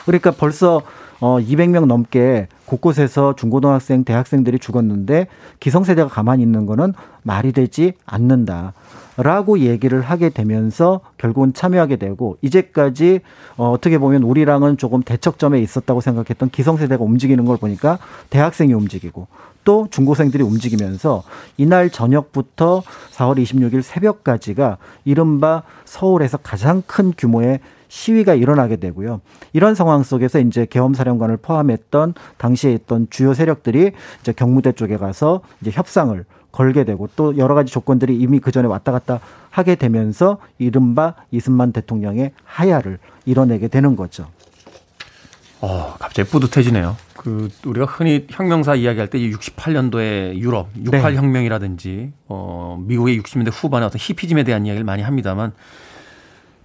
그러니까 0.06 0.32
벌써 0.32 0.82
어 1.24 1.40
200명 1.40 1.86
넘게 1.86 2.50
곳곳에서 2.66 3.34
중고등학생, 3.38 4.04
대학생들이 4.04 4.60
죽었는데 4.60 5.28
기성세대가 5.62 6.10
가만히 6.10 6.44
있는 6.44 6.66
거는 6.66 6.94
말이 7.22 7.54
되지 7.54 7.94
않는다. 8.06 8.74
라고 9.16 9.60
얘기를 9.60 10.02
하게 10.02 10.30
되면서 10.30 11.00
결국은 11.18 11.54
참여하게 11.54 11.96
되고 11.96 12.38
이제까지 12.42 13.22
어, 13.56 13.70
어떻게 13.70 14.00
보면 14.00 14.24
우리랑은 14.24 14.76
조금 14.76 15.02
대척점에 15.02 15.62
있었다고 15.62 16.02
생각했던 16.02 16.50
기성세대가 16.50 17.02
움직이는 17.02 17.46
걸 17.46 17.56
보니까 17.56 18.00
대학생이 18.30 18.74
움직이고 18.74 19.28
또 19.64 19.88
중고생들이 19.92 20.44
움직이면서 20.44 21.24
이날 21.56 21.90
저녁부터 21.90 22.84
4월 23.14 23.42
26일 23.42 23.82
새벽까지가 23.82 24.78
이른바 25.06 25.64
서울에서 25.86 26.38
가장 26.40 26.84
큰 26.86 27.14
규모의 27.18 27.60
시위가 27.94 28.34
일어나게 28.34 28.78
되고요. 28.78 29.22
이런 29.54 29.76
상황 29.76 30.02
속에서 30.02 30.40
이제 30.40 30.66
계엄사령관을 30.68 31.38
포함했던 31.38 32.16
당시에 32.38 32.74
있던 32.74 33.08
주요 33.12 33.36
세력들이 33.36 33.92
이제 34.20 34.34
경무대 34.34 34.72
쪽에 34.72 34.98
가서 34.98 35.42
이제 35.62 35.70
협상을 35.72 36.26
걸게 36.52 36.86
되고 36.86 37.08
또 37.16 37.38
여러 37.38 37.54
가지 37.54 37.72
조건들이 37.72 38.18
이미 38.18 38.40
그 38.40 38.52
전에 38.52 38.68
왔다 38.68 38.92
갔다 38.92 39.20
하게 39.52 39.76
되면서 39.76 40.40
이른바 40.58 41.14
이승만 41.30 41.72
대통령의 41.72 42.32
하야를 42.44 42.98
이뤄내게 43.26 43.68
되는 43.68 43.96
거죠. 43.96 44.28
어, 45.62 45.96
갑자기 46.00 46.28
뿌듯해지네요. 46.30 46.98
그 47.16 47.50
우리가 47.64 47.86
흔히 47.86 48.26
혁명사 48.30 48.74
이야기할 48.74 49.12
때 49.12 49.20
68년도에 49.20 50.36
유럽 50.38 50.70
68 50.84 51.12
네. 51.12 51.18
혁명이라든지 51.18 52.12
어, 52.28 52.84
미국의 52.86 53.20
60년대 53.20 53.52
후반의 53.54 53.86
어떤 53.86 54.00
히피즘에 54.00 54.44
대한 54.44 54.66
이야기를 54.66 54.84
많이 54.84 55.04
합니다만 55.04 55.54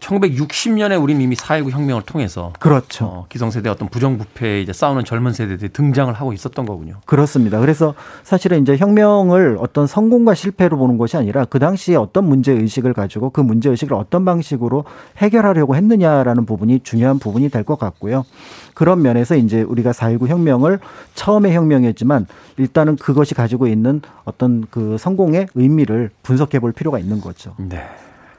1960년에 0.00 1.00
우리는 1.00 1.20
이미 1.20 1.36
4.19 1.36 1.70
혁명을 1.70 2.02
통해서 2.02 2.52
그렇죠. 2.58 3.04
어, 3.04 3.26
기성세대 3.28 3.68
어떤 3.68 3.88
부정부패에 3.88 4.62
이제 4.62 4.72
싸우는 4.72 5.04
젊은 5.04 5.32
세대들이 5.32 5.72
등장을 5.72 6.12
하고 6.12 6.32
있었던 6.32 6.66
거군요. 6.66 6.94
그렇습니다. 7.06 7.60
그래서 7.60 7.94
사실은 8.24 8.62
이제 8.62 8.76
혁명을 8.76 9.58
어떤 9.60 9.86
성공과 9.86 10.34
실패로 10.34 10.76
보는 10.76 10.98
것이 10.98 11.16
아니라 11.16 11.44
그 11.44 11.58
당시에 11.58 11.94
어떤 11.96 12.24
문제 12.28 12.52
의식을 12.52 12.92
가지고 12.92 13.30
그 13.30 13.40
문제 13.40 13.70
의식을 13.70 13.94
어떤 13.94 14.24
방식으로 14.24 14.84
해결하려고 15.18 15.76
했느냐라는 15.76 16.44
부분이 16.44 16.80
중요한 16.82 17.18
부분이 17.20 17.50
될 17.50 17.68
것 17.68 17.78
같고요. 17.78 18.24
그런 18.72 19.02
면에서 19.02 19.36
이제 19.36 19.60
우리가 19.60 19.90
4.19 19.90 20.28
혁명을 20.28 20.78
처음의 21.14 21.52
혁명이었지만 21.54 22.26
일단은 22.56 22.96
그것이 22.96 23.34
가지고 23.34 23.66
있는 23.66 24.00
어떤 24.24 24.64
그 24.70 24.96
성공의 24.98 25.48
의미를 25.54 26.10
분석해 26.22 26.60
볼 26.60 26.72
필요가 26.72 26.98
있는 26.98 27.20
거죠. 27.20 27.54
네. 27.58 27.84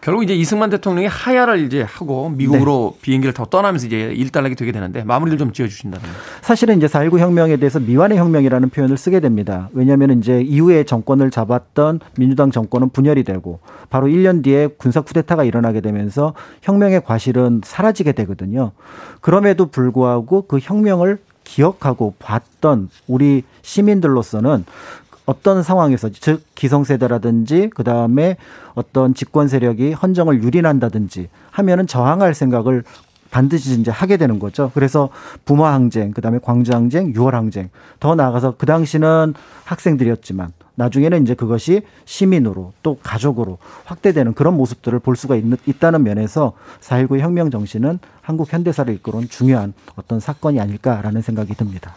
결국 0.02 0.24
이제 0.24 0.34
이승만 0.34 0.70
대통령이 0.70 1.08
하야를 1.08 1.60
이제 1.60 1.82
하고 1.82 2.30
미국으로 2.30 2.94
네. 2.96 3.02
비행기를 3.02 3.34
타고 3.34 3.50
떠나면서 3.50 3.88
이제 3.88 4.14
일단락이 4.14 4.56
되게 4.56 4.72
되는데 4.72 5.04
마무리를 5.04 5.38
좀 5.38 5.52
지어 5.52 5.68
주신다면. 5.68 6.10
사실은 6.42 6.78
이제 6.78 6.88
4.19 6.88 7.20
혁명에 7.20 7.58
대해서 7.58 7.80
미완의 7.80 8.18
혁명이라는 8.18 8.70
표현을 8.70 8.98
쓰게 8.98 9.20
됩니다. 9.20 9.70
왜냐하면 9.74 10.20
이제 10.20 10.42
이후에 10.42 10.86
정권을 10.86 11.32
잡았던 11.32 12.00
민주당 12.18 12.52
정권은 12.52 12.90
분열이 12.90 13.24
되고 13.24 13.60
바로 13.90 14.08
1년 14.08 14.42
뒤에 14.44 14.68
군사 14.78 15.02
쿠데타가 15.02 15.44
일어나게 15.44 15.82
되면서 15.82 16.34
혁명의 16.62 17.04
과실은 17.04 17.62
사라지게 17.64 18.14
되거든요. 18.14 18.72
그럼에도 19.20 19.66
불구하고 19.66 20.44
그 20.44 20.60
혁명을 20.62 21.20
기억하고 21.50 22.14
봤던 22.20 22.90
우리 23.08 23.44
시민들로서는 23.64 24.66
어떤 25.30 25.62
상황에서 25.62 26.10
즉 26.10 26.42
기성세대라든지 26.56 27.70
그 27.76 27.84
다음에 27.84 28.36
어떤 28.74 29.14
집권 29.14 29.48
세력이 29.48 29.94
헌정을 29.94 30.42
유린한다든지 30.44 31.30
하면은 31.52 31.86
저항할 31.86 32.34
생각을 32.34 32.84
반드시 33.30 33.80
이제 33.80 33.92
하게 33.92 34.18
되는 34.18 34.40
거죠. 34.40 34.72
그래서 34.74 35.10
부마 35.46 35.72
항쟁, 35.72 36.14
그다음에 36.14 36.40
광주 36.42 36.74
항쟁, 36.74 37.14
6월 37.14 37.34
항쟁. 37.34 37.70
더 38.00 38.16
나아가서 38.16 38.56
그 38.58 38.66
당시는 38.66 39.36
학생들이었지만 39.66 40.52
나중에는 40.74 41.22
이제 41.22 41.36
그것이 41.36 41.84
시민으로 42.06 42.74
또 42.82 42.98
가족으로 43.04 43.60
확대되는 43.86 44.34
그런 44.34 44.58
모습들을 44.58 44.98
볼 44.98 45.16
수가 45.16 45.36
있, 45.36 45.44
있다는 45.68 46.02
면에서 46.02 46.54
4.19 46.82 47.20
혁명 47.20 47.52
정신은 47.52 48.00
한국 48.22 48.52
현대사를 48.52 48.92
이끌어온 48.96 49.30
중요한 49.30 49.74
어떤 49.96 50.20
사건이 50.20 50.60
아닐까라는 50.60 51.22
생각이 51.22 51.54
듭니다. 51.54 51.94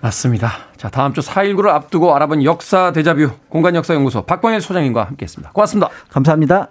맞습니다. 0.00 0.50
자, 0.76 0.88
다음 0.88 1.12
주 1.12 1.20
4.19를 1.20 1.68
앞두고 1.68 2.14
알아본 2.14 2.44
역사 2.44 2.92
대자뷰 2.92 3.30
공간 3.48 3.74
역사 3.74 3.94
연구소 3.94 4.22
박광일 4.22 4.60
소장님과 4.60 5.04
함께 5.04 5.24
했습니다. 5.24 5.52
고맙습니다. 5.52 5.88
감사합니다. 6.08 6.68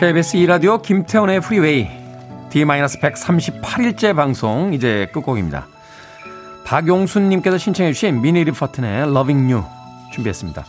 KBS 0.00 0.36
2라디오 0.38 0.82
김태훈의 0.82 1.40
프리웨이 1.42 1.88
D-138일째 2.50 4.16
방송 4.16 4.74
이제 4.74 5.08
끝곡입니다. 5.12 5.68
박용순님께서 6.64 7.58
신청해 7.58 7.92
주신 7.92 8.20
미니 8.20 8.42
리퍼튼의 8.44 9.02
Loving 9.02 9.52
You 9.52 9.64
준비했습니다. 10.12 10.64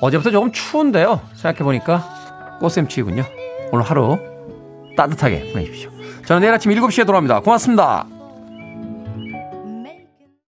어제부터 0.00 0.30
조금 0.30 0.52
추운데요. 0.52 1.20
생각해보니까 1.34 2.58
꽃샘추위군요. 2.60 3.24
오늘 3.72 3.84
하루 3.84 4.18
따뜻하게 4.96 5.52
보내십시오. 5.52 5.90
저는 6.26 6.42
내일 6.42 6.54
아침 6.54 6.72
7시에 6.72 7.06
돌아옵니다. 7.06 7.40
고맙습니다. 7.40 8.06